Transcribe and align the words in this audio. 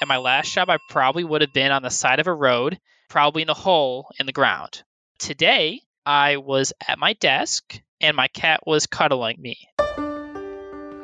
At 0.00 0.06
my 0.06 0.18
last 0.18 0.52
job, 0.52 0.70
I 0.70 0.78
probably 0.88 1.24
would 1.24 1.40
have 1.40 1.52
been 1.52 1.72
on 1.72 1.82
the 1.82 1.90
side 1.90 2.20
of 2.20 2.28
a 2.28 2.32
road, 2.32 2.78
probably 3.08 3.42
in 3.42 3.50
a 3.50 3.54
hole 3.54 4.06
in 4.20 4.26
the 4.26 4.32
ground. 4.32 4.84
Today, 5.18 5.80
I 6.06 6.36
was 6.36 6.72
at 6.86 7.00
my 7.00 7.14
desk 7.14 7.80
and 8.00 8.16
my 8.16 8.28
cat 8.28 8.60
was 8.64 8.86
cuddling 8.86 9.40
me. 9.40 9.56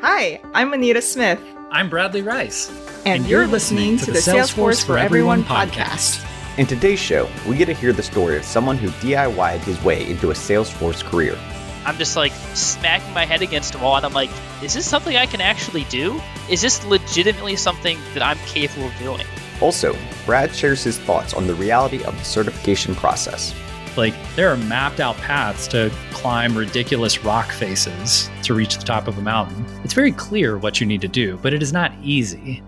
Hi, 0.00 0.40
I'm 0.52 0.72
Anita 0.72 1.02
Smith. 1.02 1.40
I'm 1.72 1.90
Bradley 1.90 2.22
Rice. 2.22 2.68
And, 2.98 3.08
and 3.08 3.26
you're, 3.26 3.40
you're 3.40 3.50
listening, 3.50 3.94
listening 3.94 4.14
to, 4.14 4.20
to 4.20 4.32
the 4.32 4.38
Salesforce 4.38 4.84
for 4.86 4.96
Everyone 4.96 5.42
podcast. 5.42 6.24
In 6.56 6.66
today's 6.68 7.00
show, 7.00 7.28
we 7.48 7.56
get 7.56 7.66
to 7.66 7.74
hear 7.74 7.92
the 7.92 8.02
story 8.02 8.36
of 8.36 8.44
someone 8.44 8.78
who 8.78 8.90
DIYed 9.04 9.58
his 9.64 9.82
way 9.82 10.08
into 10.08 10.30
a 10.30 10.34
Salesforce 10.34 11.02
career. 11.02 11.36
I'm 11.84 11.98
just 11.98 12.16
like 12.16 12.32
smacking 12.54 13.12
my 13.12 13.26
head 13.26 13.42
against 13.42 13.74
a 13.74 13.78
wall, 13.78 13.96
and 13.96 14.06
I'm 14.06 14.14
like, 14.14 14.30
is 14.62 14.72
this 14.72 14.86
something 14.86 15.16
I 15.16 15.26
can 15.26 15.42
actually 15.42 15.84
do? 15.84 16.18
Is 16.48 16.62
this 16.62 16.82
legitimately 16.86 17.56
something 17.56 17.98
that 18.14 18.22
I'm 18.22 18.38
capable 18.46 18.86
of 18.86 18.98
doing? 18.98 19.26
Also, 19.60 19.94
Brad 20.24 20.54
shares 20.54 20.82
his 20.82 20.98
thoughts 20.98 21.34
on 21.34 21.46
the 21.46 21.54
reality 21.54 22.02
of 22.04 22.16
the 22.16 22.24
certification 22.24 22.94
process. 22.94 23.54
Like, 23.98 24.14
there 24.34 24.48
are 24.48 24.56
mapped 24.56 24.98
out 24.98 25.16
paths 25.18 25.68
to 25.68 25.92
climb 26.10 26.56
ridiculous 26.56 27.22
rock 27.22 27.52
faces 27.52 28.30
to 28.44 28.54
reach 28.54 28.78
the 28.78 28.84
top 28.84 29.06
of 29.06 29.18
a 29.18 29.22
mountain. 29.22 29.66
It's 29.84 29.94
very 29.94 30.12
clear 30.12 30.56
what 30.56 30.80
you 30.80 30.86
need 30.86 31.02
to 31.02 31.08
do, 31.08 31.38
but 31.42 31.52
it 31.52 31.62
is 31.62 31.72
not 31.72 31.92
easy. 32.02 32.62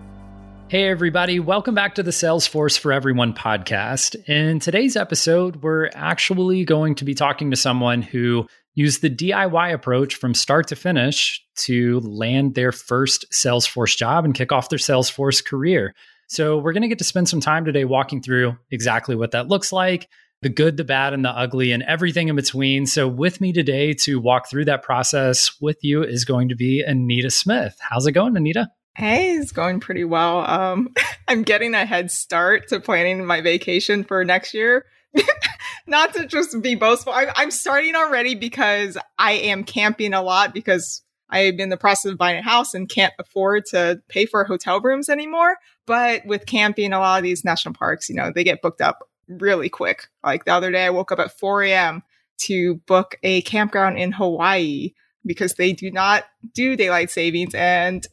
Hey, 0.69 0.89
everybody, 0.89 1.39
welcome 1.39 1.73
back 1.73 1.95
to 1.95 2.03
the 2.03 2.11
Salesforce 2.11 2.77
for 2.77 2.93
Everyone 2.93 3.33
podcast. 3.33 4.15
In 4.29 4.59
today's 4.59 4.95
episode, 4.95 5.63
we're 5.63 5.89
actually 5.95 6.65
going 6.65 6.93
to 6.95 7.05
be 7.05 7.15
talking 7.15 7.51
to 7.51 7.57
someone 7.57 8.01
who 8.01 8.47
used 8.77 9.01
the 9.01 9.09
DIY 9.09 9.73
approach 9.73 10.15
from 10.15 10.35
start 10.35 10.67
to 10.67 10.75
finish 10.75 11.43
to 11.55 11.99
land 12.01 12.53
their 12.53 12.71
first 12.71 13.25
Salesforce 13.31 13.97
job 13.97 14.23
and 14.23 14.35
kick 14.35 14.51
off 14.51 14.69
their 14.69 14.77
Salesforce 14.77 15.43
career. 15.43 15.95
So, 16.27 16.59
we're 16.59 16.73
going 16.73 16.83
to 16.83 16.87
get 16.87 16.99
to 16.99 17.03
spend 17.03 17.27
some 17.27 17.41
time 17.41 17.65
today 17.65 17.85
walking 17.85 18.21
through 18.21 18.55
exactly 18.69 19.15
what 19.15 19.31
that 19.31 19.47
looks 19.47 19.71
like, 19.71 20.07
the 20.43 20.49
good, 20.49 20.77
the 20.77 20.83
bad, 20.83 21.13
and 21.13 21.25
the 21.25 21.29
ugly, 21.29 21.71
and 21.71 21.81
everything 21.83 22.27
in 22.27 22.35
between. 22.35 22.85
So, 22.85 23.07
with 23.07 23.41
me 23.41 23.51
today 23.51 23.93
to 24.03 24.19
walk 24.19 24.47
through 24.47 24.65
that 24.65 24.83
process 24.83 25.59
with 25.59 25.77
you 25.81 26.03
is 26.03 26.23
going 26.23 26.49
to 26.49 26.55
be 26.55 26.83
Anita 26.85 27.31
Smith. 27.31 27.75
How's 27.79 28.05
it 28.05 28.11
going, 28.11 28.37
Anita? 28.37 28.67
Hey, 28.95 29.31
it's 29.31 29.51
going 29.51 29.79
pretty 29.79 30.03
well. 30.03 30.45
Um, 30.45 30.93
I'm 31.27 31.41
getting 31.41 31.73
a 31.73 31.85
head 31.85 32.11
start 32.11 32.67
to 32.67 32.79
planning 32.79 33.25
my 33.25 33.41
vacation 33.41 34.03
for 34.03 34.23
next 34.23 34.53
year. 34.53 34.85
Not 35.87 36.13
to 36.15 36.25
just 36.25 36.61
be 36.61 36.75
boastful, 36.75 37.13
I, 37.13 37.31
I'm 37.35 37.51
starting 37.51 37.95
already 37.95 38.35
because 38.35 38.97
I 39.17 39.33
am 39.33 39.63
camping 39.63 40.13
a 40.13 40.21
lot 40.21 40.53
because 40.53 41.01
I'm 41.29 41.59
in 41.59 41.69
the 41.69 41.77
process 41.77 42.11
of 42.11 42.17
buying 42.17 42.39
a 42.39 42.41
house 42.41 42.73
and 42.73 42.89
can't 42.89 43.13
afford 43.19 43.65
to 43.67 44.01
pay 44.09 44.25
for 44.25 44.43
hotel 44.43 44.81
rooms 44.81 45.09
anymore. 45.09 45.57
But 45.85 46.25
with 46.25 46.45
camping, 46.45 46.93
a 46.93 46.99
lot 46.99 47.17
of 47.17 47.23
these 47.23 47.45
national 47.45 47.73
parks, 47.73 48.09
you 48.09 48.15
know, 48.15 48.31
they 48.33 48.43
get 48.43 48.61
booked 48.61 48.81
up 48.81 48.99
really 49.27 49.69
quick. 49.69 50.07
Like 50.23 50.45
the 50.45 50.53
other 50.53 50.71
day, 50.71 50.85
I 50.85 50.89
woke 50.89 51.11
up 51.11 51.19
at 51.19 51.37
4 51.37 51.63
a.m. 51.63 52.03
to 52.39 52.75
book 52.85 53.15
a 53.23 53.41
campground 53.43 53.97
in 53.97 54.11
Hawaii 54.11 54.93
because 55.25 55.55
they 55.55 55.73
do 55.73 55.91
not 55.91 56.23
do 56.53 56.75
daylight 56.75 57.11
savings 57.11 57.53
and 57.53 58.07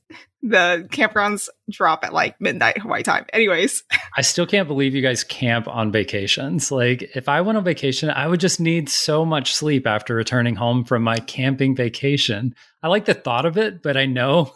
the 0.47 0.87
campgrounds 0.91 1.49
drop 1.71 2.05
at 2.05 2.13
like 2.13 2.39
midnight 2.39 2.79
Hawaii 2.79 3.03
time. 3.03 3.25
Anyways, 3.33 3.83
I 4.17 4.21
still 4.21 4.47
can't 4.47 4.69
believe 4.69 4.95
you 4.95 5.01
guys 5.01 5.25
camp 5.25 5.67
on 5.67 5.91
vacations. 5.91 6.71
Like, 6.71 7.03
if 7.17 7.31
I 7.31 7.41
went 7.41 7.57
on 7.57 7.65
vacation, 7.65 8.11
I 8.11 8.29
would 8.29 8.41
just 8.41 8.61
need 8.61 8.91
so 8.91 9.25
much 9.25 9.55
sleep 9.55 9.87
after 9.87 10.15
returning 10.15 10.55
home 10.55 10.85
from 10.85 11.03
my 11.03 11.17
camping 11.17 11.75
vacation. 11.75 12.55
I 12.83 12.89
like 12.89 13.07
the 13.07 13.15
thought 13.15 13.47
of 13.47 13.57
it, 13.57 13.83
but 13.83 13.97
I 13.97 14.05
know 14.05 14.53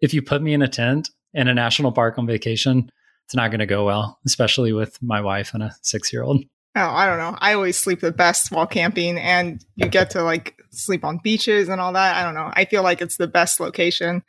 if 0.00 0.14
you 0.14 0.22
put 0.22 0.42
me 0.42 0.54
in 0.54 0.62
a 0.62 0.68
tent 0.68 1.10
in 1.34 1.48
a 1.48 1.54
national 1.54 1.90
park 1.90 2.18
on 2.18 2.26
vacation, 2.26 2.88
it's 3.24 3.34
not 3.34 3.50
going 3.50 3.60
to 3.60 3.66
go 3.66 3.84
well, 3.84 4.20
especially 4.24 4.72
with 4.72 4.96
my 5.02 5.20
wife 5.20 5.54
and 5.54 5.64
a 5.64 5.74
six 5.82 6.12
year 6.12 6.22
old. 6.22 6.44
Oh, 6.76 6.80
I 6.80 7.06
don't 7.06 7.18
know. 7.18 7.36
I 7.40 7.54
always 7.54 7.76
sleep 7.76 8.00
the 8.00 8.12
best 8.12 8.52
while 8.52 8.66
camping, 8.66 9.18
and 9.18 9.62
you 9.74 9.88
get 9.88 10.10
to 10.10 10.22
like 10.22 10.56
sleep 10.70 11.04
on 11.04 11.18
beaches 11.18 11.68
and 11.68 11.80
all 11.80 11.92
that. 11.94 12.16
I 12.16 12.22
don't 12.22 12.34
know. 12.34 12.50
I 12.54 12.64
feel 12.64 12.84
like 12.84 13.02
it's 13.02 13.16
the 13.16 13.26
best 13.26 13.58
location. 13.58 14.22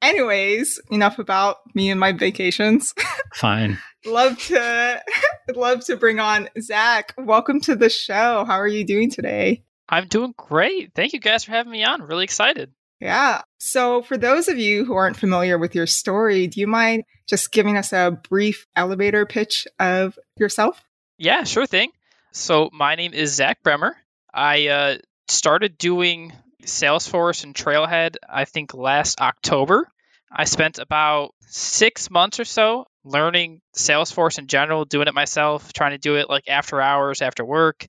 Anyways, 0.00 0.80
enough 0.90 1.18
about 1.18 1.56
me 1.74 1.90
and 1.90 1.98
my 1.98 2.12
vacations. 2.12 2.94
Fine. 3.34 3.78
love 4.06 4.38
to 4.38 5.02
love 5.54 5.84
to 5.86 5.96
bring 5.96 6.20
on 6.20 6.48
Zach. 6.60 7.14
Welcome 7.18 7.60
to 7.62 7.74
the 7.74 7.90
show. 7.90 8.44
How 8.44 8.54
are 8.60 8.68
you 8.68 8.84
doing 8.84 9.10
today? 9.10 9.64
I'm 9.88 10.06
doing 10.06 10.34
great. 10.36 10.92
Thank 10.94 11.14
you 11.14 11.20
guys 11.20 11.44
for 11.44 11.50
having 11.50 11.72
me 11.72 11.82
on. 11.84 12.02
Really 12.02 12.24
excited. 12.24 12.72
Yeah. 13.00 13.42
So, 13.58 14.02
for 14.02 14.16
those 14.16 14.48
of 14.48 14.58
you 14.58 14.84
who 14.84 14.94
aren't 14.94 15.16
familiar 15.16 15.58
with 15.58 15.74
your 15.74 15.86
story, 15.86 16.46
do 16.46 16.60
you 16.60 16.66
mind 16.66 17.04
just 17.28 17.52
giving 17.52 17.76
us 17.76 17.92
a 17.92 18.18
brief 18.28 18.66
elevator 18.76 19.24
pitch 19.24 19.66
of 19.78 20.18
yourself? 20.36 20.82
Yeah, 21.16 21.44
sure 21.44 21.66
thing. 21.66 21.90
So, 22.32 22.70
my 22.72 22.96
name 22.96 23.14
is 23.14 23.34
Zach 23.34 23.62
Bremer. 23.62 23.96
I 24.34 24.68
uh, 24.68 24.98
started 25.28 25.78
doing 25.78 26.32
Salesforce 26.64 27.44
and 27.44 27.54
Trailhead, 27.54 28.16
I 28.28 28.44
think 28.44 28.74
last 28.74 29.20
October. 29.20 29.88
I 30.30 30.44
spent 30.44 30.78
about 30.78 31.34
six 31.46 32.10
months 32.10 32.38
or 32.38 32.44
so 32.44 32.86
learning 33.04 33.60
Salesforce 33.74 34.38
in 34.38 34.46
general, 34.46 34.84
doing 34.84 35.08
it 35.08 35.14
myself, 35.14 35.72
trying 35.72 35.92
to 35.92 35.98
do 35.98 36.16
it 36.16 36.28
like 36.28 36.48
after 36.48 36.80
hours, 36.80 37.22
after 37.22 37.44
work. 37.44 37.86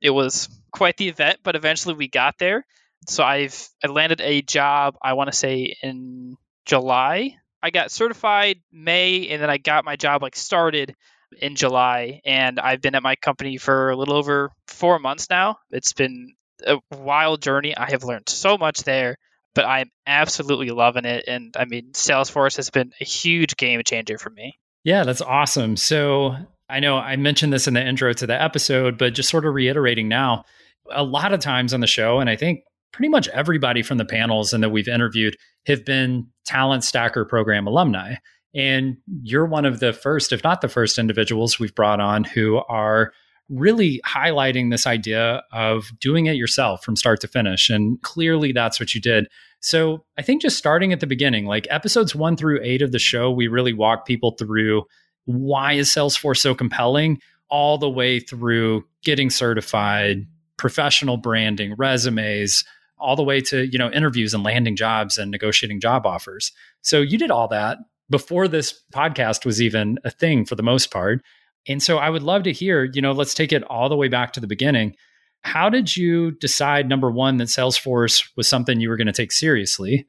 It 0.00 0.10
was 0.10 0.48
quite 0.72 0.96
the 0.96 1.08
event, 1.08 1.40
but 1.42 1.56
eventually 1.56 1.94
we 1.94 2.08
got 2.08 2.38
there. 2.38 2.64
So 3.08 3.22
I've 3.22 3.68
I 3.84 3.88
landed 3.88 4.20
a 4.20 4.42
job, 4.42 4.96
I 5.02 5.12
want 5.14 5.30
to 5.30 5.36
say 5.36 5.76
in 5.82 6.36
July. 6.64 7.36
I 7.62 7.70
got 7.70 7.90
certified 7.90 8.60
May 8.72 9.28
and 9.28 9.42
then 9.42 9.50
I 9.50 9.58
got 9.58 9.84
my 9.84 9.96
job 9.96 10.22
like 10.22 10.36
started 10.36 10.94
in 11.40 11.54
July 11.54 12.20
and 12.24 12.58
I've 12.58 12.80
been 12.80 12.94
at 12.94 13.02
my 13.02 13.16
company 13.16 13.58
for 13.58 13.90
a 13.90 13.96
little 13.96 14.14
over 14.14 14.50
4 14.68 14.98
months 14.98 15.28
now. 15.30 15.58
It's 15.70 15.92
been 15.92 16.34
a 16.66 16.78
wild 16.96 17.42
journey. 17.42 17.76
I 17.76 17.90
have 17.90 18.04
learned 18.04 18.28
so 18.28 18.58
much 18.58 18.84
there, 18.84 19.16
but 19.54 19.64
I'm 19.64 19.90
absolutely 20.06 20.70
loving 20.70 21.04
it. 21.04 21.24
And 21.26 21.56
I 21.56 21.64
mean, 21.64 21.92
Salesforce 21.92 22.56
has 22.56 22.70
been 22.70 22.92
a 23.00 23.04
huge 23.04 23.56
game 23.56 23.80
changer 23.84 24.18
for 24.18 24.30
me. 24.30 24.58
Yeah, 24.84 25.04
that's 25.04 25.20
awesome. 25.20 25.76
So 25.76 26.36
I 26.68 26.80
know 26.80 26.96
I 26.96 27.16
mentioned 27.16 27.52
this 27.52 27.68
in 27.68 27.74
the 27.74 27.86
intro 27.86 28.12
to 28.12 28.26
the 28.26 28.40
episode, 28.40 28.98
but 28.98 29.14
just 29.14 29.28
sort 29.28 29.46
of 29.46 29.54
reiterating 29.54 30.08
now, 30.08 30.44
a 30.90 31.04
lot 31.04 31.32
of 31.32 31.40
times 31.40 31.74
on 31.74 31.80
the 31.80 31.86
show, 31.86 32.18
and 32.18 32.28
I 32.28 32.36
think 32.36 32.64
pretty 32.92 33.08
much 33.08 33.28
everybody 33.28 33.82
from 33.82 33.98
the 33.98 34.04
panels 34.04 34.52
and 34.52 34.62
that 34.62 34.70
we've 34.70 34.88
interviewed 34.88 35.36
have 35.66 35.84
been 35.84 36.28
Talent 36.44 36.84
Stacker 36.84 37.24
program 37.24 37.66
alumni. 37.66 38.14
And 38.54 38.98
you're 39.22 39.46
one 39.46 39.64
of 39.64 39.80
the 39.80 39.92
first, 39.92 40.32
if 40.32 40.44
not 40.44 40.60
the 40.60 40.68
first 40.68 40.98
individuals 40.98 41.58
we've 41.58 41.74
brought 41.74 42.00
on 42.00 42.24
who 42.24 42.56
are 42.68 43.12
really 43.48 44.00
highlighting 44.06 44.70
this 44.70 44.86
idea 44.86 45.42
of 45.52 45.90
doing 46.00 46.26
it 46.26 46.36
yourself 46.36 46.82
from 46.82 46.96
start 46.96 47.20
to 47.20 47.28
finish. 47.28 47.68
And 47.68 48.00
clearly 48.02 48.52
that's 48.52 48.80
what 48.80 48.94
you 48.94 49.00
did. 49.00 49.28
So 49.60 50.04
I 50.18 50.22
think 50.22 50.42
just 50.42 50.58
starting 50.58 50.92
at 50.92 51.00
the 51.00 51.06
beginning, 51.06 51.46
like 51.46 51.66
episodes 51.70 52.14
one 52.14 52.36
through 52.36 52.60
eight 52.62 52.82
of 52.82 52.92
the 52.92 52.98
show, 52.98 53.30
we 53.30 53.48
really 53.48 53.72
walk 53.72 54.06
people 54.06 54.32
through 54.32 54.84
why 55.24 55.74
is 55.74 55.88
Salesforce 55.88 56.38
so 56.38 56.54
compelling, 56.54 57.20
all 57.48 57.78
the 57.78 57.90
way 57.90 58.18
through 58.18 58.84
getting 59.04 59.30
certified, 59.30 60.26
professional 60.56 61.16
branding, 61.16 61.74
resumes, 61.76 62.64
all 62.98 63.16
the 63.16 63.22
way 63.22 63.40
to 63.40 63.66
you 63.66 63.78
know 63.78 63.90
interviews 63.90 64.32
and 64.32 64.42
landing 64.42 64.76
jobs 64.76 65.18
and 65.18 65.30
negotiating 65.30 65.80
job 65.80 66.06
offers. 66.06 66.52
So 66.80 67.00
you 67.00 67.18
did 67.18 67.30
all 67.30 67.48
that 67.48 67.78
before 68.10 68.48
this 68.48 68.82
podcast 68.94 69.44
was 69.44 69.60
even 69.60 69.98
a 70.04 70.10
thing 70.10 70.44
for 70.44 70.54
the 70.54 70.62
most 70.62 70.90
part. 70.90 71.22
And 71.68 71.82
so 71.82 71.98
I 71.98 72.10
would 72.10 72.22
love 72.22 72.44
to 72.44 72.52
hear, 72.52 72.84
you 72.92 73.00
know, 73.00 73.12
let's 73.12 73.34
take 73.34 73.52
it 73.52 73.62
all 73.64 73.88
the 73.88 73.96
way 73.96 74.08
back 74.08 74.32
to 74.32 74.40
the 74.40 74.46
beginning. 74.46 74.96
How 75.42 75.68
did 75.68 75.96
you 75.96 76.32
decide, 76.32 76.88
number 76.88 77.10
one, 77.10 77.36
that 77.38 77.48
Salesforce 77.48 78.28
was 78.36 78.48
something 78.48 78.80
you 78.80 78.88
were 78.88 78.96
going 78.96 79.06
to 79.06 79.12
take 79.12 79.32
seriously? 79.32 80.06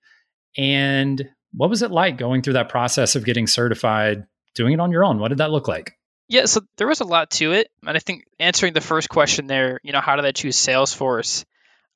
And 0.57 1.29
what 1.53 1.69
was 1.69 1.81
it 1.81 1.91
like 1.91 2.17
going 2.17 2.41
through 2.41 2.53
that 2.53 2.69
process 2.69 3.15
of 3.15 3.25
getting 3.25 3.47
certified, 3.47 4.25
doing 4.55 4.73
it 4.73 4.79
on 4.79 4.91
your 4.91 5.03
own? 5.03 5.19
What 5.19 5.29
did 5.29 5.39
that 5.39 5.51
look 5.51 5.67
like? 5.67 5.93
Yeah, 6.27 6.45
so 6.45 6.61
there 6.77 6.87
was 6.87 7.01
a 7.01 7.05
lot 7.05 7.31
to 7.31 7.51
it. 7.51 7.69
And 7.85 7.95
I 7.95 7.99
think 7.99 8.25
answering 8.39 8.73
the 8.73 8.81
first 8.81 9.09
question 9.09 9.47
there, 9.47 9.79
you 9.83 9.91
know, 9.91 10.01
how 10.01 10.15
did 10.15 10.25
I 10.25 10.31
choose 10.31 10.55
Salesforce? 10.55 11.45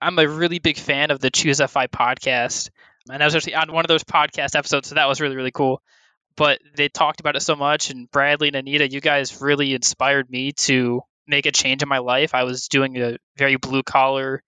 I'm 0.02 0.20
a 0.20 0.28
really 0.28 0.60
big 0.60 0.78
fan 0.78 1.10
of 1.12 1.20
the 1.20 1.32
ChooseFI 1.32 1.88
podcast. 1.88 2.70
And 3.10 3.22
I 3.22 3.26
was 3.26 3.36
actually 3.36 3.56
on 3.56 3.72
one 3.72 3.86
of 3.86 3.90
those 3.90 4.04
podcast 4.04 4.56
episodes, 4.56 4.90
so 4.90 4.96
that 4.96 5.08
was 5.08 5.22
really, 5.22 5.36
really 5.36 5.52
cool 5.52 5.82
but 6.38 6.60
they 6.76 6.88
talked 6.88 7.20
about 7.20 7.36
it 7.36 7.42
so 7.42 7.56
much. 7.56 7.90
And 7.90 8.10
Bradley 8.10 8.48
and 8.48 8.56
Anita, 8.56 8.90
you 8.90 9.02
guys 9.02 9.42
really 9.42 9.74
inspired 9.74 10.30
me 10.30 10.54
to 10.54 11.02
make 11.28 11.46
a 11.46 11.52
change 11.52 11.84
in 11.84 11.90
my 11.90 11.98
life. 11.98 12.34
I 12.34 12.44
was 12.44 12.70
doing 12.70 12.96
a 13.02 13.18
very 13.38 13.58
blue 13.58 13.84
collar. 13.84 14.42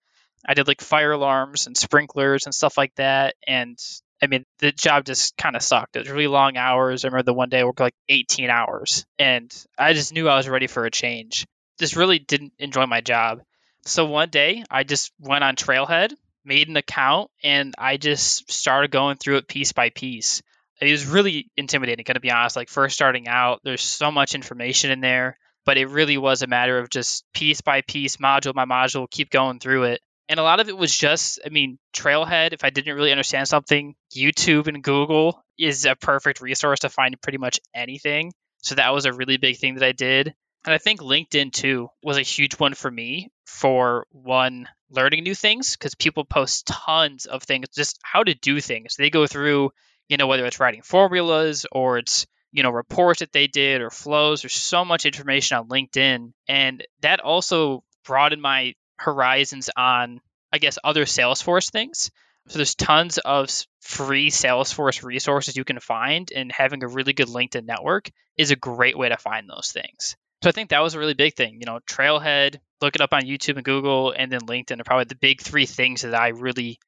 I 0.46 0.54
did 0.54 0.68
like 0.68 0.80
fire 0.80 1.12
alarms 1.12 1.66
and 1.66 1.76
sprinklers 1.76 2.46
and 2.46 2.54
stuff 2.54 2.78
like 2.78 2.94
that. 2.94 3.34
And 3.46 3.78
I 4.22 4.26
mean, 4.28 4.44
the 4.60 4.72
job 4.72 5.04
just 5.04 5.36
kind 5.36 5.56
of 5.56 5.62
sucked. 5.62 5.96
It 5.96 6.00
was 6.00 6.10
really 6.10 6.26
long 6.26 6.56
hours. 6.56 7.04
I 7.04 7.08
remember 7.08 7.24
the 7.24 7.34
one 7.34 7.48
day 7.48 7.60
I 7.60 7.64
worked 7.64 7.80
like 7.80 7.94
18 8.08 8.50
hours, 8.50 9.06
and 9.18 9.52
I 9.78 9.92
just 9.94 10.12
knew 10.12 10.28
I 10.28 10.36
was 10.36 10.48
ready 10.48 10.66
for 10.66 10.84
a 10.84 10.90
change. 10.90 11.46
Just 11.78 11.96
really 11.96 12.18
didn't 12.18 12.52
enjoy 12.58 12.86
my 12.86 13.00
job. 13.00 13.40
So 13.86 14.04
one 14.04 14.28
day 14.28 14.62
I 14.70 14.84
just 14.84 15.10
went 15.18 15.42
on 15.42 15.56
Trailhead, 15.56 16.12
made 16.44 16.68
an 16.68 16.76
account, 16.76 17.30
and 17.42 17.74
I 17.78 17.96
just 17.96 18.50
started 18.52 18.90
going 18.90 19.16
through 19.16 19.38
it 19.38 19.48
piece 19.48 19.72
by 19.72 19.88
piece 19.88 20.42
It 20.80 20.90
was 20.90 21.06
really 21.06 21.50
intimidating, 21.56 22.04
to 22.04 22.20
be 22.20 22.30
honest. 22.30 22.56
Like 22.56 22.68
first 22.68 22.94
starting 22.94 23.28
out, 23.28 23.60
there's 23.64 23.82
so 23.82 24.10
much 24.10 24.34
information 24.34 24.90
in 24.90 25.00
there, 25.00 25.36
but 25.66 25.76
it 25.76 25.86
really 25.86 26.16
was 26.18 26.42
a 26.42 26.46
matter 26.46 26.78
of 26.78 26.90
just 26.90 27.24
piece 27.34 27.60
by 27.60 27.82
piece, 27.82 28.16
module 28.16 28.54
by 28.54 28.64
module, 28.64 29.10
keep 29.10 29.30
going 29.30 29.58
through 29.58 29.84
it. 29.84 30.00
And 30.28 30.38
a 30.38 30.44
lot 30.44 30.60
of 30.60 30.68
it 30.68 30.76
was 30.78 30.96
just, 30.96 31.40
I 31.44 31.48
mean, 31.48 31.78
Trailhead, 31.92 32.52
if 32.52 32.62
I 32.62 32.70
didn't 32.70 32.94
really 32.94 33.10
understand 33.10 33.48
something, 33.48 33.94
YouTube 34.14 34.68
and 34.68 34.82
Google 34.82 35.42
is 35.58 35.84
a 35.86 35.96
perfect 35.96 36.40
resource 36.40 36.80
to 36.80 36.88
find 36.88 37.20
pretty 37.20 37.38
much 37.38 37.58
anything. 37.74 38.32
So 38.62 38.76
that 38.76 38.94
was 38.94 39.06
a 39.06 39.12
really 39.12 39.38
big 39.38 39.58
thing 39.58 39.74
that 39.74 39.84
I 39.84 39.92
did. 39.92 40.32
And 40.64 40.74
I 40.74 40.78
think 40.78 41.00
LinkedIn 41.00 41.52
too 41.52 41.88
was 42.02 42.16
a 42.16 42.22
huge 42.22 42.58
one 42.58 42.74
for 42.74 42.90
me 42.90 43.30
for 43.44 44.06
one, 44.12 44.68
learning 44.90 45.24
new 45.24 45.34
things 45.34 45.76
because 45.76 45.94
people 45.94 46.24
post 46.24 46.66
tons 46.66 47.26
of 47.26 47.42
things, 47.42 47.68
just 47.74 47.98
how 48.02 48.22
to 48.22 48.34
do 48.34 48.60
things. 48.60 48.94
They 48.96 49.10
go 49.10 49.26
through, 49.26 49.70
you 50.10 50.16
know, 50.16 50.26
whether 50.26 50.44
it's 50.44 50.60
writing 50.60 50.82
formulas 50.82 51.64
or 51.70 51.98
it's, 51.98 52.26
you 52.52 52.64
know, 52.64 52.70
reports 52.70 53.20
that 53.20 53.32
they 53.32 53.46
did 53.46 53.80
or 53.80 53.90
flows. 53.90 54.42
There's 54.42 54.52
so 54.54 54.84
much 54.84 55.06
information 55.06 55.56
on 55.56 55.68
LinkedIn. 55.68 56.32
And 56.48 56.86
that 57.00 57.20
also 57.20 57.84
broadened 58.04 58.42
my 58.42 58.74
horizons 58.96 59.70
on, 59.74 60.20
I 60.52 60.58
guess, 60.58 60.78
other 60.82 61.04
Salesforce 61.04 61.70
things. 61.70 62.10
So 62.48 62.58
there's 62.58 62.74
tons 62.74 63.18
of 63.18 63.48
free 63.80 64.30
Salesforce 64.30 65.04
resources 65.04 65.56
you 65.56 65.62
can 65.62 65.78
find, 65.78 66.32
and 66.34 66.50
having 66.50 66.82
a 66.82 66.88
really 66.88 67.12
good 67.12 67.28
LinkedIn 67.28 67.64
network 67.64 68.10
is 68.36 68.50
a 68.50 68.56
great 68.56 68.98
way 68.98 69.10
to 69.10 69.16
find 69.16 69.48
those 69.48 69.70
things. 69.70 70.16
So 70.42 70.48
I 70.48 70.52
think 70.52 70.70
that 70.70 70.82
was 70.82 70.94
a 70.94 70.98
really 70.98 71.14
big 71.14 71.36
thing. 71.36 71.58
You 71.60 71.66
know, 71.66 71.78
Trailhead, 71.88 72.56
look 72.80 72.96
it 72.96 73.02
up 73.02 73.12
on 73.12 73.22
YouTube 73.22 73.56
and 73.56 73.64
Google, 73.64 74.10
and 74.10 74.32
then 74.32 74.40
LinkedIn 74.40 74.80
are 74.80 74.84
probably 74.84 75.04
the 75.04 75.14
big 75.14 75.40
three 75.40 75.66
things 75.66 76.02
that 76.02 76.14
I 76.14 76.28
really 76.28 76.80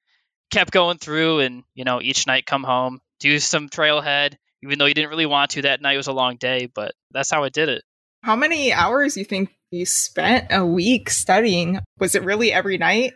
kept 0.51 0.73
going 0.73 0.99
through. 0.99 1.41
And 1.41 1.63
you 1.75 1.85
know, 1.85 2.01
each 2.03 2.27
night 2.27 2.47
come 2.47 2.65
home, 2.65 3.01
do 3.23 3.39
some 3.39 3.69
Trailhead, 3.69 4.35
even 4.63 4.79
though 4.79 4.87
you 4.87 4.95
didn't 4.95 5.11
really 5.11 5.27
want 5.27 5.53
to. 5.53 5.63
That 5.63 5.81
night 5.81 5.97
was 5.97 6.09
a 6.09 6.13
long 6.13 6.37
day, 6.37 6.69
but 6.73 6.93
that's 7.11 7.31
how 7.31 7.45
I 7.45 7.49
did 7.49 7.69
it. 7.69 7.83
How 8.23 8.37
many 8.37 8.73
hours 8.73 9.15
do 9.15 9.21
you 9.21 9.27
think 9.27 9.51
you 9.71 9.87
spent 9.87 10.49
a 10.51 10.65
week 10.65 11.11
studying? 11.11 11.79
Was 11.99 12.15
it 12.15 12.25
really 12.25 12.53
every 12.53 12.79
night? 12.79 13.15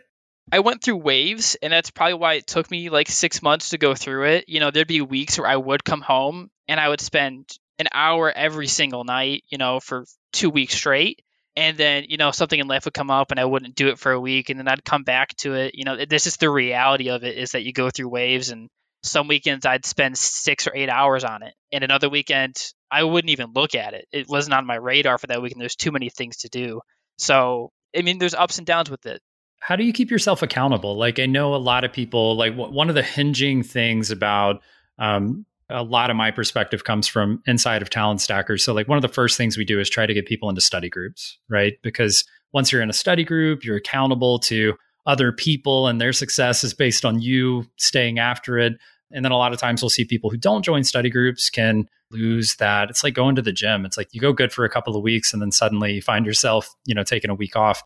I 0.51 0.59
went 0.59 0.81
through 0.81 0.97
waves, 0.97 1.57
and 1.61 1.73
that's 1.73 1.91
probably 1.91 2.15
why 2.15 2.33
it 2.35 2.47
took 2.47 2.71
me 2.71 2.89
like 2.89 3.09
six 3.09 3.41
months 3.41 3.69
to 3.69 3.77
go 3.77 3.95
through 3.95 4.27
it. 4.27 4.45
You 4.47 4.61
know, 4.61 4.71
there'd 4.71 4.87
be 4.87 5.01
weeks 5.01 5.37
where 5.37 5.47
I 5.47 5.57
would 5.57 5.83
come 5.83 6.01
home 6.01 6.49
and 6.67 6.79
I 6.79 6.87
would 6.87 7.01
spend 7.01 7.49
an 7.79 7.87
hour 7.93 8.31
every 8.31 8.67
single 8.67 9.03
night, 9.03 9.43
you 9.49 9.57
know, 9.57 9.79
for 9.79 10.05
two 10.31 10.49
weeks 10.49 10.75
straight. 10.75 11.21
And 11.55 11.75
then, 11.75 12.05
you 12.07 12.17
know, 12.17 12.31
something 12.31 12.59
in 12.59 12.67
life 12.67 12.85
would 12.85 12.93
come 12.93 13.09
up 13.09 13.31
and 13.31 13.39
I 13.39 13.45
wouldn't 13.45 13.75
do 13.75 13.87
it 13.87 13.97
for 13.97 14.11
a 14.11 14.19
week. 14.19 14.49
And 14.49 14.59
then 14.59 14.67
I'd 14.67 14.85
come 14.85 15.03
back 15.03 15.35
to 15.37 15.55
it. 15.55 15.73
You 15.73 15.85
know, 15.85 16.05
this 16.05 16.27
is 16.27 16.37
the 16.37 16.49
reality 16.49 17.09
of 17.09 17.23
it 17.23 17.35
is 17.35 17.51
that 17.51 17.63
you 17.63 17.73
go 17.73 17.89
through 17.89 18.09
waves. 18.09 18.49
And 18.49 18.69
some 19.03 19.27
weekends 19.27 19.65
I'd 19.65 19.85
spend 19.85 20.17
six 20.17 20.67
or 20.67 20.75
eight 20.75 20.89
hours 20.89 21.23
on 21.23 21.43
it. 21.43 21.53
And 21.71 21.83
another 21.83 22.09
weekend, 22.09 22.55
I 22.91 23.03
wouldn't 23.03 23.31
even 23.31 23.51
look 23.53 23.75
at 23.75 23.93
it. 23.93 24.05
It 24.11 24.27
wasn't 24.27 24.55
on 24.55 24.65
my 24.65 24.75
radar 24.75 25.17
for 25.17 25.27
that 25.27 25.41
weekend. 25.41 25.61
There's 25.61 25.75
too 25.75 25.91
many 25.91 26.09
things 26.09 26.37
to 26.37 26.49
do. 26.49 26.81
So, 27.17 27.71
I 27.95 28.01
mean, 28.01 28.17
there's 28.17 28.33
ups 28.33 28.57
and 28.57 28.67
downs 28.67 28.89
with 28.89 29.05
it. 29.05 29.21
How 29.59 29.75
do 29.75 29.83
you 29.83 29.93
keep 29.93 30.11
yourself 30.11 30.41
accountable? 30.41 30.97
Like, 30.97 31.19
I 31.19 31.25
know 31.25 31.55
a 31.55 31.57
lot 31.57 31.83
of 31.83 31.91
people, 31.91 32.35
like, 32.35 32.55
one 32.55 32.89
of 32.89 32.95
the 32.95 33.03
hinging 33.03 33.63
things 33.63 34.11
about 34.11 34.61
um, 34.99 35.45
a 35.69 35.83
lot 35.83 36.09
of 36.09 36.15
my 36.15 36.31
perspective 36.31 36.83
comes 36.83 37.07
from 37.07 37.41
inside 37.45 37.81
of 37.81 37.89
talent 37.89 38.21
stackers 38.21 38.63
so 38.63 38.73
like 38.73 38.87
one 38.87 38.97
of 38.97 39.01
the 39.01 39.07
first 39.07 39.37
things 39.37 39.57
we 39.57 39.65
do 39.65 39.79
is 39.79 39.89
try 39.89 40.05
to 40.05 40.13
get 40.13 40.25
people 40.25 40.49
into 40.49 40.61
study 40.61 40.89
groups 40.89 41.37
right 41.49 41.73
because 41.83 42.23
once 42.53 42.71
you're 42.71 42.81
in 42.81 42.89
a 42.89 42.93
study 42.93 43.23
group 43.23 43.63
you're 43.63 43.75
accountable 43.75 44.39
to 44.39 44.73
other 45.07 45.31
people 45.31 45.87
and 45.87 45.99
their 45.99 46.13
success 46.13 46.63
is 46.63 46.73
based 46.73 47.03
on 47.03 47.19
you 47.19 47.65
staying 47.77 48.19
after 48.19 48.59
it 48.59 48.73
and 49.11 49.23
then 49.23 49.31
a 49.31 49.37
lot 49.37 49.53
of 49.53 49.59
times 49.59 49.81
we'll 49.81 49.89
see 49.89 50.05
people 50.05 50.29
who 50.29 50.37
don't 50.37 50.63
join 50.63 50.83
study 50.83 51.09
groups 51.09 51.49
can 51.49 51.87
lose 52.11 52.55
that 52.57 52.89
it's 52.89 53.03
like 53.03 53.15
going 53.15 53.35
to 53.35 53.41
the 53.41 53.51
gym 53.51 53.85
it's 53.85 53.97
like 53.97 54.07
you 54.11 54.21
go 54.21 54.31
good 54.31 54.53
for 54.53 54.63
a 54.63 54.69
couple 54.69 54.95
of 54.95 55.01
weeks 55.01 55.33
and 55.33 55.41
then 55.41 55.51
suddenly 55.51 55.93
you 55.93 56.01
find 56.01 56.25
yourself 56.25 56.75
you 56.85 56.93
know 56.93 57.03
taking 57.03 57.31
a 57.31 57.35
week 57.35 57.55
off 57.55 57.81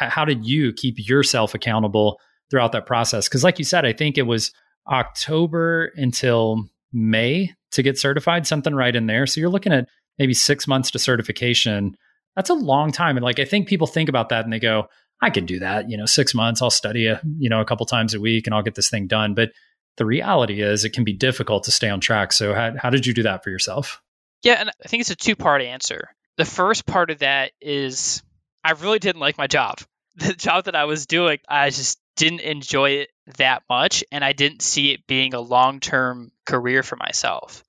H- 0.00 0.10
how 0.10 0.26
did 0.26 0.44
you 0.44 0.72
keep 0.72 0.96
yourself 0.98 1.54
accountable 1.54 2.20
throughout 2.50 2.72
that 2.72 2.86
process 2.86 3.28
because 3.28 3.42
like 3.42 3.58
you 3.58 3.64
said 3.64 3.86
i 3.86 3.92
think 3.92 4.18
it 4.18 4.22
was 4.22 4.52
october 4.86 5.92
until 5.96 6.68
May 6.94 7.52
to 7.72 7.82
get 7.82 7.98
certified, 7.98 8.46
something 8.46 8.74
right 8.74 8.94
in 8.94 9.06
there. 9.06 9.26
So 9.26 9.40
you're 9.40 9.50
looking 9.50 9.72
at 9.72 9.88
maybe 10.18 10.32
six 10.32 10.66
months 10.66 10.92
to 10.92 10.98
certification. 10.98 11.96
That's 12.36 12.50
a 12.50 12.54
long 12.54 12.92
time. 12.92 13.16
And 13.16 13.24
like, 13.24 13.40
I 13.40 13.44
think 13.44 13.68
people 13.68 13.88
think 13.88 14.08
about 14.08 14.28
that 14.28 14.44
and 14.44 14.52
they 14.52 14.60
go, 14.60 14.86
I 15.20 15.30
can 15.30 15.46
do 15.46 15.60
that. 15.60 15.90
You 15.90 15.96
know, 15.96 16.06
six 16.06 16.34
months, 16.34 16.60
I'll 16.60 16.70
study, 16.70 17.06
a, 17.06 17.20
you 17.38 17.48
know, 17.48 17.60
a 17.60 17.64
couple 17.64 17.86
times 17.86 18.14
a 18.14 18.20
week 18.20 18.46
and 18.46 18.54
I'll 18.54 18.62
get 18.62 18.74
this 18.74 18.90
thing 18.90 19.06
done. 19.06 19.34
But 19.34 19.52
the 19.96 20.06
reality 20.06 20.60
is 20.60 20.84
it 20.84 20.92
can 20.92 21.04
be 21.04 21.12
difficult 21.12 21.64
to 21.64 21.70
stay 21.70 21.88
on 21.88 22.00
track. 22.00 22.32
So 22.32 22.54
how, 22.54 22.74
how 22.76 22.90
did 22.90 23.06
you 23.06 23.14
do 23.14 23.22
that 23.22 23.44
for 23.44 23.50
yourself? 23.50 24.02
Yeah. 24.42 24.54
And 24.54 24.70
I 24.70 24.88
think 24.88 25.00
it's 25.00 25.10
a 25.10 25.16
two 25.16 25.36
part 25.36 25.62
answer. 25.62 26.14
The 26.36 26.44
first 26.44 26.84
part 26.84 27.10
of 27.10 27.20
that 27.20 27.52
is 27.60 28.22
I 28.62 28.72
really 28.72 28.98
didn't 28.98 29.20
like 29.20 29.38
my 29.38 29.46
job. 29.46 29.78
The 30.16 30.32
job 30.32 30.66
that 30.66 30.76
I 30.76 30.84
was 30.84 31.06
doing, 31.06 31.38
I 31.48 31.70
just 31.70 31.98
didn't 32.14 32.42
enjoy 32.42 32.90
it 32.90 33.10
that 33.36 33.64
much 33.68 34.04
and 34.12 34.24
I 34.24 34.32
didn't 34.32 34.62
see 34.62 34.92
it 34.92 35.08
being 35.08 35.34
a 35.34 35.40
long 35.40 35.80
term 35.80 36.30
career 36.46 36.84
for 36.84 36.94
myself. 36.94 37.64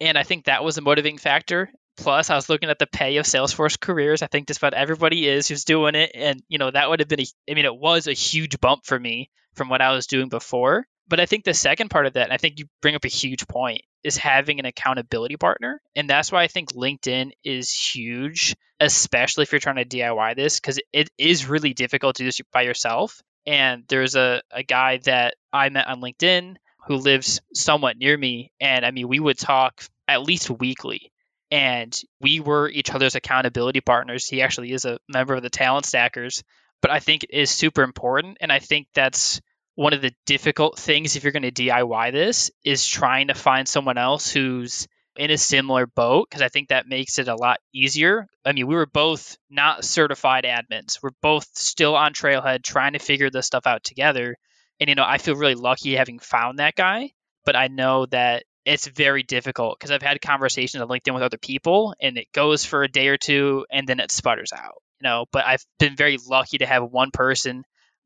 And 0.00 0.18
I 0.18 0.24
think 0.24 0.46
that 0.46 0.64
was 0.64 0.76
a 0.76 0.82
motivating 0.82 1.18
factor. 1.18 1.70
Plus, 1.96 2.28
I 2.30 2.34
was 2.34 2.48
looking 2.48 2.70
at 2.70 2.78
the 2.78 2.86
pay 2.86 3.18
of 3.18 3.26
Salesforce 3.26 3.78
careers. 3.78 4.22
I 4.22 4.26
think 4.26 4.48
just 4.48 4.58
about 4.58 4.74
everybody 4.74 5.28
is 5.28 5.46
who's 5.46 5.64
doing 5.64 5.94
it. 5.94 6.10
And, 6.14 6.42
you 6.48 6.58
know, 6.58 6.70
that 6.70 6.90
would 6.90 7.00
have 7.00 7.08
been, 7.08 7.20
a, 7.20 7.26
I 7.48 7.54
mean, 7.54 7.64
it 7.64 7.76
was 7.76 8.08
a 8.08 8.12
huge 8.12 8.60
bump 8.60 8.84
for 8.84 8.98
me 8.98 9.30
from 9.54 9.68
what 9.68 9.80
I 9.80 9.92
was 9.92 10.06
doing 10.06 10.28
before. 10.28 10.86
But 11.06 11.20
I 11.20 11.26
think 11.26 11.44
the 11.44 11.54
second 11.54 11.90
part 11.90 12.06
of 12.06 12.14
that, 12.14 12.24
and 12.24 12.32
I 12.32 12.38
think 12.38 12.58
you 12.58 12.66
bring 12.80 12.94
up 12.94 13.04
a 13.04 13.08
huge 13.08 13.46
point, 13.46 13.82
is 14.02 14.16
having 14.16 14.58
an 14.58 14.66
accountability 14.66 15.36
partner. 15.36 15.80
And 15.94 16.08
that's 16.08 16.32
why 16.32 16.42
I 16.42 16.48
think 16.48 16.72
LinkedIn 16.72 17.32
is 17.44 17.70
huge, 17.70 18.56
especially 18.80 19.42
if 19.42 19.52
you're 19.52 19.60
trying 19.60 19.76
to 19.76 19.84
DIY 19.84 20.34
this, 20.34 20.58
because 20.58 20.80
it 20.92 21.10
is 21.18 21.46
really 21.46 21.74
difficult 21.74 22.16
to 22.16 22.22
do 22.22 22.28
this 22.28 22.40
by 22.52 22.62
yourself. 22.62 23.22
And 23.46 23.84
there's 23.88 24.16
a, 24.16 24.42
a 24.50 24.62
guy 24.62 24.98
that 25.04 25.34
I 25.52 25.68
met 25.68 25.86
on 25.86 26.00
LinkedIn 26.00 26.56
who 26.86 26.96
lives 26.96 27.40
somewhat 27.52 27.98
near 27.98 28.16
me. 28.16 28.50
And 28.60 28.84
I 28.84 28.90
mean, 28.90 29.08
we 29.08 29.20
would 29.20 29.38
talk 29.38 29.84
at 30.08 30.22
least 30.22 30.50
weekly. 30.50 31.12
And 31.54 31.96
we 32.20 32.40
were 32.40 32.68
each 32.68 32.90
other's 32.90 33.14
accountability 33.14 33.80
partners. 33.80 34.26
He 34.26 34.42
actually 34.42 34.72
is 34.72 34.84
a 34.84 34.98
member 35.08 35.34
of 35.34 35.42
the 35.44 35.50
Talent 35.50 35.86
Stackers. 35.86 36.42
But 36.82 36.90
I 36.90 36.98
think 36.98 37.22
it 37.22 37.30
is 37.30 37.48
super 37.48 37.84
important. 37.84 38.38
And 38.40 38.50
I 38.50 38.58
think 38.58 38.88
that's 38.92 39.40
one 39.76 39.92
of 39.92 40.02
the 40.02 40.12
difficult 40.26 40.80
things 40.80 41.14
if 41.14 41.22
you're 41.22 41.32
going 41.32 41.44
to 41.44 41.52
DIY 41.52 42.10
this 42.10 42.50
is 42.64 42.84
trying 42.84 43.28
to 43.28 43.34
find 43.34 43.68
someone 43.68 43.98
else 43.98 44.32
who's 44.32 44.88
in 45.14 45.30
a 45.30 45.38
similar 45.38 45.86
boat 45.86 46.26
because 46.28 46.42
I 46.42 46.48
think 46.48 46.70
that 46.70 46.88
makes 46.88 47.20
it 47.20 47.28
a 47.28 47.36
lot 47.36 47.60
easier. 47.72 48.26
I 48.44 48.50
mean, 48.50 48.66
we 48.66 48.74
were 48.74 48.86
both 48.86 49.38
not 49.48 49.84
certified 49.84 50.42
admins. 50.42 50.98
We're 51.04 51.10
both 51.22 51.46
still 51.54 51.94
on 51.94 52.14
Trailhead 52.14 52.64
trying 52.64 52.94
to 52.94 52.98
figure 52.98 53.30
this 53.30 53.46
stuff 53.46 53.64
out 53.64 53.84
together. 53.84 54.34
And, 54.80 54.88
you 54.88 54.96
know, 54.96 55.04
I 55.06 55.18
feel 55.18 55.36
really 55.36 55.54
lucky 55.54 55.94
having 55.94 56.18
found 56.18 56.58
that 56.58 56.74
guy, 56.74 57.12
but 57.44 57.54
I 57.54 57.68
know 57.68 58.06
that 58.06 58.42
it's 58.64 58.86
very 58.86 59.22
difficult 59.22 59.78
because 59.78 59.90
I've 59.90 60.02
had 60.02 60.20
conversations 60.20 60.82
on 60.82 60.88
LinkedIn 60.88 61.14
with 61.14 61.22
other 61.22 61.38
people 61.38 61.94
and 62.00 62.16
it 62.16 62.32
goes 62.32 62.64
for 62.64 62.82
a 62.82 62.88
day 62.88 63.08
or 63.08 63.16
two 63.16 63.66
and 63.70 63.86
then 63.86 64.00
it 64.00 64.10
sputters 64.10 64.52
out, 64.52 64.82
you 65.00 65.08
know, 65.08 65.26
but 65.32 65.44
I've 65.44 65.64
been 65.78 65.96
very 65.96 66.18
lucky 66.28 66.58
to 66.58 66.66
have 66.66 66.84
one 66.84 67.10
person 67.10 67.64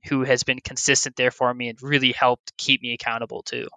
who 0.08 0.24
has 0.24 0.42
been 0.42 0.60
consistent 0.60 1.16
there 1.16 1.30
for 1.30 1.52
me 1.52 1.68
and 1.68 1.78
really 1.82 2.12
helped 2.12 2.56
keep 2.56 2.82
me 2.82 2.92
accountable 2.92 3.42
too. 3.42 3.68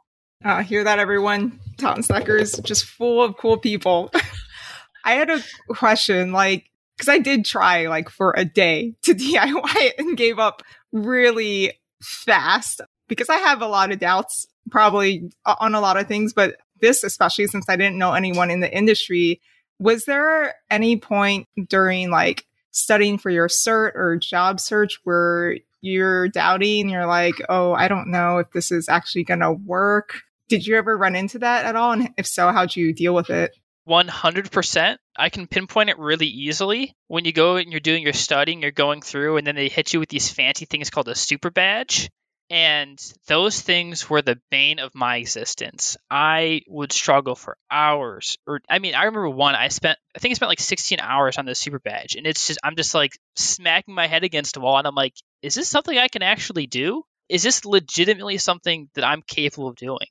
Uh, 0.43 0.63
hear 0.63 0.83
that, 0.83 0.97
everyone? 0.97 1.59
Talent 1.77 2.05
Stackers 2.05 2.59
just 2.63 2.85
full 2.85 3.21
of 3.21 3.37
cool 3.37 3.57
people. 3.57 4.11
I 5.03 5.13
had 5.13 5.29
a 5.29 5.41
question, 5.69 6.31
like, 6.31 6.65
because 6.97 7.09
I 7.09 7.19
did 7.19 7.45
try 7.45 7.87
like 7.87 8.09
for 8.09 8.33
a 8.35 8.45
day 8.45 8.95
to 9.03 9.13
DIY 9.15 9.75
it 9.75 9.95
and 9.97 10.17
gave 10.17 10.39
up 10.39 10.63
really 10.91 11.73
fast 12.01 12.81
because 13.07 13.29
I 13.29 13.37
have 13.37 13.61
a 13.61 13.67
lot 13.67 13.91
of 13.91 13.99
doubts 13.99 14.47
probably 14.69 15.29
on 15.45 15.75
a 15.75 15.81
lot 15.81 15.97
of 15.97 16.07
things, 16.07 16.33
but 16.33 16.55
this, 16.81 17.03
especially 17.03 17.47
since 17.47 17.69
I 17.69 17.75
didn't 17.75 17.97
know 17.97 18.13
anyone 18.13 18.51
in 18.51 18.59
the 18.59 18.75
industry, 18.75 19.41
was 19.79 20.05
there 20.05 20.53
any 20.69 20.97
point 20.97 21.47
during 21.69 22.09
like 22.09 22.45
studying 22.71 23.17
for 23.17 23.29
your 23.29 23.47
cert 23.47 23.95
or 23.95 24.17
job 24.17 24.59
search 24.59 24.99
where 25.03 25.57
you're 25.81 26.29
doubting, 26.29 26.89
you're 26.89 27.07
like, 27.07 27.35
oh, 27.49 27.73
I 27.73 27.87
don't 27.87 28.11
know 28.11 28.37
if 28.37 28.51
this 28.51 28.71
is 28.71 28.87
actually 28.89 29.23
going 29.23 29.39
to 29.39 29.51
work? 29.51 30.21
Did 30.49 30.67
you 30.67 30.77
ever 30.77 30.97
run 30.97 31.15
into 31.15 31.39
that 31.39 31.65
at 31.65 31.75
all? 31.75 31.93
And 31.93 32.09
if 32.17 32.27
so, 32.27 32.51
how'd 32.51 32.75
you 32.75 32.93
deal 32.93 33.15
with 33.15 33.29
it? 33.29 33.51
100%. 33.87 34.97
I 35.15 35.29
can 35.29 35.47
pinpoint 35.47 35.89
it 35.89 35.97
really 35.97 36.27
easily. 36.27 36.95
When 37.07 37.25
you 37.25 37.33
go 37.33 37.55
and 37.55 37.71
you're 37.71 37.79
doing 37.79 38.03
your 38.03 38.13
studying, 38.13 38.61
you're 38.61 38.71
going 38.71 39.01
through, 39.01 39.37
and 39.37 39.47
then 39.47 39.55
they 39.55 39.69
hit 39.69 39.93
you 39.93 39.99
with 39.99 40.09
these 40.09 40.29
fancy 40.29 40.65
things 40.65 40.89
called 40.89 41.07
a 41.07 41.15
super 41.15 41.49
badge. 41.49 42.09
And 42.51 43.01
those 43.27 43.61
things 43.61 44.09
were 44.09 44.21
the 44.21 44.37
bane 44.49 44.79
of 44.79 44.93
my 44.93 45.15
existence. 45.15 45.95
I 46.09 46.63
would 46.67 46.91
struggle 46.91 47.33
for 47.33 47.55
hours. 47.71 48.37
Or, 48.45 48.59
I 48.69 48.79
mean, 48.79 48.93
I 48.93 49.05
remember 49.05 49.29
one, 49.29 49.55
I 49.55 49.69
spent, 49.69 49.97
I 50.13 50.19
think 50.19 50.33
I 50.33 50.35
spent 50.35 50.49
like 50.49 50.59
16 50.59 50.99
hours 50.99 51.37
on 51.37 51.45
the 51.45 51.55
super 51.55 51.79
badge. 51.79 52.15
And 52.17 52.27
it's 52.27 52.45
just, 52.47 52.59
I'm 52.61 52.75
just 52.75 52.93
like 52.93 53.17
smacking 53.37 53.95
my 53.95 54.05
head 54.07 54.25
against 54.25 54.57
a 54.57 54.59
wall. 54.59 54.77
And 54.77 54.85
I'm 54.85 54.95
like, 54.95 55.13
is 55.41 55.55
this 55.55 55.69
something 55.69 55.97
I 55.97 56.09
can 56.09 56.23
actually 56.23 56.67
do? 56.67 57.03
Is 57.29 57.41
this 57.41 57.63
legitimately 57.63 58.37
something 58.37 58.89
that 58.95 59.05
I'm 59.05 59.21
capable 59.21 59.69
of 59.69 59.77
doing? 59.77 60.09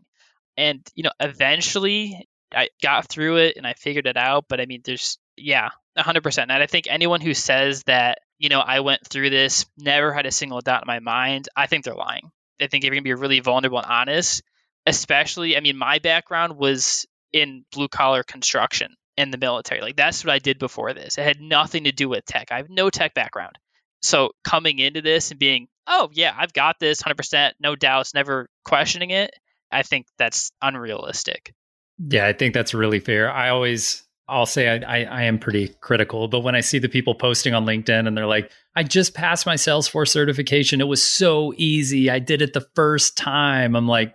And, 0.57 0.81
you 0.95 1.03
know, 1.03 1.13
eventually 1.21 2.27
I 2.55 2.71
got 2.83 3.07
through 3.07 3.37
it 3.37 3.59
and 3.59 3.67
I 3.67 3.75
figured 3.75 4.07
it 4.07 4.17
out. 4.17 4.47
But 4.49 4.63
I 4.63 4.65
mean, 4.65 4.81
there's, 4.83 5.19
yeah, 5.37 5.69
100%. 5.99 6.39
And 6.39 6.53
I 6.53 6.67
think 6.67 6.87
anyone 6.89 7.21
who 7.21 7.35
says 7.35 7.83
that, 7.83 8.21
you 8.41 8.49
know, 8.49 8.59
I 8.59 8.81
went 8.81 9.07
through 9.07 9.31
this, 9.31 9.67
never 9.77 10.13
had 10.13 10.25
a 10.25 10.33
single 10.33 10.61
doubt 10.63 10.83
in 10.83 10.87
my 10.87 10.99
mind, 10.99 11.49
I 11.55 11.67
think 11.67 11.85
they're 11.85 11.95
lying. 11.95 12.31
I 12.61 12.67
think 12.67 12.83
if 12.83 12.87
you're 12.87 12.95
going 12.95 13.05
to 13.05 13.05
be 13.05 13.15
really 13.15 13.41
vulnerable 13.41 13.79
and 13.79 13.87
honest, 13.87 14.43
especially, 14.87 15.57
I 15.57 15.61
mean, 15.61 15.77
my 15.77 15.99
background 15.99 16.57
was 16.57 17.07
in 17.35 17.65
blue 17.71 17.89
collar 17.89 18.23
construction 18.23 18.95
in 19.19 19.31
the 19.31 19.37
military. 19.37 19.83
Like 19.83 19.97
that's 19.97 20.25
what 20.25 20.33
I 20.33 20.39
did 20.39 20.59
before 20.59 20.95
this. 20.95 21.19
It 21.19 21.25
had 21.25 21.41
nothing 21.41 21.85
to 21.85 21.93
do 21.93 22.09
with 22.09 22.25
tech. 22.25 22.49
I 22.51 22.57
have 22.57 22.71
no 22.71 22.89
tech 22.89 23.13
background. 23.13 23.57
So 24.01 24.31
coming 24.43 24.79
into 24.79 25.03
this 25.03 25.31
and 25.31 25.39
being, 25.39 25.69
oh 25.87 26.09
yeah, 26.13 26.35
I've 26.35 26.55
got 26.55 26.77
this 26.81 27.03
100%, 27.03 27.53
no 27.61 27.77
doubts, 27.77 28.15
never 28.15 28.49
questioning 28.65 29.11
it, 29.11 29.31
I 29.71 29.83
think 29.83 30.07
that's 30.19 30.51
unrealistic. 30.63 31.53
Yeah, 31.99 32.27
I 32.27 32.33
think 32.33 32.55
that's 32.55 32.73
really 32.73 33.01
fair. 33.01 33.31
I 33.31 33.51
always 33.51 34.03
I'll 34.31 34.47
say 34.47 34.69
I, 34.69 34.99
I, 34.99 35.05
I, 35.05 35.23
am 35.25 35.39
pretty 35.39 35.69
critical, 35.81 36.29
but 36.29 36.41
when 36.41 36.55
I 36.55 36.61
see 36.61 36.79
the 36.79 36.89
people 36.89 37.15
posting 37.15 37.53
on 37.53 37.67
LinkedIn 37.67 38.07
and 38.07 38.17
they're 38.17 38.27
like, 38.27 38.51
I 38.77 38.83
just 38.85 39.15
passed 39.15 39.45
my 39.45 39.57
Salesforce 39.57 40.09
certification. 40.09 40.81
It 40.81 40.89
was 40.89 41.03
so 41.03 41.53
easy. 41.57 42.09
I 42.09 42.21
did 42.21 42.41
it 42.41 42.53
the 42.53 42.67
first 42.75 43.17
time. 43.17 43.75
I'm 43.75 43.89
like, 43.89 44.15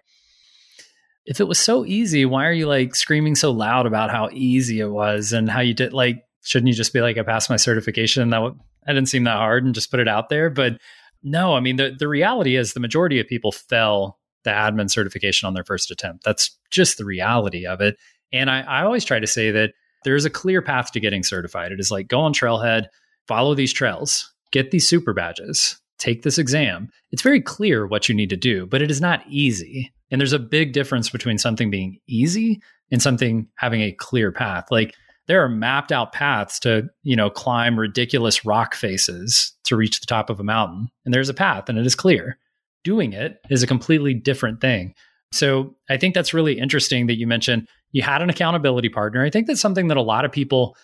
if 1.25 1.39
it 1.39 1.47
was 1.47 1.59
so 1.59 1.85
easy, 1.85 2.25
why 2.25 2.45
are 2.45 2.53
you 2.53 2.67
like 2.67 2.95
screaming 2.95 3.35
so 3.35 3.51
loud 3.51 3.85
about 3.85 4.11
how 4.11 4.29
easy 4.31 4.79
it 4.79 4.89
was 4.89 5.33
and 5.33 5.49
how 5.49 5.59
you 5.61 5.73
did 5.73 5.93
like 5.93 6.23
shouldn't 6.43 6.67
you 6.67 6.73
just 6.73 6.93
be 6.93 7.01
like 7.01 7.17
I 7.17 7.23
passed 7.23 7.49
my 7.49 7.55
certification 7.55 8.29
that 8.29 8.37
w- 8.37 8.55
that 8.85 8.93
didn't 8.93 9.09
seem 9.09 9.23
that 9.23 9.37
hard 9.37 9.65
and 9.65 9.73
just 9.73 9.91
put 9.91 9.99
it 9.99 10.07
out 10.07 10.29
there 10.29 10.49
but 10.49 10.79
no 11.23 11.55
I 11.55 11.59
mean 11.59 11.77
the 11.77 11.95
the 11.97 12.07
reality 12.07 12.55
is 12.55 12.73
the 12.73 12.79
majority 12.79 13.19
of 13.19 13.27
people 13.27 13.51
fell 13.51 14.19
the 14.43 14.51
admin 14.51 14.89
certification 14.89 15.47
on 15.47 15.55
their 15.55 15.63
first 15.63 15.89
attempt 15.89 16.23
that's 16.23 16.55
just 16.69 16.97
the 16.99 17.05
reality 17.05 17.65
of 17.65 17.81
it 17.81 17.97
and 18.31 18.49
I, 18.49 18.61
I 18.61 18.83
always 18.83 19.03
try 19.03 19.19
to 19.19 19.27
say 19.27 19.51
that 19.51 19.73
there's 20.05 20.23
a 20.23 20.29
clear 20.29 20.61
path 20.61 20.93
to 20.93 21.01
getting 21.01 21.23
certified 21.23 21.73
it 21.73 21.79
is 21.79 21.91
like 21.91 22.07
go 22.07 22.21
on 22.21 22.33
trailhead 22.33 22.85
follow 23.27 23.53
these 23.53 23.73
trails 23.73 24.33
get 24.51 24.71
these 24.71 24.87
super 24.87 25.13
badges 25.13 25.77
take 25.97 26.21
this 26.23 26.37
exam 26.37 26.89
it's 27.11 27.21
very 27.21 27.41
clear 27.41 27.85
what 27.85 28.07
you 28.07 28.15
need 28.15 28.29
to 28.29 28.37
do 28.37 28.65
but 28.65 28.81
it 28.81 28.89
is 28.89 29.01
not 29.01 29.21
easy 29.27 29.91
and 30.11 30.21
there's 30.21 30.33
a 30.33 30.39
big 30.39 30.73
difference 30.73 31.09
between 31.09 31.37
something 31.37 31.69
being 31.69 31.99
easy 32.07 32.61
and 32.91 33.01
something 33.01 33.47
having 33.55 33.81
a 33.81 33.91
clear 33.91 34.31
path. 34.31 34.65
Like 34.69 34.95
there 35.27 35.43
are 35.43 35.49
mapped 35.49 35.91
out 35.91 36.13
paths 36.13 36.59
to, 36.59 36.87
you 37.03 37.15
know, 37.15 37.29
climb 37.29 37.79
ridiculous 37.79 38.45
rock 38.45 38.75
faces 38.75 39.53
to 39.63 39.75
reach 39.75 39.99
the 39.99 40.05
top 40.05 40.29
of 40.29 40.39
a 40.39 40.43
mountain. 40.43 40.89
And 41.03 41.13
there's 41.13 41.29
a 41.29 41.33
path 41.33 41.69
and 41.69 41.77
it 41.77 41.85
is 41.85 41.95
clear. 41.95 42.37
Doing 42.83 43.13
it 43.13 43.39
is 43.49 43.63
a 43.63 43.67
completely 43.67 44.13
different 44.13 44.61
thing. 44.61 44.93
So 45.31 45.75
I 45.89 45.97
think 45.97 46.13
that's 46.13 46.33
really 46.33 46.57
interesting 46.57 47.07
that 47.07 47.17
you 47.17 47.27
mentioned 47.27 47.67
you 47.91 48.01
had 48.01 48.21
an 48.21 48.29
accountability 48.29 48.89
partner. 48.89 49.23
I 49.23 49.29
think 49.29 49.47
that's 49.47 49.61
something 49.61 49.87
that 49.87 49.97
a 49.97 50.01
lot 50.01 50.25
of 50.25 50.31
people 50.31 50.75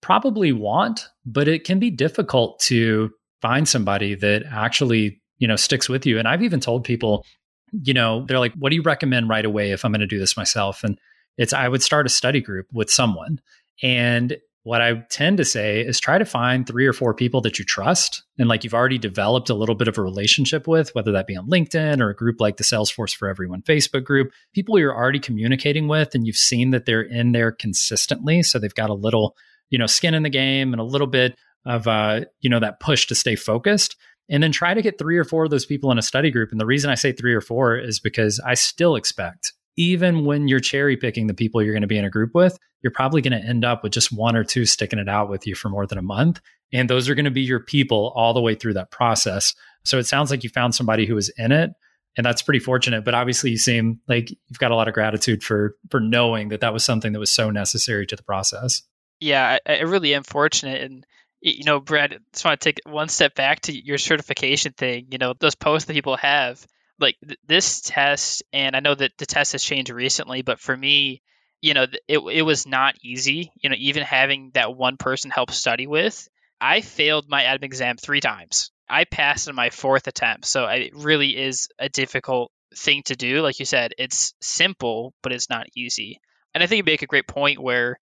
probably 0.00 0.52
want, 0.52 1.06
but 1.26 1.48
it 1.48 1.64
can 1.64 1.78
be 1.78 1.90
difficult 1.90 2.58
to 2.60 3.10
find 3.42 3.68
somebody 3.68 4.14
that 4.14 4.44
actually, 4.50 5.20
you 5.38 5.48
know, 5.48 5.56
sticks 5.56 5.88
with 5.88 6.06
you. 6.06 6.18
And 6.18 6.26
I've 6.26 6.42
even 6.42 6.60
told 6.60 6.84
people 6.84 7.24
you 7.72 7.94
know, 7.94 8.24
they're 8.26 8.38
like, 8.38 8.54
what 8.54 8.70
do 8.70 8.76
you 8.76 8.82
recommend 8.82 9.28
right 9.28 9.44
away 9.44 9.70
if 9.72 9.84
I'm 9.84 9.92
going 9.92 10.00
to 10.00 10.06
do 10.06 10.18
this 10.18 10.36
myself? 10.36 10.82
And 10.82 10.98
it's, 11.36 11.52
I 11.52 11.68
would 11.68 11.82
start 11.82 12.06
a 12.06 12.10
study 12.10 12.40
group 12.40 12.66
with 12.72 12.90
someone. 12.90 13.40
And 13.82 14.36
what 14.62 14.82
I 14.82 15.04
tend 15.08 15.38
to 15.38 15.44
say 15.44 15.80
is 15.80 15.98
try 15.98 16.18
to 16.18 16.24
find 16.24 16.66
three 16.66 16.86
or 16.86 16.92
four 16.92 17.14
people 17.14 17.40
that 17.42 17.58
you 17.58 17.64
trust 17.64 18.22
and 18.38 18.48
like 18.48 18.62
you've 18.62 18.74
already 18.74 18.98
developed 18.98 19.48
a 19.48 19.54
little 19.54 19.74
bit 19.74 19.88
of 19.88 19.96
a 19.96 20.02
relationship 20.02 20.68
with, 20.68 20.94
whether 20.94 21.12
that 21.12 21.26
be 21.26 21.36
on 21.36 21.48
LinkedIn 21.48 22.00
or 22.00 22.10
a 22.10 22.14
group 22.14 22.40
like 22.40 22.58
the 22.58 22.64
Salesforce 22.64 23.14
for 23.14 23.28
Everyone 23.28 23.62
Facebook 23.62 24.04
group, 24.04 24.32
people 24.54 24.78
you're 24.78 24.94
already 24.94 25.18
communicating 25.18 25.88
with 25.88 26.14
and 26.14 26.26
you've 26.26 26.36
seen 26.36 26.72
that 26.72 26.84
they're 26.84 27.00
in 27.00 27.32
there 27.32 27.52
consistently. 27.52 28.42
So 28.42 28.58
they've 28.58 28.74
got 28.74 28.90
a 28.90 28.94
little, 28.94 29.34
you 29.70 29.78
know, 29.78 29.86
skin 29.86 30.14
in 30.14 30.24
the 30.24 30.30
game 30.30 30.74
and 30.74 30.80
a 30.80 30.84
little 30.84 31.06
bit 31.06 31.36
of, 31.64 31.88
uh, 31.88 32.20
you 32.40 32.50
know, 32.50 32.60
that 32.60 32.80
push 32.80 33.06
to 33.06 33.14
stay 33.14 33.36
focused 33.36 33.96
and 34.28 34.42
then 34.42 34.52
try 34.52 34.74
to 34.74 34.82
get 34.82 34.98
three 34.98 35.16
or 35.16 35.24
four 35.24 35.44
of 35.44 35.50
those 35.50 35.66
people 35.66 35.90
in 35.90 35.98
a 35.98 36.02
study 36.02 36.30
group. 36.30 36.52
And 36.52 36.60
the 36.60 36.66
reason 36.66 36.90
I 36.90 36.94
say 36.96 37.12
three 37.12 37.34
or 37.34 37.40
four 37.40 37.76
is 37.76 37.98
because 37.98 38.40
I 38.44 38.54
still 38.54 38.94
expect, 38.94 39.54
even 39.76 40.24
when 40.24 40.48
you're 40.48 40.60
cherry 40.60 40.96
picking 40.96 41.26
the 41.26 41.34
people 41.34 41.62
you're 41.62 41.74
going 41.74 41.82
to 41.82 41.88
be 41.88 41.98
in 41.98 42.04
a 42.04 42.10
group 42.10 42.34
with, 42.34 42.58
you're 42.82 42.92
probably 42.92 43.22
going 43.22 43.40
to 43.40 43.46
end 43.46 43.64
up 43.64 43.82
with 43.82 43.92
just 43.92 44.12
one 44.12 44.36
or 44.36 44.44
two 44.44 44.66
sticking 44.66 44.98
it 44.98 45.08
out 45.08 45.28
with 45.28 45.46
you 45.46 45.54
for 45.54 45.68
more 45.68 45.86
than 45.86 45.98
a 45.98 46.02
month. 46.02 46.40
And 46.72 46.88
those 46.88 47.08
are 47.08 47.14
going 47.14 47.24
to 47.24 47.30
be 47.30 47.42
your 47.42 47.60
people 47.60 48.12
all 48.14 48.34
the 48.34 48.40
way 48.40 48.54
through 48.54 48.74
that 48.74 48.90
process. 48.90 49.54
So 49.84 49.98
it 49.98 50.06
sounds 50.06 50.30
like 50.30 50.44
you 50.44 50.50
found 50.50 50.74
somebody 50.74 51.06
who 51.06 51.14
was 51.14 51.30
in 51.36 51.52
it 51.52 51.70
and 52.16 52.26
that's 52.26 52.42
pretty 52.42 52.58
fortunate 52.58 53.04
but 53.04 53.14
obviously 53.14 53.52
you 53.52 53.56
seem 53.56 54.00
like 54.08 54.30
you've 54.30 54.58
got 54.58 54.72
a 54.72 54.74
lot 54.74 54.88
of 54.88 54.94
gratitude 54.94 55.44
for 55.44 55.76
for 55.92 56.00
knowing 56.00 56.48
that 56.48 56.60
that 56.60 56.72
was 56.72 56.84
something 56.84 57.12
that 57.12 57.20
was 57.20 57.30
so 57.30 57.52
necessary 57.52 58.04
to 58.04 58.16
the 58.16 58.22
process 58.24 58.82
yeah 59.20 59.58
i, 59.64 59.74
I 59.74 59.82
really 59.82 60.12
am 60.12 60.24
fortunate 60.24 60.82
and 60.82 61.06
you 61.40 61.64
know, 61.64 61.80
Brad, 61.80 62.12
I 62.12 62.18
just 62.32 62.44
want 62.44 62.60
to 62.60 62.64
take 62.64 62.80
one 62.84 63.08
step 63.08 63.34
back 63.34 63.60
to 63.62 63.72
your 63.72 63.98
certification 63.98 64.72
thing. 64.72 65.08
You 65.10 65.18
know, 65.18 65.34
those 65.38 65.54
posts 65.54 65.86
that 65.86 65.94
people 65.94 66.16
have, 66.16 66.64
like 67.00 67.16
th- 67.26 67.38
this 67.46 67.80
test, 67.80 68.42
and 68.52 68.76
I 68.76 68.80
know 68.80 68.94
that 68.94 69.12
the 69.18 69.26
test 69.26 69.52
has 69.52 69.62
changed 69.64 69.90
recently, 69.90 70.42
but 70.42 70.60
for 70.60 70.76
me, 70.76 71.22
you 71.60 71.74
know, 71.74 71.86
it 72.08 72.18
it 72.18 72.42
was 72.42 72.66
not 72.66 72.94
easy. 73.02 73.52
You 73.62 73.70
know, 73.70 73.76
even 73.78 74.02
having 74.02 74.50
that 74.54 74.76
one 74.76 74.96
person 74.96 75.30
help 75.30 75.50
study 75.50 75.86
with, 75.86 76.28
I 76.60 76.80
failed 76.80 77.28
my 77.28 77.44
admin 77.44 77.64
exam 77.64 77.96
three 77.96 78.20
times. 78.20 78.70
I 78.88 79.04
passed 79.04 79.48
in 79.48 79.54
my 79.54 79.70
fourth 79.70 80.06
attempt, 80.06 80.46
so 80.46 80.66
it 80.66 80.92
really 80.94 81.36
is 81.36 81.68
a 81.78 81.88
difficult 81.88 82.50
thing 82.76 83.02
to 83.04 83.16
do. 83.16 83.40
Like 83.42 83.58
you 83.58 83.64
said, 83.64 83.94
it's 83.98 84.34
simple, 84.40 85.14
but 85.22 85.32
it's 85.32 85.50
not 85.50 85.66
easy. 85.76 86.20
And 86.54 86.62
I 86.62 86.66
think 86.66 86.78
you 86.78 86.84
make 86.84 87.02
a 87.02 87.06
great 87.06 87.28
point 87.28 87.60
where 87.60 87.98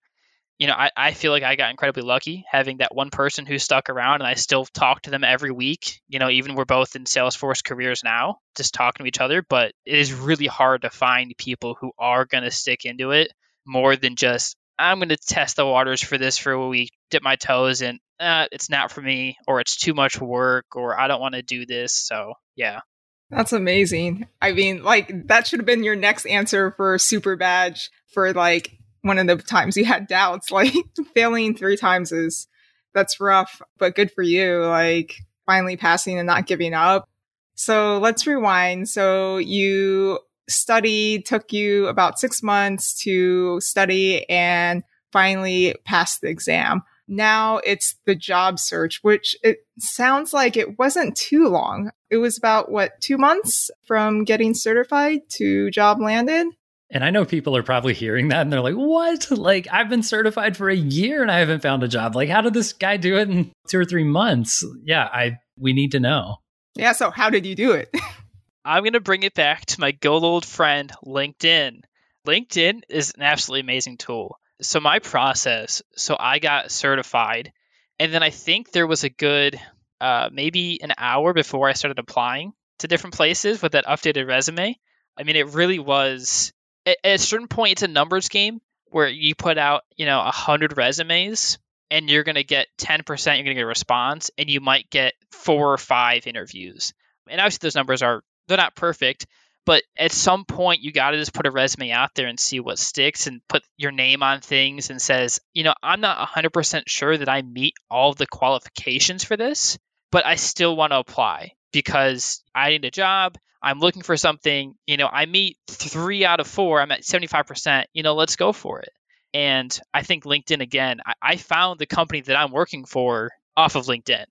you 0.59 0.67
know, 0.67 0.73
I, 0.73 0.91
I 0.95 1.13
feel 1.13 1.31
like 1.31 1.43
I 1.43 1.55
got 1.55 1.71
incredibly 1.71 2.03
lucky 2.03 2.45
having 2.51 2.77
that 2.77 2.93
one 2.93 3.09
person 3.09 3.45
who 3.45 3.57
stuck 3.57 3.89
around 3.89 4.15
and 4.15 4.27
I 4.27 4.33
still 4.33 4.65
talk 4.65 5.03
to 5.03 5.09
them 5.09 5.23
every 5.23 5.51
week. 5.51 6.01
You 6.09 6.19
know, 6.19 6.29
even 6.29 6.53
we're 6.53 6.65
both 6.65 6.97
in 6.97 7.05
Salesforce 7.05 7.63
careers 7.63 8.03
now, 8.03 8.39
just 8.57 8.73
talking 8.73 9.05
to 9.05 9.07
each 9.07 9.21
other. 9.21 9.43
But 9.47 9.71
it 9.85 9.97
is 9.97 10.13
really 10.13 10.47
hard 10.47 10.81
to 10.81 10.89
find 10.89 11.33
people 11.37 11.77
who 11.79 11.93
are 11.97 12.25
going 12.25 12.43
to 12.43 12.51
stick 12.51 12.83
into 12.83 13.11
it 13.11 13.31
more 13.65 13.95
than 13.95 14.17
just, 14.17 14.57
I'm 14.77 14.99
going 14.99 15.09
to 15.09 15.17
test 15.17 15.55
the 15.55 15.65
waters 15.65 16.03
for 16.03 16.17
this 16.17 16.37
for 16.37 16.51
a 16.51 16.67
week, 16.67 16.91
dip 17.09 17.23
my 17.23 17.37
toes 17.37 17.81
in. 17.81 17.99
Uh, 18.19 18.47
it's 18.51 18.69
not 18.69 18.91
for 18.91 19.01
me, 19.01 19.37
or 19.47 19.61
it's 19.61 19.77
too 19.77 19.93
much 19.93 20.19
work, 20.19 20.65
or 20.75 20.99
I 20.99 21.07
don't 21.07 21.21
want 21.21 21.35
to 21.35 21.41
do 21.41 21.65
this. 21.65 21.93
So, 21.93 22.33
yeah. 22.57 22.81
That's 23.29 23.53
amazing. 23.53 24.27
I 24.41 24.51
mean, 24.51 24.83
like, 24.83 25.27
that 25.27 25.47
should 25.47 25.59
have 25.59 25.65
been 25.65 25.85
your 25.85 25.95
next 25.95 26.25
answer 26.25 26.71
for 26.71 26.97
Super 26.97 27.37
Badge 27.37 27.91
for 28.11 28.33
like 28.33 28.78
one 29.01 29.17
of 29.17 29.27
the 29.27 29.37
times 29.37 29.77
you 29.77 29.85
had 29.85 30.07
doubts, 30.07 30.51
like 30.51 30.73
failing 31.13 31.55
three 31.55 31.77
times 31.77 32.11
is 32.11 32.47
that's 32.93 33.19
rough, 33.19 33.61
but 33.77 33.95
good 33.95 34.11
for 34.11 34.23
you. 34.23 34.63
Like 34.65 35.15
finally 35.45 35.77
passing 35.77 36.17
and 36.17 36.27
not 36.27 36.47
giving 36.47 36.73
up. 36.73 37.07
So 37.55 37.97
let's 37.99 38.25
rewind. 38.25 38.87
So 38.87 39.37
you 39.37 40.19
studied, 40.47 41.25
took 41.25 41.51
you 41.51 41.87
about 41.87 42.19
six 42.19 42.41
months 42.41 42.93
to 43.03 43.59
study 43.59 44.27
and 44.29 44.83
finally 45.11 45.75
passed 45.85 46.21
the 46.21 46.29
exam. 46.29 46.83
Now 47.07 47.57
it's 47.57 47.95
the 48.05 48.15
job 48.15 48.59
search, 48.59 48.99
which 49.01 49.35
it 49.43 49.57
sounds 49.79 50.31
like 50.31 50.55
it 50.55 50.77
wasn't 50.77 51.15
too 51.15 51.47
long. 51.47 51.89
It 52.09 52.17
was 52.17 52.37
about 52.37 52.71
what, 52.71 53.01
two 53.01 53.17
months 53.17 53.71
from 53.85 54.23
getting 54.23 54.53
certified 54.53 55.21
to 55.37 55.71
job 55.71 55.99
landed? 55.99 56.47
And 56.91 57.03
I 57.03 57.11
know 57.11 57.23
people 57.23 57.55
are 57.55 57.63
probably 57.63 57.93
hearing 57.93 58.29
that 58.29 58.41
and 58.41 58.51
they're 58.51 58.61
like, 58.61 58.75
what? 58.75 59.29
Like, 59.29 59.67
I've 59.71 59.89
been 59.89 60.03
certified 60.03 60.57
for 60.57 60.69
a 60.69 60.75
year 60.75 61.21
and 61.21 61.31
I 61.31 61.39
haven't 61.39 61.61
found 61.61 61.83
a 61.83 61.87
job. 61.87 62.15
Like, 62.15 62.29
how 62.29 62.41
did 62.41 62.53
this 62.53 62.73
guy 62.73 62.97
do 62.97 63.17
it 63.17 63.29
in 63.29 63.51
two 63.67 63.79
or 63.79 63.85
three 63.85 64.03
months? 64.03 64.65
Yeah, 64.83 65.05
I 65.05 65.37
we 65.57 65.73
need 65.73 65.91
to 65.91 65.99
know. 65.99 66.37
Yeah, 66.75 66.93
so 66.93 67.11
how 67.11 67.29
did 67.29 67.45
you 67.45 67.55
do 67.55 67.73
it? 67.73 67.93
I'm 68.65 68.83
going 68.83 68.93
to 68.93 68.99
bring 68.99 69.23
it 69.23 69.33
back 69.33 69.65
to 69.67 69.79
my 69.79 69.91
good 69.91 70.23
old 70.23 70.45
friend, 70.45 70.91
LinkedIn. 71.05 71.81
LinkedIn 72.27 72.81
is 72.89 73.13
an 73.15 73.23
absolutely 73.23 73.61
amazing 73.61 73.97
tool. 73.97 74.37
So, 74.61 74.79
my 74.79 74.99
process 74.99 75.81
so 75.95 76.17
I 76.19 76.39
got 76.39 76.69
certified, 76.71 77.53
and 77.99 78.13
then 78.13 78.23
I 78.23 78.29
think 78.29 78.71
there 78.71 78.87
was 78.87 79.03
a 79.03 79.09
good 79.09 79.59
uh, 80.01 80.29
maybe 80.31 80.81
an 80.81 80.93
hour 80.97 81.33
before 81.33 81.69
I 81.69 81.73
started 81.73 81.99
applying 81.99 82.53
to 82.79 82.87
different 82.87 83.15
places 83.15 83.61
with 83.61 83.73
that 83.73 83.85
updated 83.85 84.27
resume. 84.27 84.77
I 85.17 85.23
mean, 85.23 85.35
it 85.35 85.53
really 85.53 85.79
was 85.79 86.53
at, 86.85 86.97
a 87.03 87.17
certain 87.17 87.47
point, 87.47 87.73
it's 87.73 87.83
a 87.83 87.87
numbers 87.87 88.29
game 88.29 88.61
where 88.85 89.07
you 89.07 89.35
put 89.35 89.57
out, 89.57 89.83
you 89.95 90.05
know, 90.05 90.19
a 90.19 90.31
hundred 90.31 90.77
resumes 90.77 91.57
and 91.91 92.09
you're 92.09 92.23
going 92.23 92.35
to 92.35 92.43
get 92.43 92.67
10%, 92.77 93.07
you're 93.07 93.35
going 93.35 93.45
to 93.45 93.53
get 93.53 93.63
a 93.63 93.67
response 93.67 94.31
and 94.37 94.49
you 94.49 94.61
might 94.61 94.89
get 94.89 95.13
four 95.31 95.73
or 95.73 95.77
five 95.77 96.27
interviews. 96.27 96.93
And 97.27 97.39
obviously 97.39 97.67
those 97.67 97.75
numbers 97.75 98.01
are, 98.01 98.23
they're 98.47 98.57
not 98.57 98.75
perfect, 98.75 99.27
but 99.65 99.83
at 99.97 100.11
some 100.11 100.45
point 100.45 100.81
you 100.81 100.91
got 100.91 101.11
to 101.11 101.17
just 101.17 101.33
put 101.33 101.45
a 101.45 101.51
resume 101.51 101.91
out 101.91 102.15
there 102.15 102.27
and 102.27 102.39
see 102.39 102.59
what 102.59 102.79
sticks 102.79 103.27
and 103.27 103.41
put 103.47 103.63
your 103.77 103.91
name 103.91 104.23
on 104.23 104.41
things 104.41 104.89
and 104.89 105.01
says, 105.01 105.39
you 105.53 105.63
know, 105.63 105.73
I'm 105.83 106.01
not 106.01 106.27
100% 106.27 106.83
sure 106.87 107.17
that 107.17 107.29
I 107.29 107.41
meet 107.41 107.75
all 107.89 108.13
the 108.13 108.27
qualifications 108.27 109.23
for 109.23 109.37
this, 109.37 109.77
but 110.11 110.25
I 110.25 110.35
still 110.35 110.75
want 110.75 110.91
to 110.91 110.97
apply 110.97 111.53
because 111.71 112.43
I 112.55 112.69
need 112.69 112.85
a 112.85 112.91
job. 112.91 113.37
I'm 113.61 113.79
looking 113.79 114.01
for 114.01 114.17
something, 114.17 114.75
you 114.87 114.97
know, 114.97 115.09
I 115.11 115.25
meet 115.25 115.57
three 115.67 116.25
out 116.25 116.39
of 116.39 116.47
four, 116.47 116.81
I'm 116.81 116.91
at 116.91 117.01
75%, 117.01 117.85
you 117.93 118.03
know, 118.03 118.15
let's 118.15 118.35
go 118.35 118.53
for 118.53 118.79
it. 118.79 118.89
And 119.33 119.77
I 119.93 120.03
think 120.03 120.23
LinkedIn, 120.23 120.61
again, 120.61 121.01
I, 121.05 121.13
I 121.21 121.35
found 121.35 121.79
the 121.79 121.85
company 121.85 122.21
that 122.21 122.35
I'm 122.35 122.51
working 122.51 122.85
for 122.85 123.31
off 123.55 123.75
of 123.75 123.85
LinkedIn. 123.85 124.25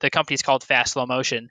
The 0.00 0.10
company 0.10 0.34
is 0.34 0.42
called 0.42 0.64
Fast 0.64 0.92
Slow 0.92 1.06
Motion. 1.06 1.48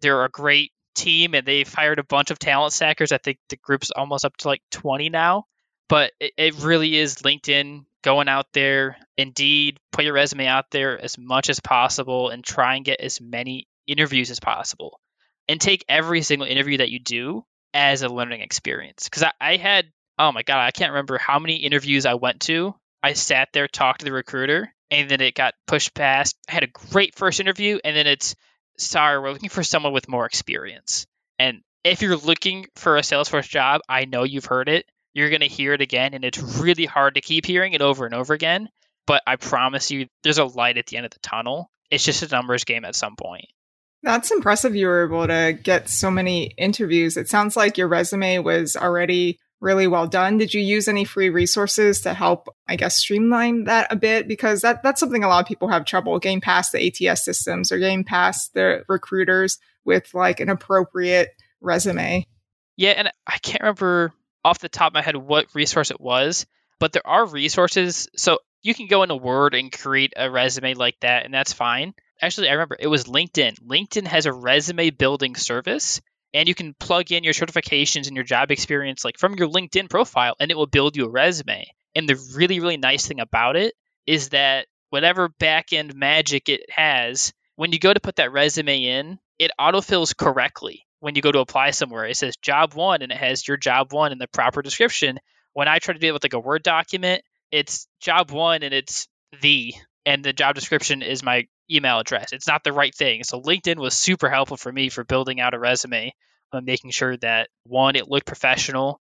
They're 0.00 0.24
a 0.24 0.30
great 0.30 0.72
team 0.94 1.34
and 1.34 1.46
they've 1.46 1.72
hired 1.72 1.98
a 1.98 2.04
bunch 2.04 2.30
of 2.30 2.38
talent 2.38 2.72
stackers. 2.72 3.12
I 3.12 3.18
think 3.18 3.38
the 3.48 3.56
group's 3.56 3.90
almost 3.90 4.24
up 4.24 4.36
to 4.38 4.48
like 4.48 4.62
20 4.70 5.10
now. 5.10 5.46
But 5.88 6.12
it, 6.18 6.32
it 6.36 6.54
really 6.62 6.96
is 6.96 7.16
LinkedIn 7.16 7.84
going 8.02 8.28
out 8.28 8.46
there, 8.52 8.96
indeed, 9.16 9.78
put 9.92 10.04
your 10.04 10.14
resume 10.14 10.46
out 10.46 10.70
there 10.70 10.98
as 10.98 11.18
much 11.18 11.50
as 11.50 11.60
possible 11.60 12.30
and 12.30 12.44
try 12.44 12.76
and 12.76 12.84
get 12.84 13.00
as 13.00 13.20
many 13.20 13.68
interviews 13.86 14.30
as 14.30 14.40
possible. 14.40 15.00
And 15.48 15.60
take 15.60 15.84
every 15.88 16.22
single 16.22 16.46
interview 16.46 16.78
that 16.78 16.90
you 16.90 16.98
do 16.98 17.44
as 17.72 18.02
a 18.02 18.08
learning 18.08 18.40
experience. 18.40 19.04
Because 19.04 19.22
I, 19.22 19.32
I 19.40 19.56
had, 19.56 19.86
oh 20.18 20.32
my 20.32 20.42
God, 20.42 20.58
I 20.58 20.70
can't 20.70 20.92
remember 20.92 21.18
how 21.18 21.38
many 21.38 21.56
interviews 21.56 22.06
I 22.06 22.14
went 22.14 22.40
to. 22.42 22.74
I 23.02 23.12
sat 23.12 23.50
there, 23.52 23.68
talked 23.68 24.00
to 24.00 24.04
the 24.04 24.12
recruiter, 24.12 24.74
and 24.90 25.08
then 25.08 25.20
it 25.20 25.34
got 25.34 25.54
pushed 25.66 25.94
past. 25.94 26.36
I 26.48 26.54
had 26.54 26.64
a 26.64 26.90
great 26.90 27.14
first 27.14 27.38
interview, 27.38 27.78
and 27.84 27.96
then 27.96 28.06
it's 28.06 28.34
sorry, 28.78 29.20
we're 29.20 29.32
looking 29.32 29.48
for 29.48 29.62
someone 29.62 29.92
with 29.92 30.08
more 30.08 30.26
experience. 30.26 31.06
And 31.38 31.62
if 31.84 32.02
you're 32.02 32.16
looking 32.16 32.66
for 32.76 32.96
a 32.96 33.02
Salesforce 33.02 33.48
job, 33.48 33.80
I 33.88 34.04
know 34.04 34.24
you've 34.24 34.44
heard 34.46 34.68
it. 34.68 34.86
You're 35.14 35.30
going 35.30 35.40
to 35.40 35.46
hear 35.46 35.72
it 35.72 35.80
again, 35.80 36.14
and 36.14 36.24
it's 36.24 36.38
really 36.38 36.84
hard 36.84 37.14
to 37.14 37.20
keep 37.20 37.46
hearing 37.46 37.72
it 37.72 37.80
over 37.80 38.04
and 38.04 38.14
over 38.14 38.34
again. 38.34 38.68
But 39.06 39.22
I 39.26 39.36
promise 39.36 39.90
you, 39.90 40.08
there's 40.22 40.38
a 40.38 40.44
light 40.44 40.78
at 40.78 40.86
the 40.86 40.96
end 40.96 41.06
of 41.06 41.12
the 41.12 41.20
tunnel. 41.20 41.70
It's 41.90 42.04
just 42.04 42.22
a 42.22 42.28
numbers 42.28 42.64
game 42.64 42.84
at 42.84 42.96
some 42.96 43.16
point. 43.16 43.46
That's 44.06 44.30
impressive 44.30 44.76
you 44.76 44.86
were 44.86 45.04
able 45.04 45.26
to 45.26 45.58
get 45.60 45.88
so 45.88 46.12
many 46.12 46.54
interviews. 46.56 47.16
It 47.16 47.28
sounds 47.28 47.56
like 47.56 47.76
your 47.76 47.88
resume 47.88 48.38
was 48.38 48.76
already 48.76 49.40
really 49.60 49.88
well 49.88 50.06
done. 50.06 50.38
Did 50.38 50.54
you 50.54 50.60
use 50.60 50.86
any 50.86 51.04
free 51.04 51.28
resources 51.28 52.02
to 52.02 52.14
help, 52.14 52.48
I 52.68 52.76
guess, 52.76 52.98
streamline 52.98 53.64
that 53.64 53.92
a 53.92 53.96
bit? 53.96 54.28
Because 54.28 54.60
that, 54.60 54.84
that's 54.84 55.00
something 55.00 55.24
a 55.24 55.28
lot 55.28 55.40
of 55.40 55.48
people 55.48 55.66
have 55.66 55.84
trouble 55.84 56.20
getting 56.20 56.40
past 56.40 56.70
the 56.70 56.86
ATS 56.86 57.24
systems 57.24 57.72
or 57.72 57.80
getting 57.80 58.04
past 58.04 58.54
the 58.54 58.84
recruiters 58.88 59.58
with 59.84 60.14
like 60.14 60.38
an 60.38 60.50
appropriate 60.50 61.30
resume. 61.60 62.28
Yeah, 62.76 62.90
and 62.90 63.12
I 63.26 63.38
can't 63.38 63.62
remember 63.62 64.12
off 64.44 64.60
the 64.60 64.68
top 64.68 64.92
of 64.92 64.94
my 64.94 65.02
head 65.02 65.16
what 65.16 65.52
resource 65.52 65.90
it 65.90 66.00
was, 66.00 66.46
but 66.78 66.92
there 66.92 67.04
are 67.04 67.26
resources. 67.26 68.08
So 68.14 68.38
you 68.62 68.72
can 68.72 68.86
go 68.86 69.02
into 69.02 69.16
Word 69.16 69.56
and 69.56 69.72
create 69.72 70.12
a 70.16 70.30
resume 70.30 70.74
like 70.74 71.00
that, 71.00 71.24
and 71.24 71.34
that's 71.34 71.52
fine. 71.52 71.92
Actually, 72.20 72.48
I 72.48 72.52
remember 72.52 72.76
it 72.78 72.86
was 72.86 73.04
LinkedIn. 73.04 73.60
LinkedIn 73.60 74.06
has 74.06 74.26
a 74.26 74.32
resume 74.32 74.90
building 74.90 75.36
service 75.36 76.00
and 76.32 76.48
you 76.48 76.54
can 76.54 76.74
plug 76.74 77.12
in 77.12 77.24
your 77.24 77.34
certifications 77.34 78.06
and 78.06 78.16
your 78.16 78.24
job 78.24 78.50
experience 78.50 79.04
like 79.04 79.18
from 79.18 79.34
your 79.34 79.48
LinkedIn 79.48 79.88
profile 79.88 80.34
and 80.40 80.50
it 80.50 80.56
will 80.56 80.66
build 80.66 80.96
you 80.96 81.06
a 81.06 81.10
resume. 81.10 81.66
And 81.94 82.08
the 82.08 82.16
really 82.34 82.60
really 82.60 82.76
nice 82.76 83.06
thing 83.06 83.20
about 83.20 83.56
it 83.56 83.74
is 84.06 84.30
that 84.30 84.66
whatever 84.90 85.28
backend 85.28 85.94
magic 85.94 86.48
it 86.48 86.62
has, 86.70 87.32
when 87.56 87.72
you 87.72 87.78
go 87.78 87.92
to 87.92 88.00
put 88.00 88.16
that 88.16 88.32
resume 88.32 88.84
in, 88.84 89.18
it 89.38 89.50
autofills 89.58 90.16
correctly. 90.16 90.86
When 91.00 91.14
you 91.14 91.22
go 91.22 91.32
to 91.32 91.40
apply 91.40 91.70
somewhere, 91.72 92.06
it 92.06 92.16
says 92.16 92.36
job 92.36 92.74
1 92.74 93.02
and 93.02 93.12
it 93.12 93.18
has 93.18 93.46
your 93.46 93.56
job 93.56 93.92
1 93.92 94.12
in 94.12 94.18
the 94.18 94.28
proper 94.28 94.62
description. 94.62 95.18
When 95.52 95.68
I 95.68 95.78
try 95.78 95.94
to 95.94 96.00
do 96.00 96.08
it 96.08 96.12
with 96.12 96.24
like 96.24 96.32
a 96.32 96.40
Word 96.40 96.62
document, 96.62 97.22
it's 97.50 97.86
job 98.00 98.30
1 98.30 98.62
and 98.62 98.72
it's 98.72 99.06
the 99.42 99.74
and 100.04 100.24
the 100.24 100.32
job 100.32 100.54
description 100.54 101.02
is 101.02 101.22
my 101.22 101.46
email 101.70 101.98
address. 101.98 102.32
It's 102.32 102.46
not 102.46 102.64
the 102.64 102.72
right 102.72 102.94
thing. 102.94 103.24
So 103.24 103.40
LinkedIn 103.40 103.76
was 103.76 103.94
super 103.94 104.28
helpful 104.28 104.56
for 104.56 104.72
me 104.72 104.88
for 104.88 105.04
building 105.04 105.40
out 105.40 105.54
a 105.54 105.58
resume, 105.58 106.12
uh, 106.52 106.60
making 106.60 106.90
sure 106.90 107.16
that 107.18 107.48
one, 107.64 107.96
it 107.96 108.08
looked 108.08 108.26
professional. 108.26 109.00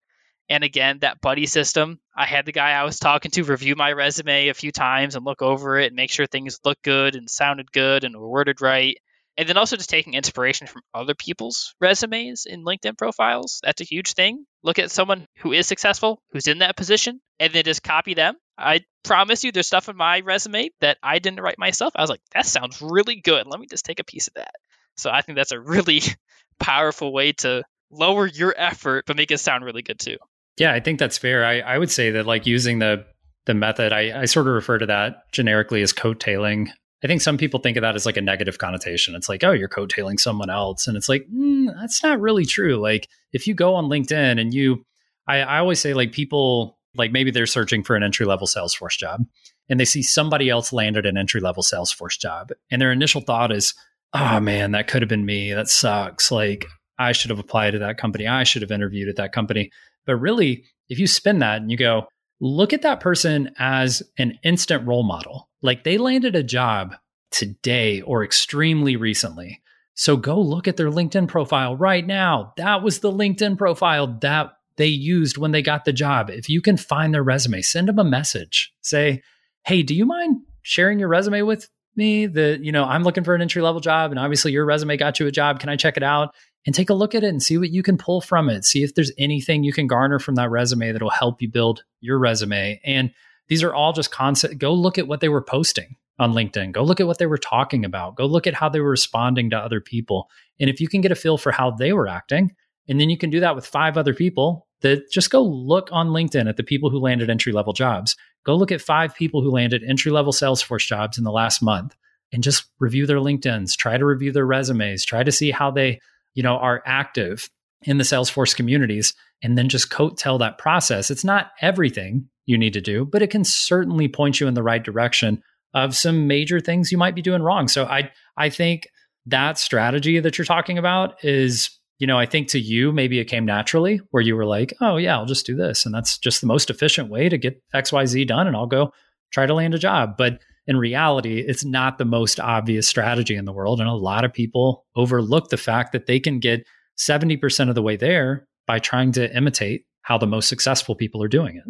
And 0.50 0.64
again, 0.64 1.00
that 1.00 1.22
buddy 1.22 1.46
system, 1.46 2.00
I 2.16 2.26
had 2.26 2.46
the 2.46 2.52
guy 2.52 2.72
I 2.72 2.84
was 2.84 3.00
talking 3.00 3.32
to 3.32 3.44
review 3.44 3.76
my 3.76 3.94
resume 3.94 4.50
a 4.50 4.54
few 4.54 4.72
times 4.72 5.16
and 5.16 5.26
look 5.26 5.42
over 5.42 5.80
it 5.80 5.88
and 5.88 5.96
make 5.96 6.12
sure 6.12 6.26
things 6.28 6.60
looked 6.66 6.84
good 6.84 7.16
and 7.16 7.30
sounded 7.30 7.72
good 7.72 8.04
and 8.04 8.16
were 8.16 8.30
worded 8.30 8.62
right. 8.62 8.98
And 9.38 9.50
then 9.50 9.58
also 9.58 9.78
just 9.78 9.90
taking 9.90 10.14
inspiration 10.14 10.68
from 10.68 10.84
other 10.94 11.16
people's 11.16 11.74
resumes 11.80 12.46
in 12.46 12.66
LinkedIn 12.66 12.98
profiles. 12.98 13.62
That's 13.64 13.82
a 13.82 13.86
huge 13.86 14.14
thing. 14.14 14.46
Look 14.62 14.80
at 14.80 14.92
someone 14.92 15.26
who 15.38 15.54
is 15.54 15.66
successful, 15.66 16.22
who's 16.32 16.48
in 16.48 16.60
that 16.60 16.78
position, 16.78 17.20
and 17.40 17.52
then 17.52 17.64
just 17.64 17.82
copy 17.82 18.14
them. 18.14 18.36
I 18.58 18.82
promise 19.04 19.44
you, 19.44 19.52
there's 19.52 19.68
stuff 19.68 19.90
in 19.90 19.98
my 19.98 20.20
resume 20.22 20.70
that 20.82 20.98
I 21.02 21.20
didn't 21.20 21.42
write 21.42 21.58
myself. 21.58 21.94
I 21.96 22.02
was 22.02 22.10
like, 22.10 22.22
that 22.34 22.46
sounds 22.46 22.82
really 22.82 23.16
good. 23.16 23.48
Let 23.48 23.60
me 23.60 23.68
just 23.68 23.86
take 23.86 24.00
a 24.00 24.04
piece 24.04 24.28
of 24.28 24.36
that. 24.36 24.54
So 24.96 25.10
I 25.10 25.22
think 25.22 25.38
that's 25.38 25.52
a 25.52 25.60
really 25.60 26.02
powerful 26.60 27.12
way 27.12 27.34
to 27.34 27.64
lower 27.92 28.28
your 28.28 28.54
effort, 28.56 29.06
but 29.08 29.18
make 29.18 29.32
it 29.32 29.40
sound 29.40 29.66
really 29.66 29.82
good 29.82 30.00
too. 30.00 30.18
Yeah, 30.58 30.74
I 30.74 30.80
think 30.80 31.00
that's 31.00 31.18
fair. 31.18 31.44
I, 31.44 31.60
I 31.60 31.78
would 31.78 31.92
say 31.92 32.12
that 32.12 32.26
like 32.26 32.46
using 32.46 32.80
the 32.80 33.06
the 33.46 33.54
method, 33.54 33.92
I, 33.92 34.22
I 34.22 34.26
sort 34.26 34.48
of 34.48 34.54
refer 34.54 34.78
to 34.78 34.86
that 34.86 35.30
generically 35.34 35.82
as 35.82 35.92
coattailing 35.92 36.70
I 37.04 37.08
think 37.08 37.22
some 37.22 37.38
people 37.38 37.60
think 37.60 37.76
of 37.76 37.82
that 37.82 37.96
as 37.96 38.06
like 38.06 38.16
a 38.16 38.22
negative 38.22 38.58
connotation. 38.58 39.14
It's 39.14 39.28
like, 39.28 39.44
oh, 39.44 39.52
you're 39.52 39.68
coattailing 39.68 40.20
someone 40.20 40.50
else. 40.50 40.88
And 40.88 40.96
it's 40.96 41.10
like, 41.10 41.28
mm, 41.30 41.68
that's 41.76 42.02
not 42.02 42.22
really 42.22 42.46
true. 42.46 42.78
Like, 42.78 43.10
if 43.34 43.46
you 43.46 43.54
go 43.54 43.76
on 43.76 43.86
LinkedIn 43.86 44.40
and 44.40 44.54
you, 44.54 44.86
I, 45.28 45.40
I 45.40 45.60
always 45.60 45.82
say, 45.82 45.94
like, 45.94 46.14
people, 46.14 46.80
like 46.96 47.12
maybe 47.12 47.32
they're 47.32 47.46
searching 47.46 47.84
for 47.84 47.96
an 47.96 48.04
entry 48.04 48.26
level 48.26 48.48
Salesforce 48.48 48.98
job 48.98 49.26
and 49.70 49.80
they 49.80 49.86
see 49.86 50.04
somebody 50.04 50.50
else 50.50 50.74
landed 50.74 51.06
an 51.06 51.18
entry 51.18 51.42
level 51.42 51.64
Salesforce 51.64 52.20
job. 52.20 52.50
And 52.70 52.82
their 52.82 52.92
initial 52.92 53.22
thought 53.22 53.52
is, 53.52 53.74
oh 54.14 54.40
man, 54.40 54.72
that 54.72 54.88
could 54.88 55.02
have 55.02 55.10
been 55.10 55.26
me. 55.26 55.54
That 55.54 55.68
sucks. 55.68 56.32
Like, 56.32 56.66
I 57.00 57.12
should 57.12 57.32
have 57.32 57.40
applied 57.40 57.72
to 57.72 57.80
that 57.80 57.98
company. 57.98 58.28
I 58.28 58.44
should 58.44 58.62
have 58.62 58.72
interviewed 58.72 59.10
at 59.10 59.16
that 59.16 59.34
company. 59.34 59.72
But 60.06 60.18
really, 60.18 60.66
if 60.90 61.00
you 61.00 61.08
spin 61.08 61.40
that 61.40 61.62
and 61.62 61.72
you 61.72 61.78
go, 61.78 62.08
look 62.40 62.74
at 62.74 62.84
that 62.84 63.00
person 63.00 63.52
as 63.58 64.04
an 64.18 64.38
instant 64.44 64.86
role 64.86 65.04
model. 65.04 65.50
Like 65.62 65.84
they 65.84 65.98
landed 65.98 66.36
a 66.36 66.44
job 66.44 66.96
today 67.32 68.02
or 68.02 68.24
extremely 68.24 68.96
recently. 68.96 69.62
So 69.96 70.18
go 70.18 70.40
look 70.40 70.68
at 70.68 70.78
their 70.78 70.90
LinkedIn 70.90 71.28
profile 71.28 71.76
right 71.76 72.06
now. 72.06 72.54
That 72.58 72.84
was 72.84 73.00
the 73.00 73.12
LinkedIn 73.12 73.58
profile 73.58 74.20
that 74.22 74.52
they 74.78 74.88
used 74.88 75.38
when 75.38 75.52
they 75.52 75.62
got 75.62 75.86
the 75.86 75.94
job. 75.94 76.30
If 76.30 76.50
you 76.50 76.62
can 76.62 76.78
find 76.78 77.14
their 77.14 77.24
resume, 77.24 77.62
send 77.62 77.88
them 77.88 78.00
a 78.00 78.04
message. 78.04 78.74
Say, 78.82 79.22
"Hey, 79.66 79.84
do 79.84 79.94
you 79.94 80.06
mind 80.06 80.42
sharing 80.62 81.00
your 81.00 81.10
resume 81.10 81.42
with 81.44 81.70
me? 81.96 82.26
That, 82.26 82.64
you 82.64 82.72
know, 82.72 82.86
I'm 82.86 83.04
looking 83.04 83.24
for 83.24 83.36
an 83.36 83.42
entry 83.42 83.62
level 83.62 83.82
job 83.82 84.12
and 84.12 84.20
obviously 84.20 84.52
your 84.52 84.66
resume 84.66 84.98
got 84.98 85.20
you 85.20 85.28
a 85.28 85.32
job. 85.32 85.60
Can 85.60 85.70
I 85.70 85.76
check 85.76 85.98
it 85.98 86.04
out?" 86.04 86.34
And 86.66 86.74
take 86.74 86.90
a 86.90 86.94
look 86.94 87.14
at 87.14 87.26
it 87.26 87.28
and 87.28 87.44
see 87.44 87.58
what 87.58 87.72
you 87.72 87.84
can 87.84 87.98
pull 87.98 88.22
from 88.22 88.50
it. 88.50 88.64
See 88.64 88.84
if 88.84 88.96
there's 88.96 89.12
anything 89.18 89.64
you 89.64 89.74
can 89.74 89.86
garner 89.86 90.18
from 90.18 90.36
that 90.36 90.50
resume 90.50 90.94
that'll 90.94 91.10
help 91.10 91.42
you 91.42 91.50
build 91.50 91.84
your 92.00 92.18
resume. 92.18 92.80
And 92.86 93.12
these 93.50 93.64
are 93.64 93.74
all 93.74 93.92
just 93.92 94.12
concept. 94.12 94.60
Go 94.60 94.74
look 94.74 94.98
at 94.98 95.08
what 95.08 95.20
they 95.20 95.28
were 95.28 95.42
posting 95.44 95.98
on 96.20 96.32
LinkedIn. 96.32 96.72
Go 96.72 96.84
look 96.84 97.02
at 97.02 97.08
what 97.08 97.18
they 97.18 97.26
were 97.26 97.38
talking 97.38 97.84
about. 97.84 98.16
Go 98.16 98.26
look 98.26 98.48
at 98.48 98.54
how 98.54 98.70
they 98.70 98.80
were 98.80 98.92
responding 98.92 99.50
to 99.50 99.58
other 99.58 99.82
people. 99.82 100.30
And 100.60 100.70
if 100.70 100.80
you 100.80 100.88
can 100.88 101.02
get 101.02 101.12
a 101.12 101.16
feel 101.16 101.38
for 101.38 101.52
how 101.52 101.72
they 101.72 101.92
were 101.92 102.08
acting, 102.08 102.56
and 102.88 103.00
then 103.00 103.10
you 103.10 103.18
can 103.18 103.30
do 103.30 103.40
that 103.40 103.56
with 103.56 103.66
five 103.66 103.98
other 103.98 104.14
people, 104.14 104.68
that 104.82 105.10
just 105.12 105.30
go 105.30 105.42
look 105.42 105.90
on 105.92 106.10
LinkedIn 106.10 106.50
at 106.50 106.58
the 106.58 106.64
people 106.64 106.90
who 106.90 107.00
landed 107.00 107.30
entry 107.30 107.54
level 107.54 107.74
jobs. 107.74 108.16
Go 108.46 108.56
look 108.56 108.72
at 108.72 108.82
five 108.82 109.16
people 109.16 109.42
who 109.42 109.52
landed 109.52 109.84
entry 109.88 110.12
level 110.12 110.34
Salesforce 110.34 110.86
jobs 110.86 111.18
in 111.18 111.24
the 111.24 111.32
last 111.32 111.62
month 111.62 111.96
and 112.34 112.44
just 112.44 112.66
review 112.80 113.06
their 113.06 113.18
LinkedIn's, 113.18 113.76
try 113.78 113.98
to 113.98 114.06
review 114.06 114.32
their 114.32 114.46
resumes, 114.46 115.06
try 115.06 115.24
to 115.24 115.32
see 115.32 115.52
how 115.52 115.72
they, 115.72 116.00
you 116.34 116.44
know, 116.44 116.58
are 116.58 116.84
active 116.86 117.50
in 117.84 117.98
the 117.98 118.04
Salesforce 118.04 118.56
communities 118.56 119.14
and 119.42 119.58
then 119.58 119.70
just 119.70 119.90
coat 119.90 120.18
tell 120.18 120.38
that 120.40 120.58
process. 120.58 121.10
It's 121.10 121.24
not 121.24 121.52
everything 121.62 122.28
you 122.46 122.58
need 122.58 122.74
to 122.74 122.82
do, 122.82 123.06
but 123.06 123.22
it 123.22 123.30
can 123.30 123.46
certainly 123.46 124.08
point 124.10 124.40
you 124.40 124.48
in 124.48 124.54
the 124.54 124.64
right 124.64 124.84
direction 124.84 125.42
of 125.74 125.96
some 125.96 126.28
major 126.28 126.60
things 126.60 126.92
you 126.92 126.98
might 126.98 127.16
be 127.16 127.22
doing 127.22 127.42
wrong. 127.42 127.68
So 127.68 127.86
I 127.86 128.12
I 128.36 128.50
think 128.50 128.88
that 129.28 129.58
strategy 129.58 130.20
that 130.20 130.38
you're 130.38 130.46
talking 130.46 130.78
about 130.78 131.24
is, 131.24 131.70
you 132.00 132.08
know, 132.08 132.18
I 132.18 132.26
think 132.26 132.50
to 132.50 132.60
you 132.60 132.92
maybe 132.92 133.20
it 133.20 133.26
came 133.26 133.46
naturally 133.46 134.02
where 134.12 134.24
you 134.24 134.36
were 134.36 134.46
like, 134.46 134.74
"Oh 134.82 134.98
yeah, 134.98 135.18
I'll 135.18 135.26
just 135.26 135.46
do 135.46 135.56
this." 135.56 135.86
And 135.86 135.94
that's 135.94 136.18
just 136.18 136.42
the 136.42 136.48
most 136.48 136.70
efficient 136.70 137.10
way 137.10 137.30
to 137.30 137.38
get 137.38 137.62
XYZ 137.74 138.28
done 138.28 138.48
and 138.48 138.56
I'll 138.56 138.68
go 138.68 138.92
try 139.32 139.46
to 139.46 139.54
land 139.54 139.74
a 139.74 139.80
job. 139.80 140.16
But 140.18 140.40
in 140.68 140.78
reality, 140.78 141.40
it's 141.40 141.66
not 141.66 141.98
the 141.98 142.06
most 142.06 142.40
obvious 142.40 142.88
strategy 142.88 143.36
in 143.36 143.46
the 143.46 143.54
world 143.54 143.80
and 143.80 143.90
a 143.90 143.94
lot 143.94 144.24
of 144.24 144.34
people 144.34 144.86
overlook 144.96 145.50
the 145.50 145.58
fact 145.58 145.92
that 145.92 146.06
they 146.06 146.20
can 146.20 146.40
get 146.40 146.66
70% 146.98 147.70
of 147.70 147.76
the 147.76 147.82
way 147.82 147.98
there 147.98 148.48
by 148.66 148.80
trying 148.80 149.12
to 149.14 149.36
imitate 149.36 149.86
how 150.04 150.18
the 150.18 150.28
most 150.28 150.48
successful 150.48 150.96
people 150.96 151.24
are 151.24 151.28
doing 151.28 151.58
it. 151.58 151.64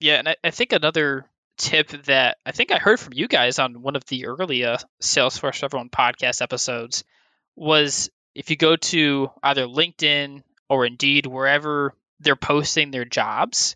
Yeah, 0.00 0.16
and 0.16 0.28
I, 0.28 0.36
I 0.44 0.50
think 0.50 0.72
another 0.72 1.26
tip 1.58 1.88
that 2.04 2.38
I 2.46 2.52
think 2.52 2.70
I 2.70 2.78
heard 2.78 3.00
from 3.00 3.14
you 3.14 3.26
guys 3.28 3.58
on 3.58 3.82
one 3.82 3.96
of 3.96 4.04
the 4.06 4.26
early 4.26 4.64
uh, 4.64 4.78
Salesforce 5.02 5.62
Everyone 5.62 5.90
podcast 5.90 6.40
episodes 6.40 7.04
was 7.56 8.08
if 8.38 8.50
you 8.50 8.56
go 8.56 8.76
to 8.76 9.30
either 9.42 9.66
LinkedIn 9.66 10.44
or 10.68 10.86
Indeed, 10.86 11.26
wherever 11.26 11.92
they're 12.20 12.36
posting 12.36 12.92
their 12.92 13.04
jobs, 13.04 13.74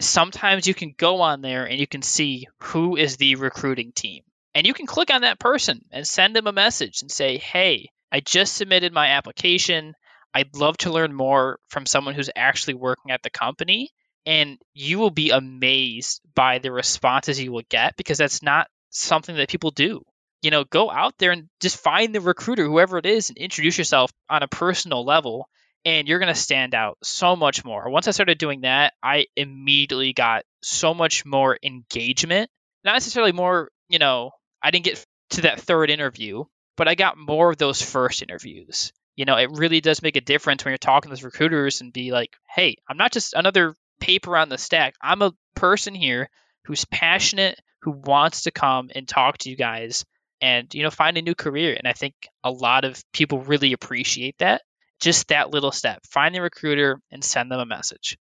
sometimes 0.00 0.66
you 0.66 0.74
can 0.74 0.94
go 0.98 1.20
on 1.20 1.42
there 1.42 1.64
and 1.64 1.78
you 1.78 1.86
can 1.86 2.02
see 2.02 2.48
who 2.58 2.96
is 2.96 3.16
the 3.16 3.36
recruiting 3.36 3.92
team. 3.92 4.24
And 4.52 4.66
you 4.66 4.74
can 4.74 4.86
click 4.86 5.12
on 5.12 5.20
that 5.20 5.38
person 5.38 5.84
and 5.92 6.04
send 6.04 6.34
them 6.34 6.48
a 6.48 6.52
message 6.52 7.02
and 7.02 7.10
say, 7.10 7.38
hey, 7.38 7.90
I 8.10 8.18
just 8.18 8.56
submitted 8.56 8.92
my 8.92 9.10
application. 9.10 9.94
I'd 10.34 10.56
love 10.56 10.76
to 10.78 10.90
learn 10.90 11.14
more 11.14 11.60
from 11.68 11.86
someone 11.86 12.16
who's 12.16 12.30
actually 12.34 12.74
working 12.74 13.12
at 13.12 13.22
the 13.22 13.30
company. 13.30 13.90
And 14.26 14.58
you 14.74 14.98
will 14.98 15.10
be 15.10 15.30
amazed 15.30 16.20
by 16.34 16.58
the 16.58 16.72
responses 16.72 17.40
you 17.40 17.52
will 17.52 17.62
get 17.70 17.96
because 17.96 18.18
that's 18.18 18.42
not 18.42 18.66
something 18.88 19.36
that 19.36 19.48
people 19.48 19.70
do. 19.70 20.02
You 20.42 20.50
know, 20.50 20.64
go 20.64 20.90
out 20.90 21.14
there 21.18 21.32
and 21.32 21.48
just 21.60 21.76
find 21.76 22.14
the 22.14 22.20
recruiter, 22.20 22.64
whoever 22.64 22.98
it 22.98 23.06
is, 23.06 23.28
and 23.28 23.38
introduce 23.38 23.76
yourself 23.76 24.10
on 24.28 24.42
a 24.42 24.48
personal 24.48 25.04
level. 25.04 25.48
And 25.84 26.06
you're 26.06 26.18
going 26.18 26.32
to 26.32 26.38
stand 26.38 26.74
out 26.74 26.98
so 27.02 27.36
much 27.36 27.64
more. 27.64 27.88
Once 27.88 28.06
I 28.06 28.10
started 28.10 28.36
doing 28.36 28.62
that, 28.62 28.92
I 29.02 29.26
immediately 29.34 30.12
got 30.12 30.44
so 30.62 30.92
much 30.92 31.24
more 31.24 31.58
engagement. 31.62 32.50
Not 32.84 32.94
necessarily 32.94 33.32
more, 33.32 33.70
you 33.88 33.98
know, 33.98 34.32
I 34.62 34.70
didn't 34.70 34.84
get 34.84 35.06
to 35.30 35.42
that 35.42 35.60
third 35.60 35.90
interview, 35.90 36.44
but 36.76 36.88
I 36.88 36.94
got 36.94 37.16
more 37.16 37.50
of 37.50 37.56
those 37.56 37.80
first 37.80 38.22
interviews. 38.22 38.92
You 39.16 39.24
know, 39.24 39.36
it 39.36 39.50
really 39.52 39.80
does 39.80 40.02
make 40.02 40.16
a 40.16 40.22
difference 40.22 40.64
when 40.64 40.72
you're 40.72 40.78
talking 40.78 41.10
with 41.10 41.22
recruiters 41.22 41.80
and 41.80 41.92
be 41.92 42.12
like, 42.12 42.36
hey, 42.48 42.76
I'm 42.88 42.96
not 42.96 43.12
just 43.12 43.34
another 43.34 43.74
paper 44.00 44.36
on 44.36 44.48
the 44.48 44.58
stack. 44.58 44.94
I'm 45.02 45.22
a 45.22 45.34
person 45.54 45.94
here 45.94 46.30
who's 46.64 46.84
passionate, 46.86 47.58
who 47.82 47.92
wants 47.92 48.42
to 48.42 48.50
come 48.50 48.90
and 48.94 49.06
talk 49.06 49.38
to 49.38 49.50
you 49.50 49.56
guys 49.56 50.04
and, 50.40 50.72
you 50.74 50.82
know, 50.82 50.90
find 50.90 51.16
a 51.16 51.22
new 51.22 51.34
career. 51.34 51.74
And 51.76 51.86
I 51.86 51.92
think 51.92 52.14
a 52.42 52.50
lot 52.50 52.84
of 52.84 53.02
people 53.12 53.40
really 53.40 53.72
appreciate 53.72 54.36
that. 54.38 54.62
Just 55.00 55.28
that 55.28 55.50
little 55.50 55.72
step. 55.72 56.00
Find 56.06 56.34
the 56.34 56.42
recruiter 56.42 57.00
and 57.10 57.24
send 57.24 57.50
them 57.50 57.60
a 57.60 57.66
message. 57.66 58.18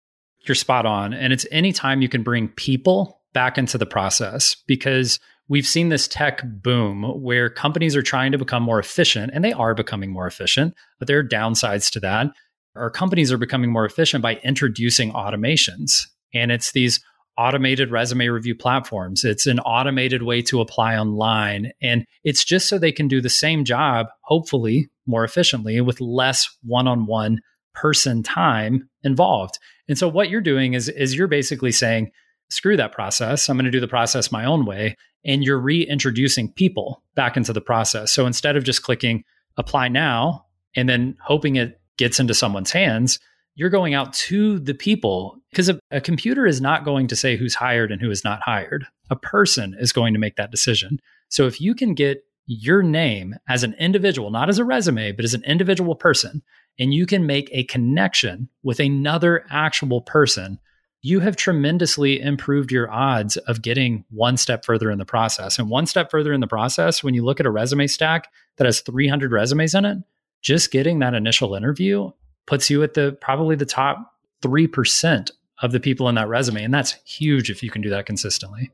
You're 0.46 0.54
spot 0.54 0.86
on. 0.86 1.12
And 1.12 1.32
it's 1.32 1.46
anytime 1.50 2.02
you 2.02 2.08
can 2.08 2.22
bring 2.22 2.48
people 2.48 3.20
back 3.32 3.58
into 3.58 3.78
the 3.78 3.86
process 3.86 4.56
because 4.66 5.18
we've 5.48 5.66
seen 5.66 5.88
this 5.88 6.06
tech 6.06 6.42
boom 6.44 7.02
where 7.20 7.50
companies 7.50 7.96
are 7.96 8.02
trying 8.02 8.32
to 8.32 8.38
become 8.38 8.62
more 8.62 8.78
efficient 8.78 9.32
and 9.34 9.44
they 9.44 9.52
are 9.52 9.74
becoming 9.74 10.12
more 10.12 10.26
efficient, 10.26 10.74
but 10.98 11.08
there 11.08 11.18
are 11.18 11.24
downsides 11.24 11.90
to 11.92 12.00
that. 12.00 12.28
Our 12.76 12.90
companies 12.90 13.32
are 13.32 13.38
becoming 13.38 13.72
more 13.72 13.84
efficient 13.84 14.22
by 14.22 14.36
introducing 14.44 15.12
automations. 15.12 16.02
And 16.32 16.52
it's 16.52 16.72
these 16.72 17.00
automated 17.38 17.90
resume 17.90 18.28
review 18.28 18.54
platforms. 18.54 19.24
It's 19.24 19.46
an 19.46 19.60
automated 19.60 20.24
way 20.24 20.42
to 20.42 20.60
apply 20.60 20.96
online. 20.96 21.70
And 21.80 22.04
it's 22.24 22.44
just 22.44 22.68
so 22.68 22.78
they 22.78 22.92
can 22.92 23.06
do 23.06 23.20
the 23.20 23.30
same 23.30 23.64
job, 23.64 24.08
hopefully 24.22 24.88
more 25.06 25.24
efficiently 25.24 25.80
with 25.80 26.00
less 26.00 26.48
one 26.64 26.88
on 26.88 27.06
one 27.06 27.40
person 27.74 28.24
time 28.24 28.88
involved. 29.04 29.58
And 29.88 29.96
so 29.96 30.08
what 30.08 30.30
you're 30.30 30.40
doing 30.40 30.74
is, 30.74 30.88
is 30.88 31.14
you're 31.14 31.28
basically 31.28 31.72
saying, 31.72 32.10
screw 32.50 32.76
that 32.76 32.92
process. 32.92 33.48
I'm 33.48 33.56
going 33.56 33.66
to 33.66 33.70
do 33.70 33.80
the 33.80 33.86
process 33.86 34.32
my 34.32 34.44
own 34.44 34.66
way. 34.66 34.96
And 35.24 35.44
you're 35.44 35.60
reintroducing 35.60 36.52
people 36.52 37.02
back 37.14 37.36
into 37.36 37.52
the 37.52 37.60
process. 37.60 38.12
So 38.12 38.26
instead 38.26 38.56
of 38.56 38.64
just 38.64 38.82
clicking 38.82 39.22
apply 39.56 39.88
now 39.88 40.44
and 40.74 40.88
then 40.88 41.16
hoping 41.22 41.56
it 41.56 41.80
gets 41.98 42.18
into 42.18 42.34
someone's 42.34 42.70
hands, 42.72 43.18
you're 43.58 43.70
going 43.70 43.92
out 43.92 44.12
to 44.12 44.60
the 44.60 44.72
people 44.72 45.36
because 45.50 45.68
a, 45.68 45.80
a, 45.90 46.00
computer 46.00 46.46
is 46.46 46.60
not 46.60 46.84
going 46.84 47.08
to 47.08 47.16
say 47.16 47.36
who's 47.36 47.56
hired 47.56 47.90
and 47.90 48.00
who 48.00 48.08
is 48.08 48.22
not 48.22 48.40
hired. 48.40 48.86
A 49.10 49.16
person 49.16 49.74
is 49.80 49.90
going 49.90 50.14
to 50.14 50.20
make 50.20 50.36
that 50.36 50.52
decision. 50.52 51.00
So 51.28 51.48
if 51.48 51.60
you 51.60 51.74
can 51.74 51.94
get 51.94 52.22
your 52.46 52.84
name 52.84 53.34
as 53.48 53.64
an 53.64 53.74
individual, 53.74 54.30
not 54.30 54.48
as 54.48 54.60
a 54.60 54.64
resume, 54.64 55.10
but 55.10 55.24
as 55.24 55.34
an 55.34 55.42
individual 55.42 55.96
person, 55.96 56.40
and 56.78 56.94
you 56.94 57.04
can 57.04 57.26
make 57.26 57.48
a 57.50 57.64
connection 57.64 58.48
with 58.62 58.78
another 58.78 59.44
actual 59.50 60.02
person, 60.02 60.60
you 61.02 61.18
have 61.18 61.34
tremendously 61.34 62.20
improved 62.20 62.70
your 62.70 62.88
odds 62.92 63.38
of 63.38 63.60
getting 63.60 64.04
one 64.10 64.36
step 64.36 64.64
further 64.64 64.88
in 64.88 64.98
the 64.98 65.04
process. 65.04 65.58
And 65.58 65.68
one 65.68 65.86
step 65.86 66.12
further 66.12 66.32
in 66.32 66.40
the 66.40 66.46
process, 66.46 67.02
when 67.02 67.14
you 67.14 67.24
look 67.24 67.40
at 67.40 67.46
a 67.46 67.50
resume 67.50 67.88
stack 67.88 68.28
that 68.56 68.66
has 68.66 68.82
300 68.82 69.32
resumes 69.32 69.74
in 69.74 69.84
it, 69.84 69.98
just 70.42 70.70
getting 70.70 71.00
that 71.00 71.14
initial 71.14 71.56
interview 71.56 72.12
puts 72.48 72.70
you 72.70 72.82
at 72.82 72.94
the 72.94 73.16
probably 73.20 73.56
the 73.56 73.66
top 73.66 74.14
3% 74.42 75.30
of 75.60 75.72
the 75.72 75.80
people 75.80 76.08
in 76.08 76.14
that 76.14 76.28
resume. 76.28 76.64
And 76.64 76.72
that's 76.72 76.92
huge 77.04 77.50
if 77.50 77.62
you 77.62 77.70
can 77.70 77.82
do 77.82 77.90
that 77.90 78.06
consistently. 78.06 78.70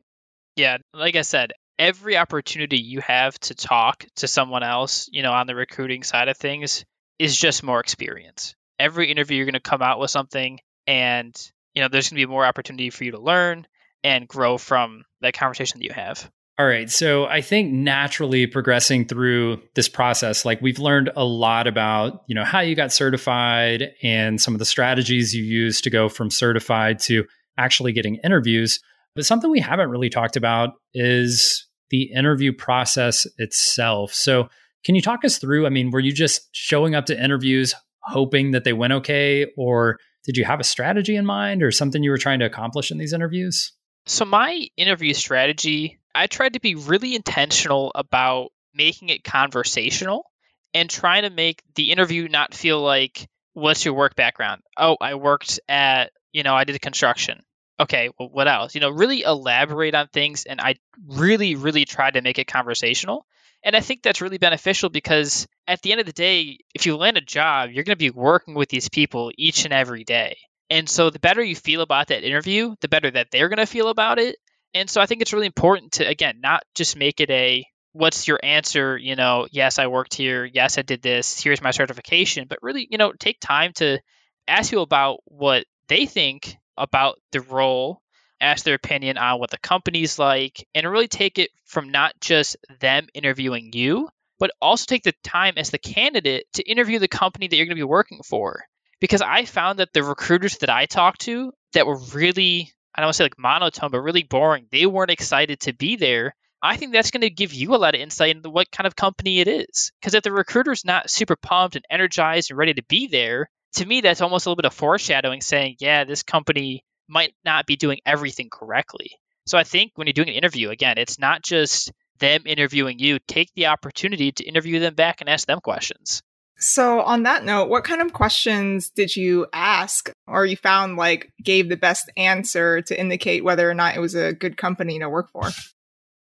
Yeah. 0.57 0.79
Like 0.93 1.17
I 1.17 1.23
said, 1.23 1.53
every 1.79 2.17
opportunity 2.17 2.79
you 2.79 3.01
have 3.01 3.39
to 3.41 3.55
talk 3.55 4.07
to 4.17 4.29
someone 4.29 4.63
else, 4.63 5.09
you 5.11 5.23
know, 5.23 5.33
on 5.33 5.47
the 5.47 5.55
recruiting 5.55 6.05
side 6.05 6.29
of 6.29 6.37
things 6.37 6.85
is 7.19 7.37
just 7.37 7.65
more 7.65 7.81
experience. 7.81 8.55
Every 8.79 9.11
interview, 9.11 9.39
you're 9.39 9.47
going 9.47 9.55
to 9.55 9.61
come 9.61 9.83
out 9.83 9.99
with 9.99 10.11
something 10.11 10.61
and 10.87 11.35
you 11.75 11.83
know, 11.83 11.89
there's 11.89 12.11
going 12.11 12.21
to 12.21 12.27
be 12.27 12.31
more 12.31 12.47
opportunity 12.47 12.91
for 12.91 13.03
you 13.03 13.11
to 13.11 13.19
learn 13.19 13.67
and 14.05 14.29
grow 14.29 14.59
from 14.59 15.05
that 15.21 15.35
conversation 15.35 15.81
that 15.81 15.85
you 15.85 15.93
have. 15.93 16.31
All 16.57 16.67
right. 16.67 16.89
So 16.89 17.25
I 17.25 17.41
think 17.41 17.73
naturally 17.73 18.47
progressing 18.47 19.07
through 19.07 19.61
this 19.75 19.89
process, 19.89 20.45
like 20.45 20.63
we've 20.63 20.79
learned 20.79 21.11
a 21.17 21.25
lot 21.25 21.67
about, 21.67 22.23
you 22.29 22.35
know, 22.35 22.45
how 22.45 22.61
you 22.61 22.77
got 22.77 22.93
certified 22.93 23.91
and 24.05 24.41
some 24.41 24.55
of 24.55 24.61
the 24.61 24.65
strategies 24.65 25.35
you 25.35 25.43
use 25.43 25.81
to 25.81 25.91
go 25.91 26.09
from 26.09 26.31
certified 26.31 27.01
to 27.01 27.25
actually 27.59 27.93
getting 27.93 28.17
interviews. 28.23 28.79
But 29.17 29.27
something 29.27 29.51
we 29.51 29.61
haven't 29.61 29.91
really 29.91 30.11
talked 30.11 30.37
about 30.37 30.75
is 30.93 31.67
the 31.91 32.05
interview 32.05 32.53
process 32.53 33.27
itself. 33.39 34.15
So 34.15 34.49
can 34.85 34.95
you 34.95 35.03
talk 35.03 35.25
us 35.25 35.39
through? 35.39 35.67
I 35.67 35.71
mean, 35.71 35.91
were 35.91 36.01
you 36.01 36.13
just 36.13 36.49
showing 36.53 36.95
up 36.95 37.07
to 37.07 37.21
interviews 37.21 37.75
hoping 38.01 38.53
that 38.53 38.63
they 38.63 38.73
went 38.73 38.93
okay? 38.93 39.47
Or 39.57 39.99
did 40.25 40.37
you 40.37 40.45
have 40.45 40.61
a 40.61 40.65
strategy 40.65 41.17
in 41.17 41.27
mind 41.27 41.65
or 41.65 41.73
something 41.73 42.03
you 42.03 42.11
were 42.11 42.19
trying 42.19 42.39
to 42.41 42.47
accomplish 42.47 42.93
in 42.93 42.99
these 42.99 43.13
interviews? 43.13 43.73
So, 44.07 44.25
my 44.25 44.69
interview 44.77 45.15
strategy, 45.15 45.99
I 46.15 46.27
tried 46.27 46.55
to 46.55 46.61
be 46.61 46.75
really 46.75 47.15
intentional 47.15 47.93
about 47.95 48.51
making 48.75 49.09
it 49.09 49.25
conversational 49.25 50.25
and 50.73 50.91
trying 50.91 51.23
to 51.23 51.31
make 51.31 51.63
the 51.75 51.93
interview 51.93 52.29
not 52.29 52.55
feel 52.55 52.81
like, 52.81 53.29
what's 53.53 53.85
your 53.85 53.95
work 53.95 54.17
background? 54.17 54.63
Oh, 54.77 54.97
I 55.01 55.15
worked 55.15 55.61
at, 55.69 56.13
you 56.33 56.43
know, 56.43 56.55
I 56.55 56.65
did 56.65 56.81
construction. 56.81 57.43
Okay, 57.79 58.11
well, 58.19 58.29
what 58.29 58.49
else? 58.49 58.75
You 58.75 58.81
know, 58.81 58.91
really 58.91 59.23
elaborate 59.23 59.95
on 59.95 60.09
things. 60.09 60.45
And 60.45 60.61
I 60.61 60.77
really, 61.09 61.57
really 61.57 61.85
tried 61.85 62.15
to 62.15 62.23
make 62.23 62.39
it 62.39 62.47
conversational. 62.47 63.27
And 63.65 63.75
I 63.75 63.81
think 63.81 64.03
that's 64.03 64.21
really 64.21 64.39
beneficial 64.39 64.91
because 64.91 65.49
at 65.67 65.81
the 65.83 65.93
end 65.93 66.01
of 66.01 66.07
the 66.07 66.13
day, 66.13 66.59
if 66.75 66.87
you 66.87 66.97
land 66.97 67.17
a 67.17 67.23
job, 67.23 67.71
you're 67.71 67.85
going 67.85 67.97
to 67.97 67.99
be 67.99 68.11
working 68.11 68.55
with 68.55 68.69
these 68.69 68.89
people 68.89 69.33
each 69.37 69.65
and 69.65 69.73
every 69.73 70.05
day. 70.05 70.37
And 70.71 70.89
so 70.89 71.11
the 71.11 71.19
better 71.19 71.43
you 71.43 71.57
feel 71.57 71.81
about 71.81 72.09
that 72.09 72.25
interview, 72.25 72.75
the 72.81 72.89
better 72.89 73.11
that 73.11 73.29
they're 73.31 73.49
going 73.49 73.59
to 73.59 73.67
feel 73.67 73.89
about 73.89 74.19
it. 74.19 74.37
And 74.75 74.91
so 74.91 75.01
I 75.01 75.07
think 75.07 75.23
it's 75.23 75.33
really 75.33 75.47
important 75.47 75.93
to, 75.93 76.07
again, 76.07 76.41
not 76.41 76.63
just 76.75 76.97
make 76.97 77.21
it 77.21 77.31
a 77.31 77.65
what's 77.93 78.27
your 78.27 78.41
answer, 78.43 78.99
you 78.99 79.15
know, 79.15 79.47
yes, 79.53 79.79
I 79.79 79.87
worked 79.87 80.15
here, 80.15 80.45
yes, 80.45 80.79
I 80.79 80.83
did 80.83 81.01
this, 81.01 81.41
here's 81.41 81.63
my 81.63 81.71
certification, 81.71 82.47
but 82.49 82.59
really, 82.61 82.89
you 82.91 82.99
know, 82.99 83.13
take 83.13 83.39
time 83.41 83.73
to 83.75 84.01
ask 84.49 84.71
people 84.71 84.83
about 84.83 85.21
what 85.27 85.65
they 85.87 86.07
think 86.07 86.57
about 86.77 87.21
the 87.31 87.41
role 87.41 88.03
ask 88.45 88.65
their 88.65 88.75
opinion 88.75 89.17
on 89.17 89.41
what 89.41 89.51
the 89.51 89.59
company's 89.59 90.19
like, 90.19 90.67
and 90.75 90.89
really 90.89 91.09
take 91.09 91.39
it 91.39 91.51
from 91.65 91.91
not 91.91 92.13
just 92.21 92.57
them 92.81 93.07
interviewing 93.15 93.71
you, 93.73 94.09
but 94.39 94.51
also 94.61 94.85
take 94.87 95.03
the 95.03 95.15
time 95.25 95.55
as 95.57 95.71
the 95.71 95.79
candidate 95.79 96.47
to 96.53 96.71
interview 96.71 96.99
the 96.99 97.09
company 97.09 97.49
that 97.49 97.57
you're 97.57 97.67
going 97.67 97.77
to 97.77 97.81
be 97.81 97.85
working 97.85 98.21
for. 98.25 98.65
Because 99.01 99.23
I 99.23 99.45
found 99.45 99.79
that 99.79 99.93
the 99.93 100.03
recruiters 100.03 100.59
that 100.59 100.71
I 100.71 100.87
talked 100.87 101.23
to 101.23 101.53
that 101.73 101.87
were 101.87 101.99
really, 102.13 102.71
I 102.95 103.01
don't 103.01 103.07
want 103.07 103.15
to 103.15 103.17
say 103.19 103.25
like 103.25 103.39
monotone, 103.39 103.91
but 103.91 104.01
really 104.01 104.23
boring, 104.23 104.67
they 104.71 104.87
weren't 104.87 105.11
excited 105.11 105.61
to 105.61 105.73
be 105.73 105.97
there. 105.97 106.35
I 106.63 106.77
think 106.77 106.93
that's 106.93 107.11
going 107.11 107.23
to 107.23 107.31
give 107.31 107.53
you 107.53 107.75
a 107.75 107.77
lot 107.77 107.95
of 107.95 108.01
insight 108.01 108.37
into 108.37 108.49
what 108.49 108.71
kind 108.71 108.87
of 108.87 108.97
company 108.97 109.41
it 109.41 109.49
is. 109.49 109.93
Because 110.01 110.15
if 110.15 110.23
the 110.23 110.33
recruiter's 110.33 110.85
not 110.85 111.11
super 111.11 111.37
pumped 111.37 111.77
and 111.77 111.85
energized 111.91 112.51
and 112.51 112.59
ready 112.59 112.75
to 112.75 112.83
be 112.85 113.07
there, 113.09 113.51
to 113.75 113.87
me, 113.87 114.01
that's 114.01 114.21
almost 114.23 114.47
a 114.47 114.49
little 114.49 114.57
bit 114.57 114.65
of 114.65 114.75
foreshadowing 114.75 115.41
saying, 115.41 115.77
yeah, 115.81 116.05
this 116.05 116.23
company 116.23 116.85
might 117.09 117.35
not 117.45 117.67
be 117.67 117.77
doing 117.77 117.99
everything 118.07 118.49
correctly. 118.51 119.11
So 119.47 119.59
I 119.59 119.65
think 119.65 119.93
when 119.97 120.07
you're 120.07 120.15
doing 120.15 120.31
an 120.31 120.37
interview, 120.37 120.71
again, 120.71 120.97
it's 120.97 121.19
not 121.19 121.43
just 121.43 121.93
them 122.19 122.43
interviewing 122.47 122.99
you. 122.99 123.19
Take 123.19 123.53
the 123.55 123.67
opportunity 123.67 124.33
to 124.33 124.45
interview 124.45 124.81
them 124.81 124.95
back 124.95 125.21
and 125.21 125.29
ask 125.29 125.47
them 125.47 125.61
questions. 125.61 126.23
So, 126.65 127.01
on 127.01 127.25
that 127.25 127.45
note, 127.45 127.69
what 127.69 127.85
kind 127.85 128.01
of 128.01 128.13
questions 128.13 128.91
did 128.91 129.15
you 129.15 129.47
ask 129.53 130.11
or 130.27 130.47
you 130.47 130.57
found 130.57 130.97
like 130.97 131.33
gave 131.43 131.69
the 131.69 131.77
best 131.77 132.11
answer 132.17 132.81
to 132.83 132.99
indicate 132.99 133.45
whether 133.45 133.69
or 133.69 133.75
not 133.75 133.97
it 133.97 134.01
was 134.01 134.15
a 134.15 134.33
good 134.33 134.57
company 134.57 134.99
to 134.99 135.09
work 135.09 135.31
for? 135.31 135.51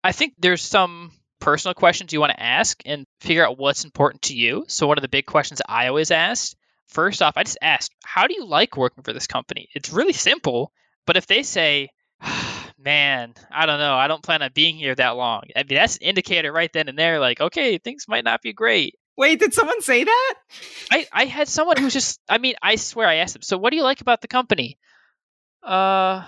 I 0.02 0.12
think 0.12 0.35
there's 0.38 0.62
some 0.62 1.12
personal 1.40 1.74
questions 1.74 2.12
you 2.12 2.20
want 2.20 2.33
to 2.33 2.42
ask 2.42 2.83
and 2.85 3.07
figure 3.20 3.46
out 3.46 3.59
what's 3.59 3.85
important 3.85 4.22
to 4.22 4.35
you. 4.35 4.64
So, 4.68 4.87
one 4.87 4.98
of 4.98 5.02
the 5.02 5.09
big 5.09 5.26
questions 5.26 5.62
I 5.66 5.88
always 5.88 6.11
asked 6.11 6.57
First 6.88 7.22
off, 7.22 7.37
I 7.37 7.42
just 7.42 7.59
asked, 7.61 7.92
how 8.04 8.26
do 8.26 8.35
you 8.35 8.46
like 8.46 8.76
working 8.76 9.02
for 9.02 9.12
this 9.12 9.26
company? 9.26 9.68
It's 9.74 9.92
really 9.92 10.12
simple, 10.12 10.72
but 11.07 11.16
if 11.16 11.26
they 11.26 11.42
say, 11.42 11.88
ah, 12.20 12.70
man, 12.78 13.35
I 13.50 13.66
don't 13.66 13.80
know, 13.80 13.94
I 13.94 14.07
don't 14.07 14.22
plan 14.22 14.42
on 14.42 14.50
being 14.54 14.76
here 14.76 14.94
that 14.94 15.16
long, 15.16 15.42
I 15.57 15.64
mean, 15.64 15.76
that's 15.76 15.96
an 15.96 16.04
indicator 16.04 16.52
right 16.52 16.70
then 16.72 16.88
and 16.88 16.98
there, 16.98 17.18
like, 17.18 17.40
okay, 17.40 17.78
things 17.78 18.07
might 18.07 18.24
not 18.24 18.42
be 18.42 18.52
great. 18.52 18.94
Wait, 19.16 19.38
did 19.38 19.55
someone 19.55 19.81
say 19.81 20.05
that? 20.05 20.35
I, 20.90 21.07
I 21.12 21.24
had 21.27 21.48
someone 21.48 21.77
who 21.77 21.85
was 21.85 21.92
just, 21.92 22.20
I 22.29 22.38
mean, 22.38 22.55
I 22.62 22.77
swear 22.77 23.07
I 23.07 23.16
asked 23.16 23.35
them, 23.35 23.42
so 23.42 23.57
what 23.57 23.70
do 23.70 23.77
you 23.77 23.85
like 23.85 24.00
about 24.00 24.20
the 24.20 24.29
company? 24.29 24.79
Uh, 25.62 26.24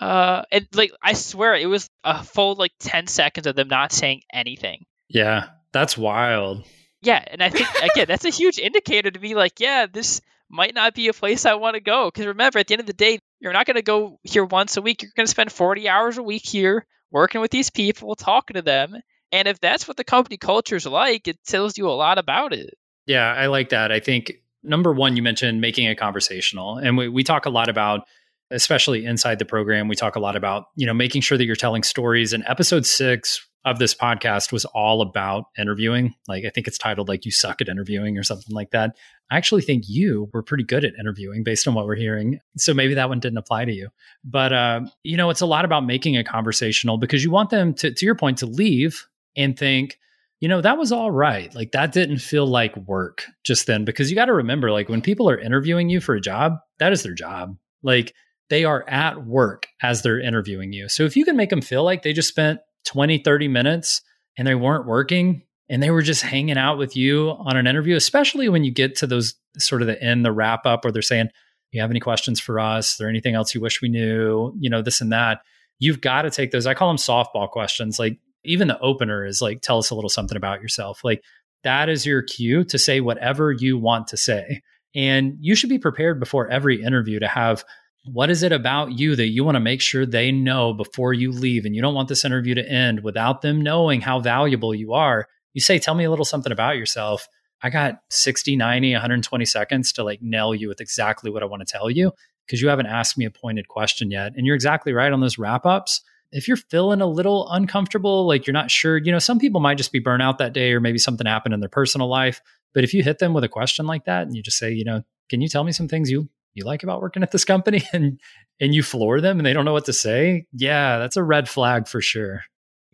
uh, 0.00 0.42
and 0.50 0.66
like, 0.74 0.92
I 1.02 1.12
swear 1.12 1.54
it 1.54 1.66
was 1.66 1.88
a 2.02 2.24
full 2.24 2.56
like 2.56 2.72
10 2.80 3.06
seconds 3.06 3.46
of 3.46 3.54
them 3.54 3.68
not 3.68 3.92
saying 3.92 4.22
anything. 4.32 4.84
Yeah, 5.08 5.50
that's 5.72 5.96
wild. 5.96 6.64
Yeah, 7.02 7.22
and 7.26 7.42
I 7.42 7.50
think 7.50 7.68
again 7.82 8.06
that's 8.06 8.24
a 8.24 8.30
huge 8.30 8.58
indicator 8.58 9.10
to 9.10 9.18
be 9.18 9.34
like, 9.34 9.58
yeah, 9.58 9.86
this 9.92 10.20
might 10.48 10.74
not 10.74 10.94
be 10.94 11.08
a 11.08 11.12
place 11.12 11.44
I 11.44 11.54
want 11.54 11.74
to 11.74 11.80
go. 11.80 12.10
Because 12.10 12.26
remember, 12.26 12.58
at 12.58 12.68
the 12.68 12.74
end 12.74 12.80
of 12.80 12.86
the 12.86 12.92
day, 12.92 13.18
you're 13.40 13.52
not 13.52 13.66
going 13.66 13.76
to 13.76 13.82
go 13.82 14.20
here 14.22 14.44
once 14.44 14.76
a 14.76 14.82
week. 14.82 15.02
You're 15.02 15.10
going 15.16 15.26
to 15.26 15.30
spend 15.30 15.50
40 15.50 15.88
hours 15.88 16.18
a 16.18 16.22
week 16.22 16.44
here 16.44 16.86
working 17.10 17.40
with 17.40 17.50
these 17.50 17.70
people, 17.70 18.14
talking 18.14 18.54
to 18.54 18.62
them. 18.62 18.94
And 19.32 19.48
if 19.48 19.58
that's 19.60 19.88
what 19.88 19.96
the 19.96 20.04
company 20.04 20.36
culture 20.36 20.76
is 20.76 20.86
like, 20.86 21.26
it 21.26 21.42
tells 21.44 21.78
you 21.78 21.88
a 21.88 21.90
lot 21.90 22.18
about 22.18 22.52
it. 22.52 22.74
Yeah, 23.06 23.32
I 23.32 23.46
like 23.46 23.70
that. 23.70 23.90
I 23.90 23.98
think 23.98 24.32
number 24.62 24.92
one, 24.92 25.16
you 25.16 25.22
mentioned 25.22 25.60
making 25.60 25.86
it 25.86 25.96
conversational. 25.96 26.76
And 26.76 26.96
we, 26.96 27.08
we 27.08 27.24
talk 27.24 27.46
a 27.46 27.50
lot 27.50 27.68
about, 27.68 28.02
especially 28.50 29.04
inside 29.04 29.38
the 29.38 29.44
program, 29.44 29.88
we 29.88 29.96
talk 29.96 30.14
a 30.14 30.20
lot 30.20 30.36
about, 30.36 30.66
you 30.76 30.86
know, 30.86 30.94
making 30.94 31.22
sure 31.22 31.38
that 31.38 31.44
you're 31.44 31.56
telling 31.56 31.82
stories. 31.82 32.32
And 32.32 32.44
episode 32.46 32.86
six 32.86 33.44
of 33.64 33.78
this 33.78 33.94
podcast 33.94 34.52
was 34.52 34.64
all 34.66 35.00
about 35.02 35.44
interviewing. 35.56 36.14
Like 36.26 36.44
I 36.44 36.50
think 36.50 36.66
it's 36.66 36.78
titled 36.78 37.08
like 37.08 37.24
you 37.24 37.30
suck 37.30 37.60
at 37.60 37.68
interviewing 37.68 38.18
or 38.18 38.22
something 38.22 38.54
like 38.54 38.70
that. 38.72 38.96
I 39.30 39.36
actually 39.36 39.62
think 39.62 39.84
you 39.86 40.28
were 40.32 40.42
pretty 40.42 40.64
good 40.64 40.84
at 40.84 40.94
interviewing 40.98 41.44
based 41.44 41.66
on 41.68 41.74
what 41.74 41.86
we're 41.86 41.94
hearing. 41.94 42.40
So 42.56 42.74
maybe 42.74 42.94
that 42.94 43.08
one 43.08 43.20
didn't 43.20 43.38
apply 43.38 43.64
to 43.64 43.72
you. 43.72 43.88
But 44.24 44.52
uh, 44.52 44.80
you 45.04 45.16
know, 45.16 45.30
it's 45.30 45.40
a 45.40 45.46
lot 45.46 45.64
about 45.64 45.86
making 45.86 46.14
it 46.14 46.26
conversational 46.26 46.98
because 46.98 47.22
you 47.22 47.30
want 47.30 47.50
them 47.50 47.72
to 47.74 47.92
to 47.92 48.04
your 48.04 48.16
point 48.16 48.38
to 48.38 48.46
leave 48.46 49.06
and 49.36 49.58
think, 49.58 49.98
you 50.40 50.48
know, 50.48 50.60
that 50.60 50.78
was 50.78 50.92
all 50.92 51.10
right. 51.10 51.54
Like 51.54 51.72
that 51.72 51.92
didn't 51.92 52.18
feel 52.18 52.46
like 52.46 52.76
work 52.76 53.24
just 53.44 53.66
then 53.66 53.84
because 53.84 54.10
you 54.10 54.16
got 54.16 54.26
to 54.26 54.34
remember 54.34 54.70
like 54.70 54.88
when 54.88 55.02
people 55.02 55.28
are 55.30 55.38
interviewing 55.38 55.88
you 55.88 56.00
for 56.00 56.14
a 56.14 56.20
job, 56.20 56.56
that 56.78 56.92
is 56.92 57.02
their 57.02 57.14
job. 57.14 57.56
Like 57.82 58.14
they 58.50 58.64
are 58.64 58.84
at 58.88 59.24
work 59.24 59.68
as 59.82 60.02
they're 60.02 60.20
interviewing 60.20 60.72
you. 60.72 60.88
So 60.88 61.04
if 61.04 61.16
you 61.16 61.24
can 61.24 61.36
make 61.36 61.50
them 61.50 61.62
feel 61.62 61.84
like 61.84 62.02
they 62.02 62.12
just 62.12 62.28
spent 62.28 62.60
20, 62.86 63.18
30 63.18 63.48
minutes 63.48 64.02
and 64.36 64.46
they 64.46 64.54
weren't 64.54 64.86
working 64.86 65.42
and 65.68 65.82
they 65.82 65.90
were 65.90 66.02
just 66.02 66.22
hanging 66.22 66.58
out 66.58 66.76
with 66.76 66.96
you 66.96 67.30
on 67.30 67.56
an 67.56 67.66
interview, 67.66 67.96
especially 67.96 68.48
when 68.48 68.64
you 68.64 68.70
get 68.70 68.96
to 68.96 69.06
those 69.06 69.34
sort 69.58 69.80
of 69.80 69.86
the 69.86 70.02
end, 70.02 70.24
the 70.24 70.32
wrap 70.32 70.66
up, 70.66 70.84
where 70.84 70.92
they're 70.92 71.02
saying, 71.02 71.28
you 71.72 71.80
have 71.80 71.90
any 71.90 72.00
questions 72.00 72.38
for 72.38 72.60
us? 72.60 72.92
Is 72.92 72.96
there 72.98 73.08
anything 73.08 73.34
else 73.34 73.54
you 73.54 73.60
wish 73.60 73.80
we 73.80 73.88
knew? 73.88 74.54
You 74.58 74.70
know, 74.70 74.82
this 74.82 75.00
and 75.00 75.12
that. 75.12 75.40
You've 75.78 76.00
got 76.00 76.22
to 76.22 76.30
take 76.30 76.50
those. 76.50 76.66
I 76.66 76.74
call 76.74 76.88
them 76.88 76.98
softball 76.98 77.50
questions. 77.50 77.98
Like 77.98 78.18
even 78.44 78.68
the 78.68 78.78
opener 78.80 79.24
is 79.24 79.40
like, 79.40 79.60
tell 79.62 79.78
us 79.78 79.90
a 79.90 79.94
little 79.94 80.10
something 80.10 80.36
about 80.36 80.60
yourself. 80.60 81.02
Like 81.04 81.22
that 81.64 81.88
is 81.88 82.06
your 82.06 82.22
cue 82.22 82.64
to 82.64 82.78
say 82.78 83.00
whatever 83.00 83.52
you 83.52 83.78
want 83.78 84.08
to 84.08 84.16
say. 84.16 84.62
And 84.94 85.36
you 85.40 85.54
should 85.54 85.70
be 85.70 85.78
prepared 85.78 86.20
before 86.20 86.50
every 86.50 86.82
interview 86.82 87.18
to 87.20 87.28
have 87.28 87.64
what 88.04 88.30
is 88.30 88.42
it 88.42 88.52
about 88.52 88.98
you 88.98 89.14
that 89.14 89.28
you 89.28 89.44
want 89.44 89.54
to 89.54 89.60
make 89.60 89.80
sure 89.80 90.04
they 90.04 90.32
know 90.32 90.72
before 90.72 91.12
you 91.12 91.30
leave? 91.30 91.64
And 91.64 91.74
you 91.74 91.80
don't 91.80 91.94
want 91.94 92.08
this 92.08 92.24
interview 92.24 92.54
to 92.56 92.68
end 92.68 93.04
without 93.04 93.42
them 93.42 93.60
knowing 93.60 94.00
how 94.00 94.18
valuable 94.18 94.74
you 94.74 94.92
are. 94.92 95.28
You 95.54 95.60
say, 95.60 95.78
tell 95.78 95.94
me 95.94 96.04
a 96.04 96.10
little 96.10 96.24
something 96.24 96.52
about 96.52 96.76
yourself. 96.76 97.28
I 97.62 97.70
got 97.70 98.00
60, 98.10 98.56
90, 98.56 98.92
120 98.92 99.44
seconds 99.44 99.92
to 99.92 100.02
like 100.04 100.20
nail 100.20 100.52
you 100.52 100.68
with 100.68 100.80
exactly 100.80 101.30
what 101.30 101.44
I 101.44 101.46
want 101.46 101.66
to 101.66 101.72
tell 101.72 101.88
you 101.88 102.10
because 102.46 102.60
you 102.60 102.68
haven't 102.68 102.86
asked 102.86 103.16
me 103.16 103.24
a 103.24 103.30
pointed 103.30 103.68
question 103.68 104.10
yet. 104.10 104.32
And 104.34 104.46
you're 104.46 104.56
exactly 104.56 104.92
right 104.92 105.12
on 105.12 105.20
those 105.20 105.38
wrap 105.38 105.64
ups. 105.64 106.02
If 106.32 106.48
you're 106.48 106.56
feeling 106.56 107.00
a 107.00 107.06
little 107.06 107.48
uncomfortable, 107.50 108.26
like 108.26 108.46
you're 108.46 108.54
not 108.54 108.70
sure, 108.70 108.96
you 108.96 109.12
know, 109.12 109.18
some 109.18 109.38
people 109.38 109.60
might 109.60 109.76
just 109.76 109.92
be 109.92 109.98
burnt 109.98 110.22
out 110.22 110.38
that 110.38 110.52
day 110.52 110.72
or 110.72 110.80
maybe 110.80 110.98
something 110.98 111.26
happened 111.26 111.54
in 111.54 111.60
their 111.60 111.68
personal 111.68 112.08
life. 112.08 112.40
But 112.74 112.84
if 112.84 112.94
you 112.94 113.02
hit 113.02 113.18
them 113.18 113.34
with 113.34 113.44
a 113.44 113.48
question 113.48 113.86
like 113.86 114.06
that 114.06 114.22
and 114.22 114.34
you 114.34 114.42
just 114.42 114.58
say, 114.58 114.72
you 114.72 114.84
know, 114.84 115.02
can 115.28 115.40
you 115.40 115.48
tell 115.48 115.64
me 115.64 115.72
some 115.72 115.88
things 115.88 116.10
you 116.10 116.28
you 116.54 116.64
like 116.64 116.82
about 116.82 117.00
working 117.00 117.22
at 117.22 117.30
this 117.30 117.44
company? 117.44 117.82
and 117.92 118.18
and 118.60 118.74
you 118.74 118.82
floor 118.82 119.20
them 119.20 119.38
and 119.38 119.44
they 119.44 119.52
don't 119.52 119.64
know 119.64 119.72
what 119.72 119.86
to 119.86 119.92
say 119.92 120.46
yeah 120.52 120.98
that's 120.98 121.16
a 121.16 121.22
red 121.22 121.48
flag 121.48 121.86
for 121.88 122.00
sure. 122.00 122.44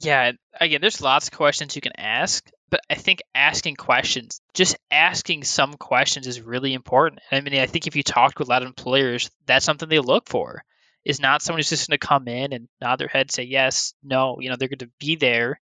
Yeah 0.01 0.33
again 0.61 0.81
there's 0.81 1.01
lots 1.01 1.29
of 1.29 1.35
questions 1.35 1.77
you 1.77 1.83
can 1.83 1.93
ask 1.99 2.49
but 2.71 2.81
i 2.91 2.95
think 2.95 3.21
asking 3.35 3.77
questions 3.77 4.41
just 4.55 4.77
asking 4.91 5.45
some 5.45 5.75
questions 5.75 6.27
is 6.27 6.41
really 6.41 6.75
important. 6.75 7.21
I 7.31 7.41
mean 7.41 7.55
i 7.55 7.67
think 7.67 7.87
if 7.87 7.95
you 7.95 8.03
talk 8.03 8.35
to 8.35 8.43
a 8.43 8.45
lot 8.45 8.63
of 8.63 8.69
employers 8.69 9.31
that's 9.47 9.65
something 9.65 9.89
they 9.89 9.99
look 9.99 10.29
for 10.29 10.65
is 11.09 11.19
not 11.19 11.43
someone 11.43 11.59
who's 11.59 11.71
just 11.71 11.89
going 11.89 11.99
to 11.99 12.07
come 12.07 12.29
in 12.29 12.53
and 12.53 12.69
nod 12.81 12.97
their 12.97 13.09
head 13.09 13.33
say 13.33 13.43
yes 13.43 13.95
no 14.05 14.39
you 14.41 14.49
know 14.49 14.57
they're 14.57 14.69
going 14.69 14.79
to 14.79 14.91
be 15.01 15.17
there 15.17 15.61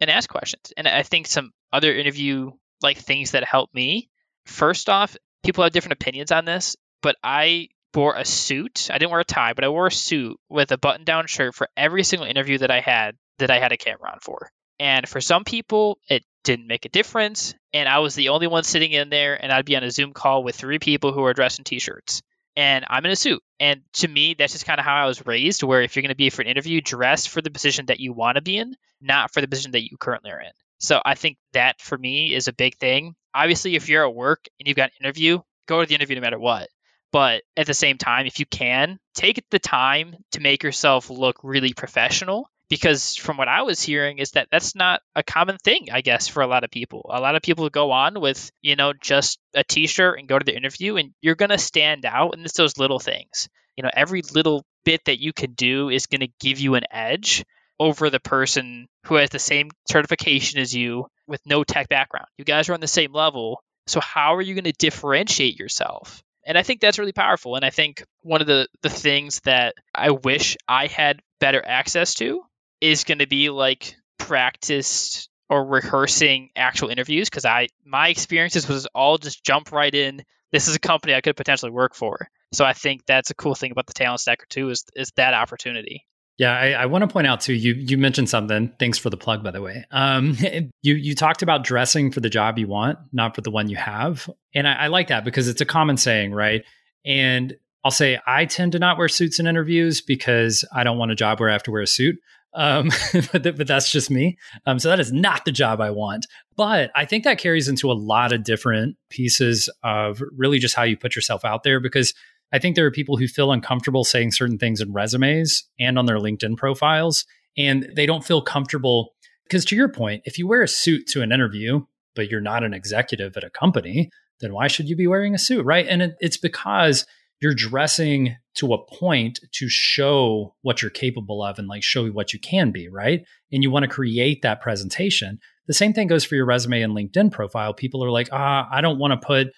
and 0.00 0.10
ask 0.10 0.28
questions 0.28 0.72
and 0.76 0.86
i 0.86 1.02
think 1.02 1.26
some 1.26 1.50
other 1.72 1.94
interview 1.94 2.50
like 2.82 2.98
things 2.98 3.30
that 3.30 3.44
help 3.44 3.72
me 3.72 4.10
first 4.44 4.90
off 4.90 5.16
people 5.42 5.64
have 5.64 5.72
different 5.72 5.94
opinions 5.94 6.30
on 6.30 6.44
this 6.44 6.76
but 7.02 7.16
I 7.22 7.68
wore 7.94 8.14
a 8.14 8.24
suit. 8.24 8.88
I 8.90 8.98
didn't 8.98 9.10
wear 9.10 9.20
a 9.20 9.24
tie, 9.24 9.52
but 9.54 9.64
I 9.64 9.68
wore 9.68 9.88
a 9.88 9.92
suit 9.92 10.38
with 10.48 10.72
a 10.72 10.78
button 10.78 11.04
down 11.04 11.26
shirt 11.26 11.54
for 11.54 11.68
every 11.76 12.04
single 12.04 12.28
interview 12.28 12.58
that 12.58 12.70
I 12.70 12.80
had 12.80 13.16
that 13.38 13.50
I 13.50 13.58
had 13.58 13.72
a 13.72 13.76
camera 13.76 14.12
on 14.12 14.20
for. 14.20 14.50
And 14.78 15.08
for 15.08 15.20
some 15.20 15.44
people, 15.44 15.98
it 16.08 16.24
didn't 16.44 16.66
make 16.66 16.84
a 16.84 16.90
difference. 16.90 17.54
And 17.72 17.88
I 17.88 17.98
was 17.98 18.14
the 18.14 18.30
only 18.30 18.46
one 18.46 18.64
sitting 18.64 18.92
in 18.92 19.10
there, 19.10 19.42
and 19.42 19.52
I'd 19.52 19.64
be 19.64 19.76
on 19.76 19.84
a 19.84 19.90
Zoom 19.90 20.12
call 20.12 20.42
with 20.42 20.56
three 20.56 20.78
people 20.78 21.12
who 21.12 21.20
were 21.20 21.34
dressed 21.34 21.58
in 21.58 21.64
t 21.64 21.78
shirts. 21.78 22.22
And 22.60 22.84
I'm 22.90 23.06
in 23.06 23.10
a 23.10 23.16
suit. 23.16 23.42
And 23.58 23.80
to 23.94 24.08
me, 24.08 24.34
that's 24.38 24.52
just 24.52 24.66
kind 24.66 24.78
of 24.78 24.84
how 24.84 24.94
I 24.94 25.06
was 25.06 25.24
raised, 25.24 25.62
where 25.62 25.80
if 25.80 25.96
you're 25.96 26.02
going 26.02 26.10
to 26.10 26.14
be 26.14 26.28
for 26.28 26.42
an 26.42 26.48
interview, 26.48 26.82
dress 26.82 27.24
for 27.24 27.40
the 27.40 27.50
position 27.50 27.86
that 27.86 28.00
you 28.00 28.12
want 28.12 28.36
to 28.36 28.42
be 28.42 28.58
in, 28.58 28.76
not 29.00 29.32
for 29.32 29.40
the 29.40 29.48
position 29.48 29.72
that 29.72 29.90
you 29.90 29.96
currently 29.96 30.30
are 30.30 30.42
in. 30.42 30.50
So 30.78 31.00
I 31.02 31.14
think 31.14 31.38
that 31.54 31.80
for 31.80 31.96
me 31.96 32.34
is 32.34 32.48
a 32.48 32.52
big 32.52 32.76
thing. 32.76 33.14
Obviously, 33.34 33.76
if 33.76 33.88
you're 33.88 34.06
at 34.06 34.14
work 34.14 34.44
and 34.58 34.68
you've 34.68 34.76
got 34.76 34.90
an 34.90 35.06
interview, 35.06 35.38
go 35.68 35.80
to 35.80 35.88
the 35.88 35.94
interview 35.94 36.16
no 36.16 36.20
matter 36.20 36.38
what. 36.38 36.68
But 37.12 37.44
at 37.56 37.66
the 37.66 37.72
same 37.72 37.96
time, 37.96 38.26
if 38.26 38.38
you 38.38 38.44
can, 38.44 38.98
take 39.14 39.42
the 39.50 39.58
time 39.58 40.16
to 40.32 40.40
make 40.40 40.62
yourself 40.62 41.08
look 41.08 41.38
really 41.42 41.72
professional. 41.72 42.50
Because 42.70 43.16
from 43.16 43.36
what 43.36 43.48
I 43.48 43.62
was 43.62 43.82
hearing, 43.82 44.18
is 44.18 44.30
that 44.30 44.48
that's 44.50 44.74
not 44.74 45.02
a 45.14 45.22
common 45.22 45.58
thing, 45.58 45.88
I 45.92 46.00
guess, 46.00 46.28
for 46.28 46.40
a 46.40 46.46
lot 46.46 46.64
of 46.64 46.70
people. 46.70 47.10
A 47.12 47.20
lot 47.20 47.34
of 47.34 47.42
people 47.42 47.68
go 47.68 47.90
on 47.90 48.20
with, 48.20 48.50
you 48.62 48.76
know, 48.76 48.92
just 48.92 49.38
a 49.54 49.64
t 49.64 49.86
shirt 49.88 50.18
and 50.18 50.28
go 50.28 50.38
to 50.38 50.44
the 50.44 50.56
interview, 50.56 50.96
and 50.96 51.12
you're 51.20 51.34
going 51.34 51.50
to 51.50 51.58
stand 51.58 52.06
out. 52.06 52.34
And 52.34 52.44
it's 52.44 52.56
those 52.56 52.78
little 52.78 53.00
things. 53.00 53.48
You 53.76 53.82
know, 53.82 53.90
every 53.92 54.22
little 54.22 54.64
bit 54.84 55.04
that 55.06 55.20
you 55.20 55.32
can 55.32 55.52
do 55.52 55.90
is 55.90 56.06
going 56.06 56.20
to 56.20 56.32
give 56.40 56.60
you 56.60 56.76
an 56.76 56.84
edge 56.90 57.44
over 57.80 58.08
the 58.08 58.20
person 58.20 58.86
who 59.06 59.16
has 59.16 59.30
the 59.30 59.38
same 59.38 59.70
certification 59.88 60.60
as 60.60 60.74
you 60.74 61.06
with 61.26 61.40
no 61.46 61.64
tech 61.64 61.88
background. 61.88 62.26
You 62.38 62.44
guys 62.44 62.68
are 62.68 62.74
on 62.74 62.80
the 62.80 62.86
same 62.86 63.12
level. 63.12 63.62
So, 63.86 64.00
how 64.00 64.36
are 64.36 64.42
you 64.42 64.54
going 64.54 64.64
to 64.64 64.72
differentiate 64.72 65.58
yourself? 65.58 66.22
And 66.46 66.56
I 66.56 66.62
think 66.62 66.80
that's 66.80 66.98
really 66.98 67.12
powerful. 67.12 67.56
And 67.56 67.64
I 67.64 67.70
think 67.70 68.04
one 68.22 68.40
of 68.40 68.46
the, 68.46 68.68
the 68.82 68.90
things 68.90 69.40
that 69.44 69.74
I 69.94 70.10
wish 70.10 70.56
I 70.68 70.86
had 70.86 71.20
better 71.40 71.62
access 71.64 72.14
to 72.14 72.42
is 72.80 73.04
going 73.04 73.18
to 73.18 73.26
be 73.26 73.50
like 73.50 73.96
practiced 74.18 75.28
or 75.48 75.64
rehearsing 75.64 76.50
actual 76.56 76.88
interviews 76.88 77.28
because 77.28 77.44
I 77.44 77.68
my 77.84 78.08
experiences 78.08 78.68
was 78.68 78.86
all 78.86 79.18
just 79.18 79.44
jump 79.44 79.72
right 79.72 79.94
in. 79.94 80.22
This 80.52 80.68
is 80.68 80.76
a 80.76 80.80
company 80.80 81.14
I 81.14 81.20
could 81.20 81.36
potentially 81.36 81.72
work 81.72 81.94
for. 81.94 82.28
So 82.52 82.64
I 82.64 82.72
think 82.72 83.06
that's 83.06 83.30
a 83.30 83.34
cool 83.34 83.54
thing 83.54 83.72
about 83.72 83.86
the 83.86 83.92
talent 83.92 84.20
stacker 84.20 84.46
too 84.48 84.70
is 84.70 84.84
is 84.94 85.12
that 85.16 85.34
opportunity. 85.34 86.06
Yeah, 86.38 86.52
I, 86.52 86.70
I 86.70 86.86
want 86.86 87.02
to 87.02 87.08
point 87.08 87.26
out 87.26 87.42
too. 87.42 87.52
You 87.52 87.74
you 87.74 87.98
mentioned 87.98 88.30
something. 88.30 88.72
Thanks 88.78 88.96
for 88.96 89.10
the 89.10 89.16
plug, 89.18 89.44
by 89.44 89.50
the 89.50 89.60
way. 89.60 89.84
Um, 89.90 90.36
you 90.82 90.94
you 90.94 91.14
talked 91.14 91.42
about 91.42 91.64
dressing 91.64 92.12
for 92.12 92.20
the 92.20 92.30
job 92.30 92.58
you 92.58 92.66
want, 92.66 92.98
not 93.12 93.34
for 93.34 93.42
the 93.42 93.50
one 93.50 93.68
you 93.68 93.76
have, 93.76 94.28
and 94.54 94.66
I, 94.66 94.72
I 94.72 94.86
like 94.86 95.08
that 95.08 95.24
because 95.24 95.48
it's 95.48 95.60
a 95.60 95.66
common 95.66 95.98
saying, 95.98 96.32
right? 96.32 96.62
And 97.04 97.56
I'll 97.84 97.90
say 97.90 98.18
I 98.26 98.46
tend 98.46 98.72
to 98.72 98.78
not 98.78 98.98
wear 98.98 99.08
suits 99.08 99.38
in 99.38 99.46
interviews 99.46 100.00
because 100.00 100.64
I 100.74 100.84
don't 100.84 100.98
want 100.98 101.12
a 101.12 101.14
job 101.14 101.40
where 101.40 101.50
I 101.50 101.52
have 101.52 101.62
to 101.64 101.70
wear 101.70 101.82
a 101.82 101.86
suit. 101.86 102.16
Um, 102.52 102.90
but, 103.32 103.42
th- 103.42 103.56
but 103.56 103.66
that's 103.66 103.90
just 103.90 104.10
me. 104.10 104.36
Um, 104.66 104.78
so 104.78 104.88
that 104.88 105.00
is 105.00 105.12
not 105.12 105.44
the 105.44 105.52
job 105.52 105.80
I 105.80 105.90
want. 105.90 106.26
But 106.56 106.90
I 106.94 107.04
think 107.04 107.24
that 107.24 107.38
carries 107.38 107.68
into 107.68 107.90
a 107.90 107.94
lot 107.94 108.32
of 108.32 108.44
different 108.44 108.96
pieces 109.08 109.68
of 109.82 110.22
really 110.36 110.58
just 110.58 110.74
how 110.74 110.82
you 110.82 110.96
put 110.96 111.14
yourself 111.14 111.44
out 111.44 111.62
there 111.62 111.80
because 111.80 112.14
I 112.52 112.58
think 112.58 112.74
there 112.74 112.86
are 112.86 112.90
people 112.90 113.16
who 113.16 113.28
feel 113.28 113.52
uncomfortable 113.52 114.04
saying 114.04 114.32
certain 114.32 114.58
things 114.58 114.80
in 114.80 114.92
resumes 114.92 115.64
and 115.78 115.98
on 115.98 116.06
their 116.06 116.18
LinkedIn 116.18 116.56
profiles, 116.56 117.24
and 117.56 117.88
they 117.94 118.06
don't 118.06 118.24
feel 118.24 118.42
comfortable. 118.42 119.14
Because 119.44 119.64
to 119.66 119.76
your 119.76 119.88
point, 119.88 120.22
if 120.24 120.38
you 120.38 120.46
wear 120.46 120.62
a 120.62 120.68
suit 120.68 121.06
to 121.08 121.22
an 121.22 121.32
interview, 121.32 121.84
but 122.14 122.28
you're 122.28 122.40
not 122.40 122.64
an 122.64 122.74
executive 122.74 123.36
at 123.36 123.44
a 123.44 123.50
company, 123.50 124.10
then 124.40 124.52
why 124.52 124.66
should 124.66 124.88
you 124.88 124.96
be 124.96 125.06
wearing 125.06 125.34
a 125.34 125.38
suit, 125.38 125.64
right? 125.64 125.86
And 125.88 126.02
it, 126.02 126.16
it's 126.20 126.36
because 126.36 127.06
you're 127.40 127.54
dressing 127.54 128.36
to 128.56 128.74
a 128.74 128.84
point 128.84 129.40
to 129.52 129.68
show 129.68 130.54
what 130.62 130.82
you're 130.82 130.90
capable 130.90 131.42
of 131.42 131.58
and 131.58 131.68
like 131.68 131.82
show 131.82 132.08
what 132.08 132.32
you 132.32 132.38
can 132.38 132.70
be, 132.70 132.88
right? 132.88 133.24
And 133.52 133.62
you 133.62 133.70
want 133.70 133.84
to 133.84 133.88
create 133.88 134.42
that 134.42 134.60
presentation. 134.60 135.38
The 135.66 135.72
same 135.72 135.92
thing 135.92 136.08
goes 136.08 136.24
for 136.24 136.34
your 136.34 136.44
resume 136.44 136.82
and 136.82 136.94
LinkedIn 136.94 137.32
profile. 137.32 137.72
People 137.72 138.04
are 138.04 138.10
like, 138.10 138.28
ah, 138.32 138.68
I 138.70 138.80
don't 138.80 138.98
want 138.98 139.12
to 139.12 139.26
put, 139.26 139.48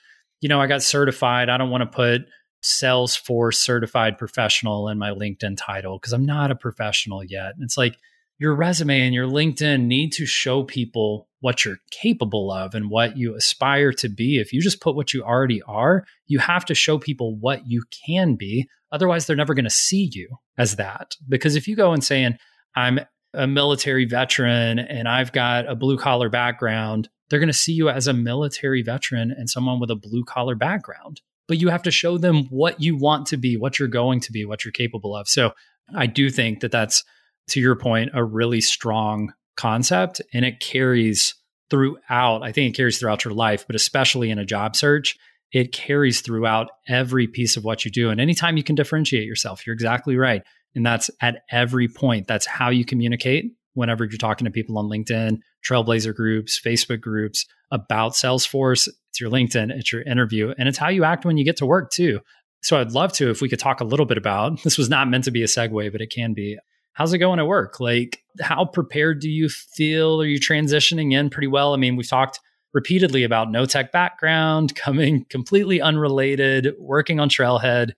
you 0.40 0.48
know, 0.48 0.60
I 0.60 0.66
got 0.66 0.82
certified. 0.82 1.48
I 1.48 1.56
don't 1.56 1.70
want 1.70 1.82
to 1.82 1.94
put 1.94 2.22
Salesforce 2.62 3.56
certified 3.56 4.18
professional 4.18 4.88
in 4.88 4.98
my 4.98 5.10
LinkedIn 5.10 5.56
title 5.56 5.98
because 5.98 6.12
I'm 6.12 6.26
not 6.26 6.50
a 6.50 6.56
professional 6.56 7.24
yet. 7.24 7.54
It's 7.60 7.76
like 7.76 7.96
your 8.42 8.56
resume 8.56 9.00
and 9.00 9.14
your 9.14 9.28
LinkedIn 9.28 9.84
need 9.84 10.10
to 10.10 10.26
show 10.26 10.64
people 10.64 11.28
what 11.38 11.64
you're 11.64 11.78
capable 11.92 12.50
of 12.50 12.74
and 12.74 12.90
what 12.90 13.16
you 13.16 13.36
aspire 13.36 13.92
to 13.92 14.08
be. 14.08 14.40
If 14.40 14.52
you 14.52 14.60
just 14.60 14.80
put 14.80 14.96
what 14.96 15.14
you 15.14 15.22
already 15.22 15.62
are, 15.62 16.04
you 16.26 16.40
have 16.40 16.64
to 16.64 16.74
show 16.74 16.98
people 16.98 17.36
what 17.36 17.68
you 17.68 17.84
can 18.04 18.34
be. 18.34 18.68
Otherwise, 18.90 19.26
they're 19.26 19.36
never 19.36 19.54
going 19.54 19.64
to 19.64 19.70
see 19.70 20.10
you 20.12 20.28
as 20.58 20.74
that. 20.74 21.14
Because 21.28 21.54
if 21.54 21.68
you 21.68 21.76
go 21.76 21.92
and 21.92 22.02
saying, 22.02 22.36
I'm 22.74 22.98
a 23.32 23.46
military 23.46 24.06
veteran 24.06 24.80
and 24.80 25.08
I've 25.08 25.30
got 25.30 25.70
a 25.70 25.76
blue 25.76 25.96
collar 25.96 26.28
background, 26.28 27.08
they're 27.30 27.38
going 27.38 27.46
to 27.46 27.52
see 27.52 27.72
you 27.72 27.90
as 27.90 28.08
a 28.08 28.12
military 28.12 28.82
veteran 28.82 29.30
and 29.30 29.48
someone 29.48 29.78
with 29.78 29.90
a 29.92 29.96
blue 29.96 30.24
collar 30.24 30.56
background. 30.56 31.20
But 31.46 31.60
you 31.60 31.68
have 31.68 31.84
to 31.84 31.92
show 31.92 32.18
them 32.18 32.46
what 32.46 32.80
you 32.82 32.96
want 32.96 33.26
to 33.28 33.36
be, 33.36 33.56
what 33.56 33.78
you're 33.78 33.86
going 33.86 34.18
to 34.18 34.32
be, 34.32 34.44
what 34.44 34.64
you're 34.64 34.72
capable 34.72 35.14
of. 35.14 35.28
So 35.28 35.52
I 35.94 36.06
do 36.06 36.28
think 36.28 36.58
that 36.60 36.72
that's, 36.72 37.04
to 37.48 37.60
your 37.60 37.76
point, 37.76 38.10
a 38.14 38.24
really 38.24 38.60
strong 38.60 39.32
concept 39.56 40.22
and 40.32 40.44
it 40.44 40.60
carries 40.60 41.34
throughout. 41.70 42.42
I 42.42 42.52
think 42.52 42.72
it 42.72 42.76
carries 42.76 42.98
throughout 42.98 43.24
your 43.24 43.34
life, 43.34 43.66
but 43.66 43.76
especially 43.76 44.30
in 44.30 44.38
a 44.38 44.44
job 44.44 44.76
search, 44.76 45.16
it 45.52 45.72
carries 45.72 46.20
throughout 46.20 46.68
every 46.88 47.26
piece 47.26 47.56
of 47.56 47.64
what 47.64 47.84
you 47.84 47.90
do. 47.90 48.10
And 48.10 48.20
anytime 48.20 48.56
you 48.56 48.62
can 48.62 48.74
differentiate 48.74 49.26
yourself, 49.26 49.66
you're 49.66 49.74
exactly 49.74 50.16
right. 50.16 50.42
And 50.74 50.84
that's 50.84 51.10
at 51.20 51.42
every 51.50 51.88
point. 51.88 52.26
That's 52.26 52.46
how 52.46 52.70
you 52.70 52.84
communicate 52.84 53.52
whenever 53.74 54.04
you're 54.04 54.18
talking 54.18 54.44
to 54.44 54.50
people 54.50 54.78
on 54.78 54.86
LinkedIn, 54.86 55.38
Trailblazer 55.66 56.14
groups, 56.14 56.60
Facebook 56.60 57.00
groups 57.00 57.46
about 57.70 58.12
Salesforce. 58.12 58.88
It's 59.10 59.20
your 59.20 59.30
LinkedIn, 59.30 59.70
it's 59.70 59.92
your 59.92 60.02
interview, 60.02 60.54
and 60.58 60.68
it's 60.68 60.78
how 60.78 60.88
you 60.88 61.04
act 61.04 61.24
when 61.24 61.36
you 61.36 61.44
get 61.44 61.58
to 61.58 61.66
work 61.66 61.90
too. 61.90 62.20
So 62.62 62.78
I'd 62.78 62.92
love 62.92 63.12
to 63.14 63.30
if 63.30 63.40
we 63.40 63.48
could 63.48 63.58
talk 63.58 63.80
a 63.80 63.84
little 63.84 64.06
bit 64.06 64.18
about 64.18 64.62
this 64.62 64.78
was 64.78 64.88
not 64.88 65.08
meant 65.08 65.24
to 65.24 65.30
be 65.30 65.42
a 65.42 65.46
segue, 65.46 65.92
but 65.92 66.00
it 66.00 66.10
can 66.10 66.32
be. 66.32 66.58
How's 66.94 67.12
it 67.12 67.18
going 67.18 67.38
at 67.38 67.46
work? 67.46 67.80
Like, 67.80 68.22
how 68.40 68.64
prepared 68.64 69.20
do 69.20 69.30
you 69.30 69.48
feel? 69.48 70.20
Are 70.20 70.26
you 70.26 70.38
transitioning 70.38 71.12
in 71.12 71.30
pretty 71.30 71.46
well? 71.46 71.74
I 71.74 71.76
mean, 71.76 71.96
we've 71.96 72.08
talked 72.08 72.40
repeatedly 72.72 73.24
about 73.24 73.50
no 73.50 73.66
tech 73.66 73.92
background, 73.92 74.74
coming 74.76 75.24
completely 75.28 75.80
unrelated, 75.80 76.74
working 76.78 77.20
on 77.20 77.28
Trailhead. 77.28 77.92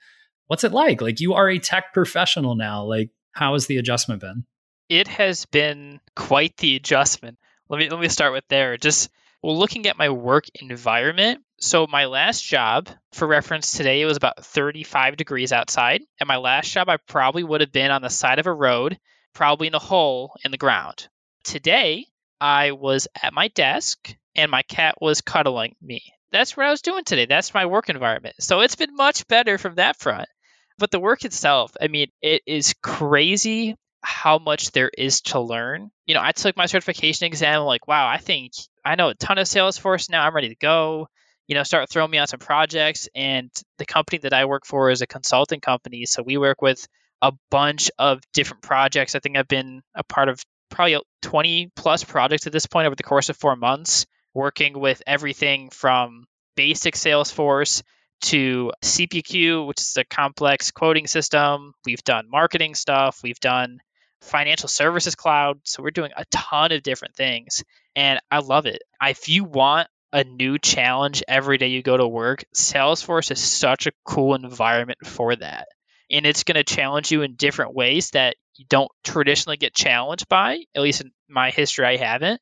What's 0.46 0.64
it 0.64 0.72
like? 0.72 1.00
Like, 1.00 1.20
you 1.20 1.34
are 1.34 1.48
a 1.48 1.58
tech 1.58 1.92
professional 1.92 2.54
now. 2.54 2.84
Like, 2.84 3.10
how 3.32 3.54
has 3.54 3.66
the 3.66 3.78
adjustment 3.78 4.20
been? 4.20 4.44
It 4.88 5.08
has 5.08 5.46
been 5.46 6.00
quite 6.14 6.56
the 6.58 6.76
adjustment. 6.76 7.38
Let 7.68 7.78
me 7.78 7.88
let 7.88 7.98
me 7.98 8.08
start 8.08 8.32
with 8.32 8.44
there. 8.48 8.76
Just 8.76 9.10
well, 9.42 9.58
looking 9.58 9.86
at 9.86 9.98
my 9.98 10.10
work 10.10 10.44
environment. 10.54 11.42
So 11.64 11.86
my 11.86 12.04
last 12.04 12.44
job, 12.44 12.90
for 13.14 13.26
reference 13.26 13.72
today, 13.72 14.02
it 14.02 14.04
was 14.04 14.18
about 14.18 14.44
35 14.44 15.16
degrees 15.16 15.50
outside. 15.50 16.02
And 16.20 16.28
my 16.28 16.36
last 16.36 16.70
job, 16.70 16.90
I 16.90 16.98
probably 17.08 17.42
would 17.42 17.62
have 17.62 17.72
been 17.72 17.90
on 17.90 18.02
the 18.02 18.10
side 18.10 18.38
of 18.38 18.46
a 18.46 18.52
road, 18.52 18.98
probably 19.32 19.68
in 19.68 19.74
a 19.74 19.78
hole 19.78 20.36
in 20.44 20.50
the 20.50 20.58
ground. 20.58 21.08
Today, 21.42 22.04
I 22.38 22.72
was 22.72 23.08
at 23.22 23.32
my 23.32 23.48
desk 23.48 24.14
and 24.34 24.50
my 24.50 24.60
cat 24.60 24.96
was 25.00 25.22
cuddling 25.22 25.74
me. 25.80 26.02
That's 26.32 26.54
what 26.54 26.66
I 26.66 26.70
was 26.70 26.82
doing 26.82 27.02
today. 27.02 27.24
That's 27.24 27.54
my 27.54 27.64
work 27.64 27.88
environment. 27.88 28.34
So 28.40 28.60
it's 28.60 28.76
been 28.76 28.94
much 28.94 29.26
better 29.26 29.56
from 29.56 29.76
that 29.76 29.96
front. 29.96 30.28
But 30.76 30.90
the 30.90 31.00
work 31.00 31.24
itself, 31.24 31.72
I 31.80 31.88
mean, 31.88 32.08
it 32.20 32.42
is 32.46 32.74
crazy 32.82 33.74
how 34.02 34.38
much 34.38 34.72
there 34.72 34.90
is 34.98 35.22
to 35.22 35.40
learn. 35.40 35.90
You 36.04 36.14
know, 36.14 36.22
I 36.22 36.32
took 36.32 36.58
my 36.58 36.66
certification 36.66 37.24
exam, 37.24 37.62
like, 37.62 37.88
wow, 37.88 38.06
I 38.06 38.18
think 38.18 38.52
I 38.84 38.96
know 38.96 39.08
a 39.08 39.14
ton 39.14 39.38
of 39.38 39.46
Salesforce 39.46 40.10
now. 40.10 40.26
I'm 40.26 40.34
ready 40.34 40.50
to 40.50 40.56
go. 40.56 41.08
You 41.46 41.54
know, 41.54 41.62
start 41.62 41.90
throwing 41.90 42.10
me 42.10 42.18
on 42.18 42.26
some 42.26 42.40
projects. 42.40 43.08
And 43.14 43.50
the 43.78 43.86
company 43.86 44.18
that 44.18 44.32
I 44.32 44.44
work 44.44 44.66
for 44.66 44.90
is 44.90 45.02
a 45.02 45.06
consulting 45.06 45.60
company. 45.60 46.06
So 46.06 46.22
we 46.22 46.36
work 46.38 46.62
with 46.62 46.86
a 47.22 47.32
bunch 47.50 47.90
of 47.98 48.20
different 48.32 48.62
projects. 48.62 49.14
I 49.14 49.18
think 49.18 49.36
I've 49.36 49.48
been 49.48 49.82
a 49.94 50.04
part 50.04 50.28
of 50.28 50.40
probably 50.70 50.98
20 51.22 51.70
plus 51.76 52.04
projects 52.04 52.46
at 52.46 52.52
this 52.52 52.66
point 52.66 52.86
over 52.86 52.96
the 52.96 53.02
course 53.02 53.28
of 53.28 53.36
four 53.36 53.56
months, 53.56 54.06
working 54.34 54.78
with 54.78 55.02
everything 55.06 55.70
from 55.70 56.24
basic 56.56 56.94
Salesforce 56.94 57.82
to 58.22 58.72
CPQ, 58.82 59.66
which 59.66 59.80
is 59.80 59.96
a 59.96 60.04
complex 60.04 60.70
quoting 60.70 61.06
system. 61.06 61.74
We've 61.84 62.02
done 62.04 62.30
marketing 62.30 62.74
stuff. 62.74 63.20
We've 63.22 63.40
done 63.40 63.80
financial 64.22 64.68
services 64.68 65.14
cloud. 65.14 65.60
So 65.64 65.82
we're 65.82 65.90
doing 65.90 66.12
a 66.16 66.24
ton 66.30 66.72
of 66.72 66.82
different 66.82 67.14
things. 67.14 67.62
And 67.94 68.18
I 68.30 68.38
love 68.38 68.66
it. 68.66 68.82
If 69.02 69.28
you 69.28 69.44
want 69.44 69.88
a 70.14 70.22
new 70.22 70.58
challenge 70.58 71.24
every 71.26 71.58
day 71.58 71.66
you 71.66 71.82
go 71.82 71.96
to 71.96 72.06
work, 72.06 72.44
Salesforce 72.54 73.32
is 73.32 73.40
such 73.40 73.88
a 73.88 73.92
cool 74.04 74.36
environment 74.36 75.04
for 75.04 75.34
that. 75.34 75.66
And 76.08 76.24
it's 76.24 76.44
going 76.44 76.54
to 76.54 76.62
challenge 76.62 77.10
you 77.10 77.22
in 77.22 77.34
different 77.34 77.74
ways 77.74 78.10
that 78.10 78.36
you 78.54 78.64
don't 78.68 78.92
traditionally 79.02 79.56
get 79.56 79.74
challenged 79.74 80.28
by, 80.28 80.60
at 80.72 80.82
least 80.82 81.00
in 81.00 81.10
my 81.28 81.50
history, 81.50 81.84
I 81.84 81.96
haven't, 81.96 82.40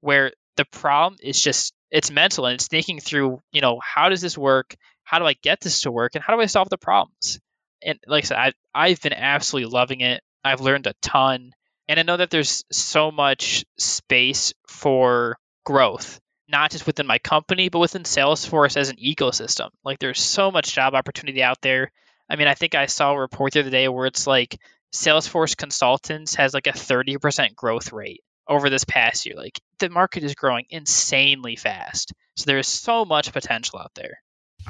where 0.00 0.32
the 0.56 0.66
problem 0.66 1.18
is 1.22 1.40
just 1.40 1.72
it's 1.90 2.10
mental 2.10 2.44
and 2.44 2.56
it's 2.56 2.68
thinking 2.68 3.00
through, 3.00 3.40
you 3.52 3.62
know, 3.62 3.80
how 3.82 4.10
does 4.10 4.20
this 4.20 4.36
work? 4.36 4.74
How 5.02 5.18
do 5.18 5.24
I 5.24 5.32
get 5.32 5.62
this 5.62 5.82
to 5.82 5.92
work? 5.92 6.16
And 6.16 6.22
how 6.22 6.34
do 6.34 6.42
I 6.42 6.46
solve 6.46 6.68
the 6.68 6.76
problems? 6.76 7.40
And 7.82 7.98
like 8.06 8.24
I 8.24 8.26
said, 8.26 8.38
I, 8.38 8.52
I've 8.74 9.00
been 9.00 9.14
absolutely 9.14 9.70
loving 9.70 10.02
it. 10.02 10.22
I've 10.44 10.60
learned 10.60 10.86
a 10.86 10.94
ton. 11.00 11.52
And 11.88 11.98
I 11.98 12.02
know 12.02 12.18
that 12.18 12.28
there's 12.28 12.64
so 12.70 13.10
much 13.10 13.64
space 13.78 14.52
for 14.68 15.38
growth, 15.64 16.20
not 16.48 16.70
just 16.70 16.86
within 16.86 17.06
my 17.06 17.18
company, 17.18 17.68
but 17.68 17.78
within 17.78 18.02
Salesforce 18.02 18.76
as 18.76 18.90
an 18.90 18.96
ecosystem. 18.96 19.70
Like 19.84 19.98
there's 19.98 20.20
so 20.20 20.50
much 20.50 20.72
job 20.72 20.94
opportunity 20.94 21.42
out 21.42 21.60
there. 21.62 21.92
I 22.28 22.36
mean, 22.36 22.48
I 22.48 22.54
think 22.54 22.74
I 22.74 22.86
saw 22.86 23.12
a 23.12 23.18
report 23.18 23.52
the 23.52 23.60
other 23.60 23.70
day 23.70 23.88
where 23.88 24.06
it's 24.06 24.26
like 24.26 24.58
Salesforce 24.94 25.56
consultants 25.56 26.34
has 26.36 26.54
like 26.54 26.66
a 26.66 26.72
30% 26.72 27.54
growth 27.54 27.92
rate 27.92 28.22
over 28.48 28.70
this 28.70 28.84
past 28.84 29.26
year. 29.26 29.36
Like 29.36 29.60
the 29.78 29.90
market 29.90 30.24
is 30.24 30.34
growing 30.34 30.66
insanely 30.70 31.56
fast. 31.56 32.12
So 32.36 32.44
there's 32.46 32.68
so 32.68 33.04
much 33.04 33.32
potential 33.32 33.78
out 33.78 33.92
there. 33.94 34.18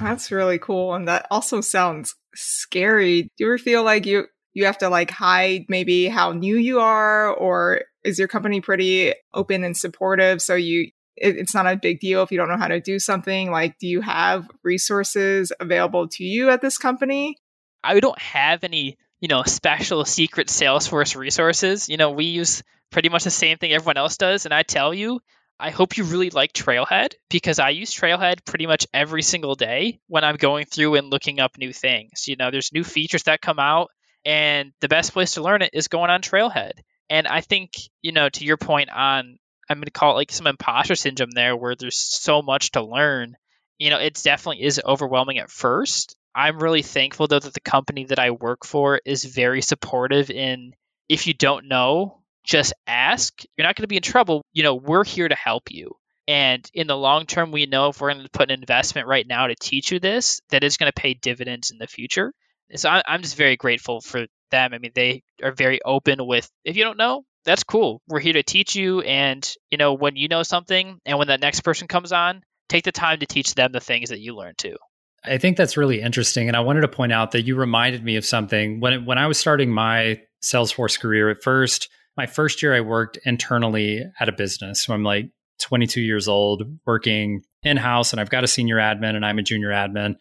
That's 0.00 0.32
really 0.32 0.58
cool. 0.58 0.94
And 0.94 1.08
that 1.08 1.26
also 1.30 1.60
sounds 1.60 2.14
scary. 2.34 3.22
Do 3.22 3.28
you 3.38 3.46
ever 3.46 3.58
feel 3.58 3.84
like 3.84 4.06
you 4.06 4.26
you 4.54 4.66
have 4.66 4.78
to 4.78 4.88
like 4.88 5.10
hide 5.10 5.66
maybe 5.68 6.06
how 6.06 6.32
new 6.32 6.56
you 6.56 6.80
are 6.80 7.28
or 7.28 7.82
is 8.04 8.18
your 8.18 8.28
company 8.28 8.60
pretty 8.60 9.12
open 9.34 9.64
and 9.64 9.76
supportive 9.76 10.40
so 10.40 10.54
you 10.54 10.90
it, 11.16 11.36
it's 11.36 11.54
not 11.54 11.66
a 11.66 11.76
big 11.76 12.00
deal 12.00 12.22
if 12.22 12.30
you 12.30 12.38
don't 12.38 12.48
know 12.48 12.56
how 12.56 12.68
to 12.68 12.80
do 12.80 12.98
something 12.98 13.50
like 13.50 13.78
do 13.78 13.86
you 13.86 14.00
have 14.00 14.48
resources 14.62 15.52
available 15.60 16.08
to 16.08 16.24
you 16.24 16.50
at 16.50 16.60
this 16.60 16.78
company 16.78 17.36
i 17.82 17.98
don't 18.00 18.18
have 18.18 18.64
any 18.64 18.96
you 19.20 19.28
know 19.28 19.42
special 19.42 20.04
secret 20.04 20.48
salesforce 20.48 21.16
resources 21.16 21.88
you 21.88 21.96
know 21.96 22.10
we 22.10 22.26
use 22.26 22.62
pretty 22.90 23.08
much 23.08 23.24
the 23.24 23.30
same 23.30 23.58
thing 23.58 23.72
everyone 23.72 23.96
else 23.96 24.16
does 24.16 24.44
and 24.44 24.54
i 24.54 24.62
tell 24.62 24.92
you 24.92 25.20
I 25.58 25.70
hope 25.70 25.96
you 25.96 26.04
really 26.04 26.30
like 26.30 26.52
Trailhead 26.52 27.14
because 27.30 27.58
I 27.58 27.70
use 27.70 27.94
Trailhead 27.94 28.44
pretty 28.44 28.66
much 28.66 28.86
every 28.92 29.22
single 29.22 29.54
day 29.54 30.00
when 30.08 30.24
I'm 30.24 30.36
going 30.36 30.66
through 30.66 30.96
and 30.96 31.10
looking 31.10 31.38
up 31.38 31.56
new 31.56 31.72
things. 31.72 32.26
You 32.26 32.36
know, 32.36 32.50
there's 32.50 32.72
new 32.72 32.82
features 32.82 33.22
that 33.24 33.40
come 33.40 33.60
out 33.60 33.90
and 34.24 34.72
the 34.80 34.88
best 34.88 35.12
place 35.12 35.34
to 35.34 35.42
learn 35.42 35.62
it 35.62 35.70
is 35.72 35.88
going 35.88 36.10
on 36.10 36.22
Trailhead. 36.22 36.72
And 37.08 37.26
I 37.26 37.40
think, 37.40 37.72
you 38.02 38.12
know, 38.12 38.28
to 38.28 38.44
your 38.44 38.56
point 38.56 38.90
on, 38.90 39.38
I'm 39.68 39.78
going 39.78 39.84
to 39.84 39.90
call 39.90 40.12
it 40.12 40.16
like 40.16 40.32
some 40.32 40.46
imposter 40.46 40.94
syndrome 40.94 41.30
there 41.30 41.56
where 41.56 41.74
there's 41.74 41.98
so 41.98 42.42
much 42.42 42.72
to 42.72 42.82
learn. 42.82 43.36
You 43.78 43.90
know, 43.90 43.98
it 43.98 44.20
definitely 44.22 44.64
is 44.64 44.80
overwhelming 44.84 45.38
at 45.38 45.50
first. 45.50 46.14
I'm 46.34 46.58
really 46.58 46.82
thankful, 46.82 47.26
though, 47.26 47.38
that 47.38 47.54
the 47.54 47.60
company 47.60 48.06
that 48.06 48.18
I 48.18 48.30
work 48.30 48.64
for 48.64 49.00
is 49.04 49.24
very 49.24 49.62
supportive 49.62 50.30
in 50.30 50.72
if 51.08 51.26
you 51.26 51.34
don't 51.34 51.68
know, 51.68 52.22
just 52.44 52.72
ask. 52.86 53.42
You're 53.56 53.66
not 53.66 53.76
going 53.76 53.84
to 53.84 53.88
be 53.88 53.96
in 53.96 54.02
trouble. 54.02 54.42
You 54.52 54.62
know, 54.62 54.74
we're 54.74 55.04
here 55.04 55.28
to 55.28 55.34
help 55.34 55.70
you. 55.70 55.92
And 56.26 56.68
in 56.72 56.86
the 56.86 56.96
long 56.96 57.26
term, 57.26 57.52
we 57.52 57.66
know 57.66 57.88
if 57.88 58.00
we're 58.00 58.12
going 58.12 58.24
to 58.24 58.30
put 58.30 58.50
an 58.50 58.58
investment 58.58 59.06
right 59.06 59.26
now 59.26 59.46
to 59.46 59.54
teach 59.54 59.92
you 59.92 60.00
this, 60.00 60.40
that 60.50 60.64
it's 60.64 60.78
going 60.78 60.90
to 60.90 61.00
pay 61.00 61.14
dividends 61.14 61.70
in 61.70 61.78
the 61.78 61.86
future 61.86 62.32
so 62.74 62.88
I'm 62.88 63.22
just 63.22 63.36
very 63.36 63.56
grateful 63.56 64.00
for 64.00 64.26
them. 64.50 64.74
I 64.74 64.78
mean, 64.78 64.92
they 64.94 65.22
are 65.42 65.52
very 65.52 65.80
open 65.84 66.26
with 66.26 66.50
if 66.64 66.76
you 66.76 66.84
don't 66.84 66.98
know, 66.98 67.24
that's 67.44 67.64
cool. 67.64 68.02
We're 68.08 68.20
here 68.20 68.32
to 68.34 68.42
teach 68.42 68.74
you, 68.74 69.00
and 69.02 69.50
you 69.70 69.78
know 69.78 69.94
when 69.94 70.16
you 70.16 70.28
know 70.28 70.42
something, 70.42 71.00
and 71.04 71.18
when 71.18 71.28
that 71.28 71.40
next 71.40 71.60
person 71.60 71.88
comes 71.88 72.12
on, 72.12 72.42
take 72.68 72.84
the 72.84 72.92
time 72.92 73.20
to 73.20 73.26
teach 73.26 73.54
them 73.54 73.72
the 73.72 73.80
things 73.80 74.10
that 74.10 74.20
you 74.20 74.34
learned 74.34 74.58
too. 74.58 74.76
I 75.24 75.38
think 75.38 75.56
that's 75.56 75.76
really 75.76 76.00
interesting, 76.00 76.48
and 76.48 76.56
I 76.56 76.60
wanted 76.60 76.82
to 76.82 76.88
point 76.88 77.12
out 77.12 77.32
that 77.32 77.42
you 77.42 77.56
reminded 77.56 78.04
me 78.04 78.16
of 78.16 78.24
something 78.24 78.80
when 78.80 79.04
when 79.06 79.18
I 79.18 79.26
was 79.26 79.38
starting 79.38 79.70
my 79.70 80.20
Salesforce 80.42 81.00
career. 81.00 81.30
At 81.30 81.42
first, 81.42 81.88
my 82.16 82.26
first 82.26 82.62
year, 82.62 82.74
I 82.74 82.80
worked 82.80 83.18
internally 83.24 84.02
at 84.20 84.28
a 84.28 84.32
business. 84.32 84.84
So 84.84 84.94
I'm 84.94 85.02
like 85.02 85.30
22 85.60 86.00
years 86.00 86.28
old, 86.28 86.62
working 86.86 87.42
in 87.62 87.76
house, 87.76 88.12
and 88.12 88.20
I've 88.20 88.30
got 88.30 88.44
a 88.44 88.48
senior 88.48 88.76
admin, 88.76 89.16
and 89.16 89.24
I'm 89.24 89.38
a 89.38 89.42
junior 89.42 89.70
admin. 89.70 90.16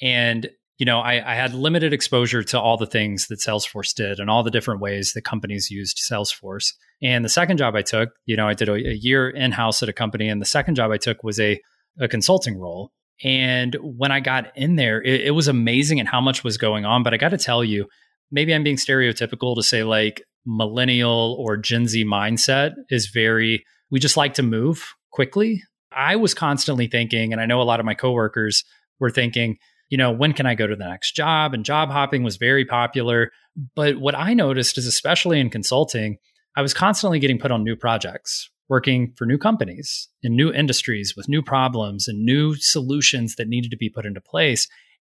And 0.00 0.48
you 0.78 0.84
know, 0.84 1.00
I, 1.00 1.32
I, 1.32 1.34
had 1.34 1.54
limited 1.54 1.92
exposure 1.92 2.42
to 2.42 2.60
all 2.60 2.76
the 2.76 2.86
things 2.86 3.28
that 3.28 3.38
Salesforce 3.38 3.94
did 3.94 4.20
and 4.20 4.28
all 4.28 4.42
the 4.42 4.50
different 4.50 4.80
ways 4.80 5.12
that 5.14 5.22
companies 5.22 5.70
used 5.70 5.98
Salesforce. 5.98 6.74
And 7.02 7.24
the 7.24 7.30
second 7.30 7.56
job 7.56 7.74
I 7.74 7.82
took, 7.82 8.10
you 8.26 8.36
know, 8.36 8.46
I 8.46 8.52
did 8.52 8.68
a, 8.68 8.74
a 8.74 8.94
year 8.94 9.30
in 9.30 9.52
house 9.52 9.82
at 9.82 9.88
a 9.88 9.94
company, 9.94 10.28
and 10.28 10.40
the 10.40 10.46
second 10.46 10.74
job 10.74 10.90
I 10.90 10.98
took 10.98 11.22
was 11.22 11.40
a, 11.40 11.60
a 11.98 12.08
consulting 12.08 12.58
role. 12.58 12.92
And 13.24 13.76
when 13.80 14.12
I 14.12 14.20
got 14.20 14.52
in 14.56 14.76
there, 14.76 15.02
it, 15.02 15.22
it 15.22 15.30
was 15.30 15.48
amazing 15.48 16.00
at 16.00 16.06
how 16.06 16.20
much 16.20 16.44
was 16.44 16.58
going 16.58 16.84
on. 16.84 17.02
But 17.02 17.14
I 17.14 17.16
got 17.16 17.30
to 17.30 17.38
tell 17.38 17.64
you, 17.64 17.86
maybe 18.30 18.54
I'm 18.54 18.62
being 18.62 18.76
stereotypical 18.76 19.56
to 19.56 19.62
say 19.62 19.82
like 19.82 20.22
millennial 20.44 21.36
or 21.38 21.56
Gen 21.56 21.88
Z 21.88 22.04
mindset 22.04 22.74
is 22.90 23.06
very, 23.06 23.64
we 23.90 23.98
just 23.98 24.16
like 24.16 24.34
to 24.34 24.42
move 24.42 24.94
quickly. 25.10 25.62
I 25.90 26.16
was 26.16 26.34
constantly 26.34 26.86
thinking, 26.88 27.32
and 27.32 27.40
I 27.40 27.46
know 27.46 27.62
a 27.62 27.64
lot 27.64 27.80
of 27.80 27.86
my 27.86 27.94
coworkers 27.94 28.64
were 29.00 29.10
thinking, 29.10 29.56
you 29.88 29.98
know, 29.98 30.10
when 30.10 30.32
can 30.32 30.46
I 30.46 30.54
go 30.54 30.66
to 30.66 30.76
the 30.76 30.88
next 30.88 31.12
job? 31.12 31.54
And 31.54 31.64
job 31.64 31.90
hopping 31.90 32.22
was 32.22 32.36
very 32.36 32.64
popular. 32.64 33.30
But 33.74 33.98
what 33.98 34.14
I 34.14 34.34
noticed 34.34 34.78
is, 34.78 34.86
especially 34.86 35.40
in 35.40 35.50
consulting, 35.50 36.18
I 36.56 36.62
was 36.62 36.74
constantly 36.74 37.18
getting 37.18 37.38
put 37.38 37.50
on 37.50 37.62
new 37.62 37.76
projects, 37.76 38.50
working 38.68 39.12
for 39.16 39.26
new 39.26 39.38
companies 39.38 40.08
in 40.22 40.34
new 40.34 40.52
industries 40.52 41.14
with 41.16 41.28
new 41.28 41.42
problems 41.42 42.08
and 42.08 42.24
new 42.24 42.54
solutions 42.56 43.36
that 43.36 43.48
needed 43.48 43.70
to 43.70 43.76
be 43.76 43.88
put 43.88 44.06
into 44.06 44.20
place. 44.20 44.68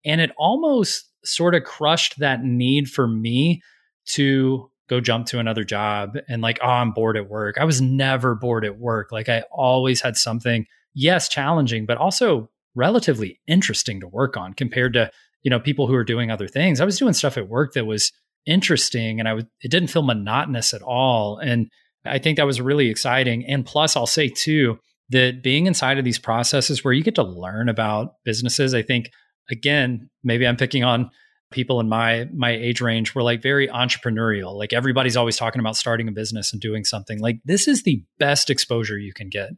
And 0.06 0.20
it 0.22 0.32
almost 0.38 1.10
sort 1.24 1.56
of 1.56 1.64
crushed 1.64 2.20
that 2.20 2.44
need 2.44 2.90
for 2.90 3.08
me 3.08 3.62
to 4.06 4.70
go 4.90 5.00
jump 5.00 5.28
to 5.28 5.40
another 5.40 5.64
job 5.64 6.18
and 6.28 6.42
like, 6.42 6.60
oh, 6.62 6.68
I'm 6.68 6.92
bored 6.92 7.16
at 7.16 7.30
work. 7.30 7.58
I 7.58 7.64
was 7.64 7.82
never 7.82 8.36
bored 8.36 8.66
at 8.66 8.78
work. 8.78 9.12
Like 9.12 9.30
I 9.30 9.44
always 9.52 10.02
had 10.02 10.18
something, 10.18 10.66
yes, 10.94 11.30
challenging, 11.30 11.86
but 11.86 11.98
also 11.98 12.50
relatively 12.76 13.40
interesting 13.48 14.00
to 14.02 14.08
work 14.08 14.38
on 14.38 14.54
compared 14.54 14.94
to, 14.94 15.12
you 15.44 15.50
know, 15.50 15.60
people 15.60 15.88
who 15.88 15.96
are 15.96 16.04
doing 16.04 16.32
other 16.32 16.48
things. 16.48 16.82
I 16.82 16.86
was 16.86 16.98
doing 16.98 17.14
stuff 17.14 17.38
at 17.38 17.50
work 17.50 17.74
that 17.74 17.86
was 17.86 18.12
interesting 18.46 19.20
and 19.20 19.28
I 19.28 19.34
was 19.34 19.46
it 19.62 19.72
didn't 19.72 19.90
feel 19.90 20.04
monotonous 20.04 20.74
at 20.74 20.82
all. 20.82 21.38
And 21.38 21.68
I 22.06 22.20
think 22.20 22.38
that 22.38 22.46
was 22.46 22.60
really 22.60 22.90
exciting. 22.90 23.46
And 23.46 23.66
plus 23.66 23.96
I'll 23.96 24.06
say 24.06 24.28
too, 24.28 24.80
that 25.10 25.44
being 25.44 25.68
inside 25.68 25.98
of 25.98 26.06
these 26.06 26.20
processes 26.20 26.84
where 26.84 26.94
you 26.94 27.04
get 27.04 27.16
to 27.16 27.24
learn 27.24 27.70
about 27.70 28.16
businesses, 28.26 28.74
I 28.74 28.82
think 28.82 29.10
again, 29.50 30.10
maybe 30.24 30.48
I'm 30.48 30.58
picking 30.58 30.84
on 30.84 31.10
people 31.52 31.80
in 31.80 31.88
my 31.88 32.28
my 32.34 32.50
age 32.52 32.82
range 32.82 33.16
were 33.16 33.24
like 33.24 33.42
very 33.42 33.68
entrepreneurial. 33.68 34.56
Like 34.56 34.74
everybody's 34.74 35.16
always 35.16 35.38
talking 35.38 35.60
about 35.60 35.78
starting 35.78 36.08
a 36.08 36.12
business 36.12 36.52
and 36.52 36.62
doing 36.62 36.84
something. 36.84 37.20
Like 37.20 37.40
this 37.46 37.68
is 37.68 37.84
the 37.84 38.04
best 38.20 38.50
exposure 38.50 38.98
you 38.98 39.14
can 39.14 39.30
get. 39.30 39.52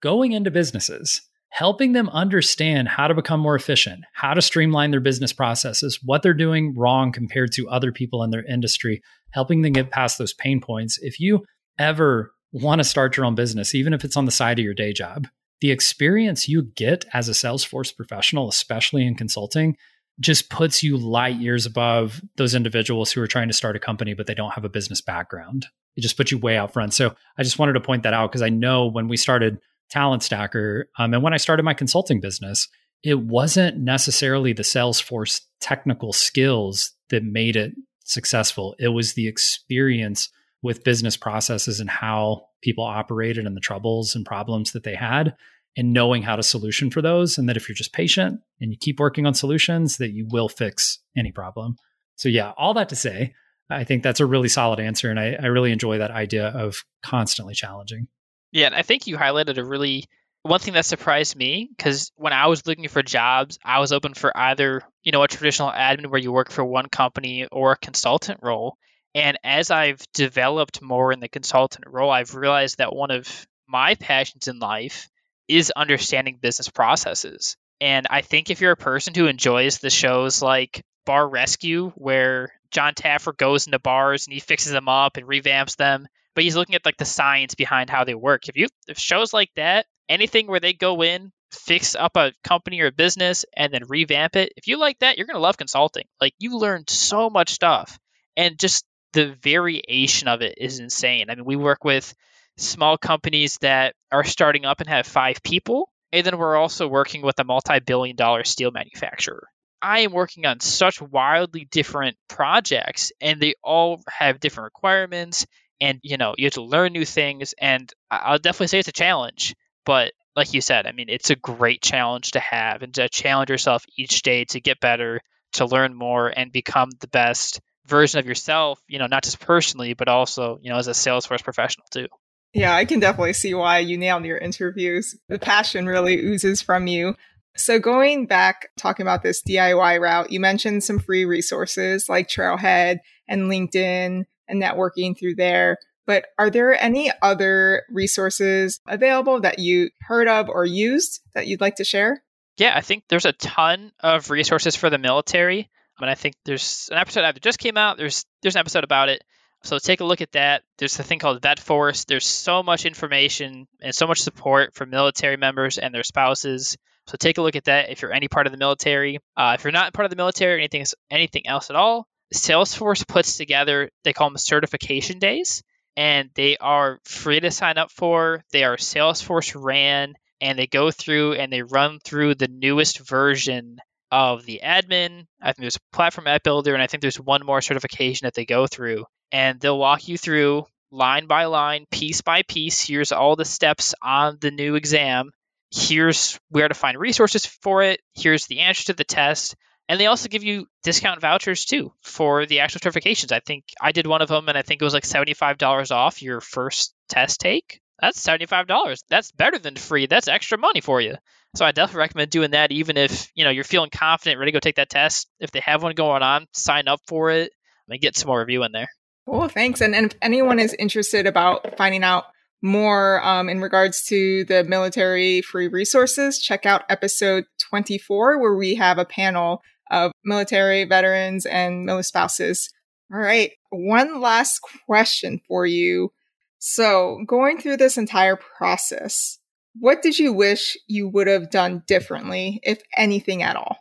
Going 0.00 0.32
into 0.32 0.50
businesses, 0.50 1.20
helping 1.52 1.92
them 1.92 2.08
understand 2.08 2.88
how 2.88 3.06
to 3.06 3.14
become 3.14 3.38
more 3.38 3.54
efficient, 3.54 4.02
how 4.14 4.32
to 4.32 4.40
streamline 4.40 4.90
their 4.90 5.00
business 5.00 5.34
processes, 5.34 5.98
what 6.02 6.22
they're 6.22 6.32
doing 6.32 6.74
wrong 6.74 7.12
compared 7.12 7.52
to 7.52 7.68
other 7.68 7.92
people 7.92 8.22
in 8.22 8.30
their 8.30 8.44
industry, 8.46 9.02
helping 9.32 9.60
them 9.60 9.74
get 9.74 9.90
past 9.90 10.16
those 10.16 10.32
pain 10.32 10.62
points. 10.62 10.98
If 11.02 11.20
you 11.20 11.44
ever 11.78 12.32
want 12.52 12.78
to 12.78 12.84
start 12.84 13.18
your 13.18 13.26
own 13.26 13.34
business, 13.34 13.74
even 13.74 13.92
if 13.92 14.02
it's 14.02 14.16
on 14.16 14.24
the 14.24 14.30
side 14.30 14.58
of 14.58 14.64
your 14.64 14.72
day 14.72 14.94
job, 14.94 15.28
the 15.60 15.70
experience 15.70 16.48
you 16.48 16.62
get 16.74 17.04
as 17.12 17.28
a 17.28 17.32
Salesforce 17.32 17.94
professional, 17.94 18.48
especially 18.48 19.06
in 19.06 19.14
consulting, 19.14 19.76
just 20.20 20.48
puts 20.48 20.82
you 20.82 20.96
light 20.96 21.36
years 21.36 21.66
above 21.66 22.22
those 22.36 22.54
individuals 22.54 23.12
who 23.12 23.20
are 23.20 23.26
trying 23.26 23.48
to 23.48 23.54
start 23.54 23.76
a 23.76 23.80
company, 23.80 24.14
but 24.14 24.26
they 24.26 24.34
don't 24.34 24.52
have 24.52 24.64
a 24.64 24.70
business 24.70 25.02
background. 25.02 25.66
It 25.96 26.00
just 26.00 26.16
puts 26.16 26.32
you 26.32 26.38
way 26.38 26.56
out 26.56 26.72
front. 26.72 26.94
So 26.94 27.14
I 27.36 27.42
just 27.42 27.58
wanted 27.58 27.74
to 27.74 27.80
point 27.80 28.04
that 28.04 28.14
out 28.14 28.30
because 28.30 28.42
I 28.42 28.48
know 28.48 28.86
when 28.86 29.08
we 29.08 29.18
started 29.18 29.58
Talent 29.92 30.22
Stacker 30.22 30.88
um, 30.98 31.12
and 31.12 31.22
when 31.22 31.34
I 31.34 31.36
started 31.36 31.64
my 31.64 31.74
consulting 31.74 32.18
business, 32.18 32.66
it 33.02 33.20
wasn't 33.20 33.78
necessarily 33.78 34.54
the 34.54 34.62
Salesforce 34.62 35.42
technical 35.60 36.14
skills 36.14 36.92
that 37.10 37.22
made 37.22 37.56
it 37.56 37.72
successful. 38.04 38.74
It 38.78 38.88
was 38.88 39.12
the 39.12 39.28
experience 39.28 40.30
with 40.62 40.82
business 40.82 41.16
processes 41.16 41.78
and 41.78 41.90
how 41.90 42.46
people 42.62 42.84
operated 42.84 43.46
and 43.46 43.54
the 43.54 43.60
troubles 43.60 44.14
and 44.14 44.24
problems 44.24 44.72
that 44.72 44.84
they 44.84 44.94
had 44.94 45.34
and 45.76 45.92
knowing 45.92 46.22
how 46.22 46.36
to 46.36 46.42
solution 46.42 46.90
for 46.90 47.02
those 47.02 47.36
and 47.36 47.48
that 47.48 47.56
if 47.58 47.68
you're 47.68 47.76
just 47.76 47.92
patient 47.92 48.40
and 48.60 48.70
you 48.70 48.78
keep 48.80 48.98
working 48.98 49.26
on 49.26 49.34
solutions 49.34 49.98
that 49.98 50.12
you 50.12 50.26
will 50.30 50.48
fix 50.48 51.00
any 51.16 51.32
problem 51.32 51.76
so 52.16 52.28
yeah 52.28 52.52
all 52.56 52.74
that 52.74 52.88
to 52.88 52.96
say 52.96 53.34
i 53.70 53.82
think 53.82 54.02
that's 54.02 54.20
a 54.20 54.26
really 54.26 54.48
solid 54.48 54.78
answer 54.78 55.10
and 55.10 55.18
i, 55.18 55.34
I 55.40 55.46
really 55.46 55.72
enjoy 55.72 55.98
that 55.98 56.10
idea 56.10 56.48
of 56.48 56.84
constantly 57.02 57.54
challenging 57.54 58.06
yeah 58.52 58.66
and 58.66 58.74
i 58.74 58.82
think 58.82 59.06
you 59.06 59.16
highlighted 59.16 59.58
a 59.58 59.64
really 59.64 60.04
one 60.44 60.58
thing 60.58 60.74
that 60.74 60.86
surprised 60.86 61.36
me 61.36 61.68
because 61.76 62.12
when 62.16 62.32
i 62.32 62.46
was 62.46 62.66
looking 62.66 62.88
for 62.88 63.02
jobs 63.02 63.58
i 63.64 63.80
was 63.80 63.92
open 63.92 64.14
for 64.14 64.36
either 64.36 64.82
you 65.02 65.12
know 65.12 65.22
a 65.22 65.28
traditional 65.28 65.70
admin 65.70 66.06
where 66.06 66.20
you 66.20 66.32
work 66.32 66.50
for 66.50 66.64
one 66.64 66.88
company 66.88 67.46
or 67.50 67.72
a 67.72 67.76
consultant 67.76 68.40
role 68.42 68.76
and 69.14 69.38
as 69.44 69.70
i've 69.70 70.00
developed 70.14 70.82
more 70.82 71.12
in 71.12 71.20
the 71.20 71.28
consultant 71.28 71.84
role 71.88 72.10
i've 72.10 72.34
realized 72.34 72.78
that 72.78 72.94
one 72.94 73.10
of 73.10 73.46
my 73.72 73.94
passions 73.94 74.46
in 74.48 74.58
life 74.58 75.08
is 75.48 75.72
understanding 75.74 76.38
business 76.40 76.68
processes. 76.68 77.56
And 77.80 78.06
I 78.08 78.20
think 78.20 78.50
if 78.50 78.60
you're 78.60 78.72
a 78.72 78.76
person 78.76 79.14
who 79.14 79.26
enjoys 79.26 79.78
the 79.78 79.90
shows 79.90 80.40
like 80.40 80.82
Bar 81.04 81.28
Rescue, 81.28 81.90
where 81.96 82.52
John 82.70 82.94
Taffer 82.94 83.36
goes 83.36 83.66
into 83.66 83.78
bars 83.78 84.26
and 84.26 84.34
he 84.34 84.40
fixes 84.40 84.72
them 84.72 84.88
up 84.88 85.16
and 85.16 85.26
revamps 85.26 85.76
them, 85.76 86.06
but 86.34 86.44
he's 86.44 86.56
looking 86.56 86.74
at 86.74 86.84
like 86.84 86.96
the 86.96 87.04
science 87.04 87.54
behind 87.54 87.90
how 87.90 88.04
they 88.04 88.14
work. 88.14 88.48
If 88.48 88.56
you 88.56 88.68
if 88.88 88.98
shows 88.98 89.32
like 89.32 89.50
that, 89.56 89.86
anything 90.08 90.46
where 90.46 90.60
they 90.60 90.72
go 90.72 91.02
in, 91.02 91.32
fix 91.50 91.94
up 91.94 92.16
a 92.16 92.32
company 92.42 92.80
or 92.80 92.86
a 92.86 92.92
business 92.92 93.44
and 93.56 93.72
then 93.72 93.82
revamp 93.88 94.36
it, 94.36 94.52
if 94.56 94.66
you 94.66 94.78
like 94.78 94.98
that, 95.00 95.18
you're 95.18 95.26
gonna 95.26 95.38
love 95.38 95.56
consulting. 95.56 96.04
Like 96.20 96.34
you 96.38 96.58
learn 96.58 96.84
so 96.88 97.30
much 97.30 97.50
stuff. 97.50 97.98
And 98.36 98.58
just 98.58 98.84
the 99.12 99.36
variation 99.42 100.28
of 100.28 100.40
it 100.42 100.54
is 100.58 100.78
insane. 100.78 101.28
I 101.28 101.34
mean, 101.34 101.44
we 101.44 101.56
work 101.56 101.84
with 101.84 102.14
small 102.56 102.96
companies 102.96 103.58
that 103.60 103.94
are 104.10 104.24
starting 104.24 104.64
up 104.64 104.80
and 104.80 104.88
have 104.88 105.06
five 105.06 105.42
people. 105.42 105.90
And 106.12 106.26
then 106.26 106.38
we're 106.38 106.56
also 106.56 106.88
working 106.88 107.22
with 107.22 107.38
a 107.38 107.44
multi 107.44 107.80
billion 107.80 108.16
dollar 108.16 108.44
steel 108.44 108.70
manufacturer. 108.70 109.48
I 109.80 110.00
am 110.00 110.12
working 110.12 110.46
on 110.46 110.60
such 110.60 111.02
wildly 111.02 111.66
different 111.70 112.16
projects, 112.28 113.10
and 113.20 113.40
they 113.40 113.54
all 113.64 114.00
have 114.08 114.38
different 114.38 114.66
requirements. 114.66 115.46
And 115.82 115.98
you 116.02 116.16
know, 116.16 116.34
you 116.38 116.46
have 116.46 116.54
to 116.54 116.62
learn 116.62 116.92
new 116.92 117.04
things. 117.04 117.54
And 117.58 117.92
I'll 118.10 118.38
definitely 118.38 118.68
say 118.68 118.78
it's 118.78 118.88
a 118.88 118.92
challenge. 118.92 119.54
But 119.84 120.12
like 120.36 120.54
you 120.54 120.60
said, 120.60 120.86
I 120.86 120.92
mean, 120.92 121.08
it's 121.08 121.30
a 121.30 121.36
great 121.36 121.82
challenge 121.82 122.30
to 122.32 122.40
have 122.40 122.82
and 122.82 122.94
to 122.94 123.08
challenge 123.08 123.50
yourself 123.50 123.84
each 123.98 124.22
day 124.22 124.44
to 124.46 124.60
get 124.60 124.80
better, 124.80 125.20
to 125.54 125.66
learn 125.66 125.94
more, 125.94 126.32
and 126.34 126.52
become 126.52 126.90
the 127.00 127.08
best 127.08 127.60
version 127.86 128.20
of 128.20 128.26
yourself. 128.26 128.80
You 128.88 129.00
know, 129.00 129.08
not 129.08 129.24
just 129.24 129.40
personally, 129.40 129.94
but 129.94 130.06
also 130.06 130.58
you 130.62 130.70
know 130.70 130.78
as 130.78 130.86
a 130.86 130.92
Salesforce 130.92 131.42
professional 131.42 131.86
too. 131.90 132.06
Yeah, 132.54 132.74
I 132.74 132.84
can 132.84 133.00
definitely 133.00 133.32
see 133.32 133.54
why 133.54 133.78
you 133.78 133.98
nailed 133.98 134.24
your 134.24 134.38
interviews. 134.38 135.18
The 135.28 135.38
passion 135.38 135.86
really 135.86 136.18
oozes 136.18 136.60
from 136.62 136.86
you. 136.86 137.16
So, 137.56 137.78
going 137.78 138.26
back, 138.26 138.68
talking 138.78 139.04
about 139.04 139.22
this 139.22 139.42
DIY 139.42 140.00
route, 140.00 140.30
you 140.30 140.38
mentioned 140.40 140.84
some 140.84 140.98
free 140.98 141.24
resources 141.24 142.08
like 142.08 142.28
Trailhead 142.28 142.98
and 143.28 143.50
LinkedIn 143.50 144.24
and 144.52 144.62
networking 144.62 145.18
through 145.18 145.34
there. 145.34 145.78
But 146.06 146.26
are 146.38 146.50
there 146.50 146.80
any 146.80 147.10
other 147.22 147.82
resources 147.90 148.80
available 148.86 149.40
that 149.40 149.58
you 149.58 149.90
heard 150.00 150.28
of 150.28 150.48
or 150.48 150.64
used 150.64 151.20
that 151.34 151.46
you'd 151.46 151.60
like 151.60 151.76
to 151.76 151.84
share? 151.84 152.22
Yeah, 152.56 152.76
I 152.76 152.80
think 152.80 153.04
there's 153.08 153.24
a 153.24 153.32
ton 153.32 153.92
of 154.00 154.30
resources 154.30 154.76
for 154.76 154.90
the 154.90 154.98
military. 154.98 155.70
I 155.98 156.04
mean, 156.04 156.10
I 156.10 156.14
think 156.14 156.34
there's 156.44 156.88
an 156.92 156.98
episode 156.98 157.22
that 157.22 157.40
just 157.40 157.58
came 157.58 157.76
out. 157.76 157.96
There's 157.96 158.24
there's 158.42 158.56
an 158.56 158.60
episode 158.60 158.84
about 158.84 159.08
it. 159.08 159.22
So 159.64 159.78
take 159.78 160.00
a 160.00 160.04
look 160.04 160.20
at 160.20 160.32
that. 160.32 160.62
There's 160.78 160.98
a 160.98 161.04
thing 161.04 161.20
called 161.20 161.40
VetForce. 161.40 162.06
There's 162.06 162.26
so 162.26 162.64
much 162.64 162.84
information 162.84 163.68
and 163.80 163.94
so 163.94 164.08
much 164.08 164.20
support 164.20 164.74
for 164.74 164.86
military 164.86 165.36
members 165.36 165.78
and 165.78 165.94
their 165.94 166.02
spouses. 166.02 166.76
So 167.06 167.16
take 167.16 167.38
a 167.38 167.42
look 167.42 167.54
at 167.54 167.64
that 167.64 167.90
if 167.90 168.02
you're 168.02 168.12
any 168.12 168.26
part 168.26 168.46
of 168.46 168.52
the 168.52 168.58
military. 168.58 169.20
Uh, 169.36 169.54
if 169.56 169.64
you're 169.64 169.72
not 169.72 169.92
part 169.92 170.04
of 170.04 170.10
the 170.10 170.16
military 170.16 170.54
or 170.54 170.58
anything 170.58 170.84
anything 171.10 171.46
else 171.46 171.70
at 171.70 171.76
all, 171.76 172.08
Salesforce 172.32 173.06
puts 173.06 173.36
together 173.36 173.90
they 174.04 174.12
call 174.12 174.28
them 174.28 174.38
certification 174.38 175.18
days, 175.18 175.62
and 175.96 176.30
they 176.34 176.56
are 176.56 176.98
free 177.04 177.40
to 177.40 177.50
sign 177.50 177.78
up 177.78 177.90
for. 177.90 178.42
They 178.52 178.64
are 178.64 178.76
Salesforce 178.76 179.54
ran, 179.54 180.14
and 180.40 180.58
they 180.58 180.66
go 180.66 180.90
through 180.90 181.34
and 181.34 181.52
they 181.52 181.62
run 181.62 182.00
through 182.04 182.34
the 182.34 182.48
newest 182.48 182.98
version 183.00 183.78
of 184.10 184.44
the 184.44 184.60
admin. 184.62 185.26
I 185.40 185.52
think 185.52 185.60
there's 185.60 185.78
platform 185.92 186.26
app 186.26 186.42
builder, 186.42 186.74
and 186.74 186.82
I 186.82 186.86
think 186.86 187.00
there's 187.00 187.20
one 187.20 187.44
more 187.44 187.60
certification 187.60 188.26
that 188.26 188.34
they 188.34 188.44
go 188.44 188.66
through 188.66 189.04
and 189.32 189.58
they'll 189.60 189.78
walk 189.78 190.08
you 190.08 190.18
through 190.18 190.66
line 190.90 191.26
by 191.26 191.46
line, 191.46 191.86
piece 191.90 192.20
by 192.20 192.42
piece. 192.42 192.86
Here's 192.86 193.12
all 193.12 193.34
the 193.34 193.44
steps 193.44 193.94
on 194.02 194.36
the 194.40 194.50
new 194.50 194.74
exam. 194.74 195.30
Here's 195.70 196.38
where 196.50 196.68
to 196.68 196.74
find 196.74 196.98
resources 196.98 197.46
for 197.46 197.82
it. 197.82 198.00
Here's 198.14 198.46
the 198.46 198.60
answer 198.60 198.84
to 198.84 198.92
the 198.92 199.04
test. 199.04 199.56
And 199.88 200.00
they 200.00 200.06
also 200.06 200.28
give 200.28 200.44
you 200.44 200.66
discount 200.82 201.20
vouchers 201.20 201.64
too 201.64 201.92
for 202.02 202.46
the 202.46 202.60
actual 202.60 202.80
certifications. 202.80 203.32
I 203.32 203.40
think 203.40 203.64
I 203.80 203.92
did 203.92 204.06
one 204.06 204.22
of 204.22 204.28
them 204.28 204.48
and 204.48 204.56
I 204.56 204.62
think 204.62 204.80
it 204.80 204.84
was 204.84 204.94
like 204.94 205.04
$75 205.04 205.90
off 205.90 206.22
your 206.22 206.40
first 206.40 206.94
test 207.08 207.40
take. 207.40 207.80
That's 208.00 208.24
$75. 208.24 208.98
That's 209.08 209.30
better 209.32 209.58
than 209.58 209.76
free. 209.76 210.06
That's 210.06 210.28
extra 210.28 210.58
money 210.58 210.80
for 210.80 211.00
you. 211.00 211.16
So 211.54 211.64
I 211.64 211.72
definitely 211.72 212.00
recommend 212.00 212.30
doing 212.30 212.50
that 212.52 212.72
even 212.72 212.96
if, 212.96 213.30
you 213.34 213.44
know, 213.44 213.50
you're 213.50 213.64
feeling 213.64 213.90
confident, 213.90 214.38
ready 214.38 214.50
to 214.50 214.56
go 214.56 214.60
take 214.60 214.76
that 214.76 214.88
test. 214.88 215.28
If 215.38 215.50
they 215.50 215.60
have 215.60 215.82
one 215.82 215.94
going 215.94 216.22
on, 216.22 216.46
sign 216.52 216.88
up 216.88 217.00
for 217.06 217.30
it 217.30 217.52
and 217.88 218.00
get 218.00 218.16
some 218.16 218.28
more 218.28 218.40
review 218.40 218.64
in 218.64 218.72
there. 218.72 218.88
Cool, 219.26 219.48
thanks. 219.48 219.80
And, 219.80 219.94
and 219.94 220.06
if 220.06 220.18
anyone 220.22 220.58
is 220.58 220.74
interested 220.74 221.26
about 221.26 221.76
finding 221.76 222.02
out 222.02 222.24
more 222.62 223.22
um, 223.24 223.48
in 223.48 223.60
regards 223.60 224.04
to 224.04 224.44
the 224.44 224.64
military 224.64 225.42
free 225.42 225.68
resources, 225.68 226.38
check 226.38 226.64
out 226.64 226.84
episode 226.88 227.44
24, 227.70 228.40
where 228.40 228.54
we 228.54 228.76
have 228.76 228.98
a 228.98 229.04
panel 229.04 229.62
of 229.90 230.12
military 230.24 230.84
veterans 230.84 231.44
and 231.44 231.84
military 231.84 232.04
spouses. 232.04 232.70
All 233.12 233.18
right, 233.18 233.50
one 233.70 234.20
last 234.20 234.60
question 234.86 235.40
for 235.46 235.66
you. 235.66 236.12
So, 236.58 237.18
going 237.26 237.60
through 237.60 237.78
this 237.78 237.98
entire 237.98 238.36
process, 238.36 239.38
what 239.78 240.00
did 240.00 240.18
you 240.18 240.32
wish 240.32 240.76
you 240.86 241.08
would 241.08 241.26
have 241.26 241.50
done 241.50 241.82
differently, 241.86 242.60
if 242.62 242.80
anything 242.96 243.42
at 243.42 243.56
all? 243.56 243.76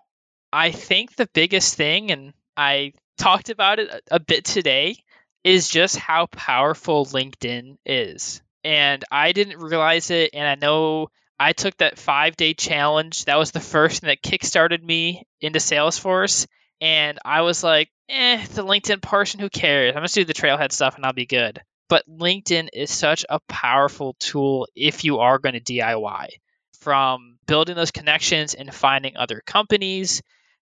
I 0.51 0.71
think 0.71 1.15
the 1.15 1.29
biggest 1.33 1.75
thing, 1.75 2.11
and 2.11 2.33
I 2.57 2.93
talked 3.17 3.49
about 3.49 3.79
it 3.79 4.03
a 4.09 4.19
bit 4.19 4.45
today, 4.45 4.97
is 5.43 5.69
just 5.69 5.95
how 5.95 6.25
powerful 6.25 7.05
LinkedIn 7.05 7.77
is. 7.85 8.41
And 8.63 9.03
I 9.11 9.31
didn't 9.31 9.59
realize 9.59 10.11
it. 10.11 10.31
And 10.33 10.47
I 10.47 10.55
know 10.55 11.09
I 11.39 11.53
took 11.53 11.75
that 11.77 11.97
five 11.97 12.37
day 12.37 12.53
challenge. 12.53 13.25
That 13.25 13.39
was 13.39 13.51
the 13.51 13.59
first 13.59 14.01
thing 14.01 14.07
that 14.09 14.21
kickstarted 14.21 14.83
me 14.83 15.25
into 15.41 15.59
Salesforce. 15.59 16.47
And 16.79 17.19
I 17.25 17.41
was 17.41 17.63
like, 17.63 17.89
eh, 18.09 18.45
the 18.53 18.63
LinkedIn 18.63 19.01
person, 19.01 19.39
who 19.39 19.49
cares? 19.49 19.95
I'm 19.95 20.03
just 20.03 20.15
do 20.15 20.25
the 20.25 20.33
trailhead 20.33 20.71
stuff 20.71 20.95
and 20.95 21.05
I'll 21.05 21.13
be 21.13 21.25
good. 21.25 21.61
But 21.89 22.07
LinkedIn 22.07 22.69
is 22.73 22.91
such 22.91 23.25
a 23.27 23.39
powerful 23.47 24.15
tool 24.19 24.67
if 24.75 25.03
you 25.03 25.19
are 25.19 25.39
going 25.39 25.53
to 25.53 25.59
DIY. 25.59 26.27
From 26.79 27.37
building 27.47 27.75
those 27.75 27.91
connections 27.91 28.53
and 28.55 28.73
finding 28.73 29.17
other 29.17 29.41
companies 29.45 30.21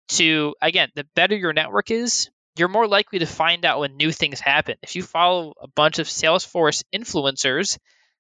to, 0.10 0.56
again, 0.62 0.90
the 0.96 1.06
better 1.16 1.36
your 1.36 1.52
network 1.52 1.92
is, 1.92 2.30
you're 2.58 2.68
more 2.68 2.88
likely 2.88 3.20
to 3.20 3.26
find 3.26 3.66
out 3.66 3.80
when 3.80 3.98
new 3.98 4.12
things 4.12 4.40
happen. 4.40 4.76
If 4.82 4.96
you 4.96 5.04
follow 5.04 5.54
a 5.62 5.68
bunch 5.68 6.00
of 6.00 6.08
Salesforce 6.08 6.84
influencers, 6.94 7.78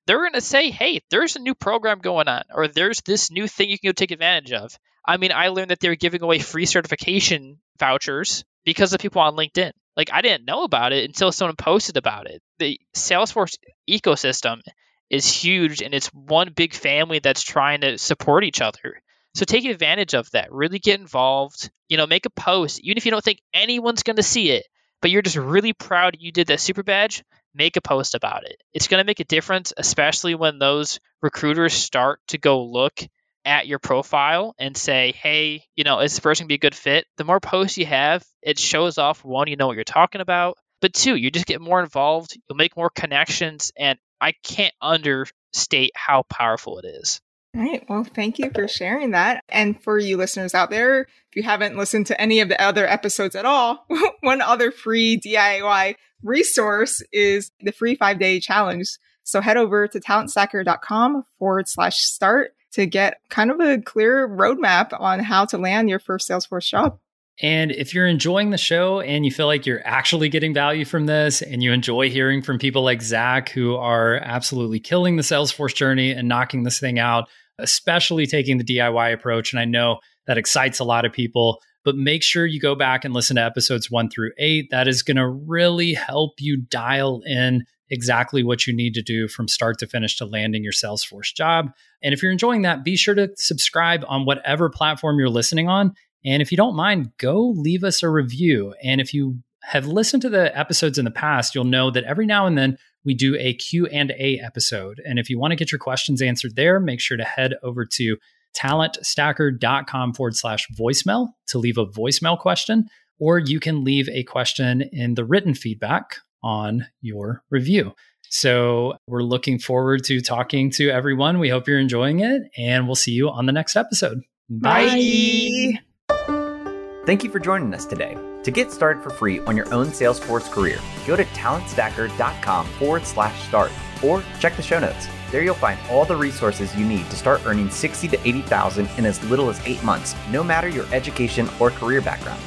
they're 0.08 0.20
going 0.20 0.34
to 0.34 0.42
say, 0.42 0.70
hey, 0.70 1.02
there's 1.10 1.36
a 1.36 1.42
new 1.42 1.56
program 1.56 2.00
going 2.00 2.28
on, 2.28 2.44
or 2.54 2.68
there's 2.68 3.02
this 3.02 3.32
new 3.32 3.48
thing 3.48 3.70
you 3.70 3.80
can 3.80 3.90
go 3.90 3.94
take 3.94 4.12
advantage 4.12 4.52
of. 4.52 4.72
I 5.08 5.18
mean, 5.18 5.32
I 5.32 5.50
learned 5.50 5.72
that 5.72 5.80
they 5.80 5.90
were 5.90 5.96
giving 5.96 6.22
away 6.22 6.40
free 6.40 6.66
certification 6.66 7.60
vouchers 7.80 8.44
because 8.66 8.94
of 8.94 9.00
people 9.00 9.22
on 9.22 9.36
LinkedIn. 9.36 9.72
Like, 9.96 10.10
I 10.12 10.22
didn't 10.22 10.46
know 10.46 10.64
about 10.64 10.94
it 10.94 11.06
until 11.06 11.32
someone 11.32 11.56
posted 11.56 11.98
about 11.98 12.28
it. 12.30 12.42
The 12.60 12.80
Salesforce 12.96 13.58
ecosystem 13.90 14.62
is 15.10 15.32
huge, 15.32 15.82
and 15.82 15.94
it's 15.94 16.08
one 16.08 16.52
big 16.56 16.74
family 16.74 17.20
that's 17.20 17.44
trying 17.44 17.82
to 17.82 17.98
support 17.98 18.44
each 18.44 18.62
other. 18.62 19.02
So 19.36 19.46
take 19.46 19.66
advantage 19.66 20.14
of 20.14 20.32
that. 20.32 20.52
Really 20.52 20.80
get 20.80 21.00
involved. 21.00 21.70
You 21.90 21.98
know, 21.98 22.08
make 22.08 22.26
a 22.26 22.30
post, 22.30 22.80
even 22.80 22.98
if 22.98 23.06
you 23.06 23.12
don't 23.12 23.24
think 23.24 23.42
anyone's 23.54 24.04
going 24.04 24.16
to 24.16 24.24
see 24.24 24.50
it, 24.52 24.66
but 25.02 25.12
you're 25.12 25.22
just 25.22 25.36
really 25.36 25.74
proud 25.74 26.18
you 26.20 26.32
did 26.32 26.48
that 26.48 26.62
super 26.62 26.84
badge. 26.84 27.24
Make 27.54 27.78
a 27.78 27.82
post 27.82 28.16
about 28.16 28.46
it. 28.46 28.62
It's 28.74 28.88
going 28.88 29.02
to 29.02 29.06
make 29.06 29.20
a 29.20 29.26
difference, 29.26 29.74
especially 29.78 30.36
when 30.36 30.58
those 30.58 31.00
recruiters 31.22 31.74
start 31.74 32.20
to 32.30 32.38
go 32.38 32.64
look 32.64 33.02
at 33.46 33.68
your 33.68 33.80
profile 33.80 34.56
and 34.58 34.76
say, 34.76 35.12
hey, 35.12 35.64
you 35.76 35.84
know, 35.84 36.00
is 36.00 36.14
this 36.14 36.20
person 36.20 36.44
going 36.44 36.48
to 36.48 36.52
be 36.54 36.56
a 36.56 36.70
good 36.70 36.76
fit? 36.76 37.06
The 37.18 37.24
more 37.24 37.40
posts 37.40 37.78
you 37.78 37.86
have, 37.86 38.26
it 38.42 38.58
shows 38.58 38.98
off 38.98 39.24
one, 39.24 39.48
you 39.48 39.56
know 39.56 39.68
what 39.68 39.76
you're 39.76 39.84
talking 39.84 40.22
about, 40.22 40.58
but 40.82 40.94
two, 40.94 41.16
you 41.16 41.30
just 41.30 41.46
get 41.46 41.62
more 41.62 41.82
involved, 41.82 42.36
you'll 42.50 42.58
make 42.58 42.76
more 42.76 42.90
connections, 42.90 43.72
and 43.78 44.00
I 44.20 44.34
can't 44.44 44.74
understate 44.82 45.92
how 45.94 46.24
powerful 46.30 46.80
it 46.80 46.86
is. 46.86 47.22
All 47.56 47.62
right. 47.62 47.86
Well, 47.88 48.04
thank 48.04 48.38
you 48.38 48.50
for 48.54 48.68
sharing 48.68 49.12
that. 49.12 49.42
And 49.48 49.82
for 49.82 49.98
you 49.98 50.18
listeners 50.18 50.54
out 50.54 50.70
there, 50.70 51.02
if 51.02 51.36
you 51.36 51.44
haven't 51.44 51.78
listened 51.78 52.08
to 52.08 52.20
any 52.20 52.42
of 52.42 52.50
the 52.50 52.62
other 52.62 52.86
episodes 52.86 53.36
at 53.36 53.46
all, 53.46 53.86
one 54.22 54.42
other 54.42 54.72
free 54.72 55.18
DIY 55.18 55.96
resource 56.22 57.02
is 57.14 57.52
the 57.62 57.72
free 57.72 57.96
five 57.96 58.20
day 58.20 58.42
challenge. 58.42 58.98
So 59.24 59.40
head 59.40 59.58
over 59.58 59.88
to 59.88 60.00
talentstacker.com 60.00 61.24
forward 61.40 61.70
slash 61.70 61.98
start 62.02 62.54
to 62.74 62.86
get 62.86 63.22
kind 63.30 63.50
of 63.50 63.62
a 63.62 63.82
clear 63.82 64.28
roadmap 64.28 64.90
on 65.00 65.20
how 65.20 65.46
to 65.46 65.58
land 65.58 65.90
your 65.90 66.00
first 66.00 66.30
Salesforce 66.30 66.68
job. 66.68 67.00
And 67.42 67.72
if 67.72 67.94
you're 67.94 68.08
enjoying 68.08 68.52
the 68.52 68.58
show 68.58 69.02
and 69.02 69.26
you 69.26 69.32
feel 69.32 69.48
like 69.48 69.66
you're 69.66 69.86
actually 69.86 70.30
getting 70.30 70.54
value 70.54 70.86
from 70.86 71.06
this 71.06 71.42
and 71.42 71.62
you 71.62 71.74
enjoy 71.74 72.10
hearing 72.10 72.42
from 72.42 72.60
people 72.60 72.84
like 72.84 73.02
Zach 73.02 73.50
who 73.50 73.76
are 73.76 74.16
absolutely 74.16 74.80
killing 74.80 75.18
the 75.18 75.22
Salesforce 75.22 75.76
journey 75.76 76.12
and 76.12 76.30
knocking 76.30 76.64
this 76.64 76.80
thing 76.80 76.98
out, 76.98 77.28
especially 77.60 78.26
taking 78.26 78.58
the 78.58 78.64
DIY 78.64 79.14
approach. 79.14 79.54
And 79.54 79.60
I 79.60 79.66
know 79.66 80.00
that 80.28 80.38
excites 80.38 80.80
a 80.80 80.84
lot 80.84 81.06
of 81.06 81.14
people, 81.14 81.62
but 81.84 81.96
make 81.96 82.24
sure 82.24 82.46
you 82.46 82.60
go 82.60 82.76
back 82.76 83.06
and 83.06 83.14
listen 83.14 83.36
to 83.36 83.44
episodes 83.44 83.92
one 83.92 84.10
through 84.10 84.32
eight. 84.38 84.70
That 84.72 84.88
is 84.88 85.04
going 85.04 85.18
to 85.18 85.28
really 85.28 85.94
help 85.94 86.34
you 86.40 86.58
dial 86.58 87.22
in 87.26 87.66
exactly 87.90 88.44
what 88.44 88.66
you 88.66 88.76
need 88.76 88.94
to 88.96 89.02
do 89.02 89.28
from 89.28 89.48
start 89.48 89.78
to 89.80 89.88
finish 89.88 90.18
to 90.18 90.26
landing 90.26 90.64
your 90.64 90.74
Salesforce 90.74 91.34
job. 91.34 91.70
And 92.02 92.14
if 92.14 92.24
you're 92.24 92.32
enjoying 92.32 92.64
that, 92.64 92.84
be 92.84 92.96
sure 92.96 93.16
to 93.16 93.30
subscribe 93.38 94.04
on 94.08 94.26
whatever 94.26 94.70
platform 94.70 95.20
you're 95.20 95.30
listening 95.30 95.70
on. 95.70 95.94
And 96.26 96.42
if 96.42 96.52
you 96.52 96.58
don't 96.58 96.76
mind, 96.76 97.12
go 97.20 97.54
leave 97.56 97.84
us 97.84 98.02
a 98.02 98.10
review. 98.10 98.74
And 98.84 99.00
if 99.00 99.14
you 99.14 99.38
have 99.62 99.88
listened 99.88 100.22
to 100.24 100.30
the 100.30 100.58
episodes 100.58 100.98
in 100.98 101.06
the 101.06 101.12
past, 101.12 101.54
you'll 101.54 101.64
know 101.64 101.92
that 101.92 102.04
every 102.04 102.26
now 102.26 102.48
and 102.48 102.58
then 102.58 102.78
we 103.06 103.14
do 103.14 103.36
a 103.38 103.54
Q&A 103.54 104.42
episode. 104.44 105.02
And 105.06 105.20
if 105.20 105.30
you 105.30 105.40
want 105.40 105.52
to 105.52 105.56
get 105.56 105.72
your 105.72 105.80
questions 105.80 106.22
answered 106.22 106.56
there, 106.56 106.80
make 106.80 107.00
sure 107.00 107.18
to 107.18 107.24
head 107.24 107.54
over 107.64 107.86
to 107.86 108.18
talentstacker.com 108.58 110.14
forward 110.14 110.36
slash 110.36 110.68
voicemail 110.78 111.30
to 111.48 111.58
leave 111.58 111.78
a 111.78 111.86
voicemail 111.86 112.38
question, 112.38 112.86
or 113.20 113.40
you 113.40 113.60
can 113.60 113.84
leave 113.84 114.10
a 114.10 114.24
question 114.24 114.82
in 114.92 115.16
the 115.16 115.26
written 115.26 115.54
feedback 115.54 116.18
on 116.44 116.88
your 117.02 117.44
review. 117.50 117.94
So 118.30 118.96
we're 119.08 119.24
looking 119.24 119.60
forward 119.60 120.04
to 120.06 120.22
talking 120.22 120.72
to 120.72 120.90
everyone. 120.90 121.40
We 121.40 121.50
hope 121.50 121.68
you're 121.68 121.80
enjoying 121.80 122.22
it, 122.22 122.44
and 122.58 122.88
we'll 122.88 122.96
see 122.96 123.12
you 123.12 123.30
on 123.30 123.46
the 123.46 123.54
next 123.54 123.76
episode. 123.76 124.22
Bye. 124.50 125.80
Bye. 126.08 127.04
Thank 127.06 127.24
you 127.24 127.30
for 127.30 127.40
joining 127.40 127.74
us 127.74 127.86
today. 127.86 128.18
To 128.46 128.52
get 128.52 128.72
started 128.72 129.02
for 129.02 129.10
free 129.10 129.40
on 129.46 129.58
your 129.58 129.74
own 129.74 129.88
Salesforce 129.88 130.52
career, 130.52 130.78
go 131.08 131.16
to 131.16 131.24
talentstacker.com 131.24 132.68
forward 132.68 133.04
slash 133.04 133.42
start 133.48 133.72
or 134.04 134.24
check 134.40 134.56
the 134.56 134.62
show 134.62 134.80
notes. 134.80 135.08
There 135.32 135.42
you'll 135.42 135.56
find 135.56 135.80
all 135.90 136.06
the 136.06 136.16
resources 136.16 136.76
you 136.76 136.86
need 136.86 137.10
to 137.10 137.16
start 137.16 137.42
earning 137.48 137.72
60 137.72 138.08
to 138.08 138.20
80,000 138.24 138.88
in 139.00 139.06
as 139.08 139.24
little 139.32 139.50
as 139.50 139.60
8 139.66 139.84
months, 139.84 140.14
no 140.30 140.44
matter 140.44 140.68
your 140.68 140.86
education 140.94 141.50
or 141.60 141.72
career 141.72 142.02
background. 142.02 142.40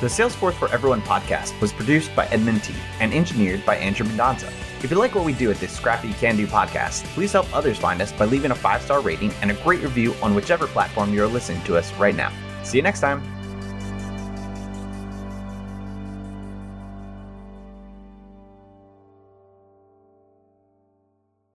The 0.00 0.06
Salesforce 0.06 0.54
for 0.54 0.72
Everyone 0.72 1.02
podcast 1.02 1.60
was 1.60 1.70
produced 1.70 2.16
by 2.16 2.24
Edmund 2.28 2.64
T 2.64 2.72
and 2.98 3.12
engineered 3.12 3.66
by 3.66 3.76
Andrew 3.76 4.06
Mendonza. 4.06 4.50
If 4.82 4.90
you 4.90 4.96
like 4.96 5.14
what 5.14 5.26
we 5.26 5.34
do 5.34 5.50
at 5.50 5.58
this 5.58 5.76
scrappy 5.76 6.14
can 6.14 6.34
do 6.34 6.46
podcast, 6.46 7.04
please 7.08 7.32
help 7.32 7.54
others 7.54 7.76
find 7.76 8.00
us 8.00 8.10
by 8.10 8.24
leaving 8.24 8.52
a 8.52 8.54
five 8.54 8.80
star 8.80 9.02
rating 9.02 9.32
and 9.42 9.50
a 9.50 9.62
great 9.62 9.82
review 9.82 10.14
on 10.22 10.34
whichever 10.34 10.66
platform 10.66 11.12
you're 11.12 11.26
listening 11.26 11.62
to 11.64 11.76
us 11.76 11.92
right 11.98 12.16
now. 12.16 12.32
See 12.62 12.78
you 12.78 12.82
next 12.82 13.00
time. 13.00 13.22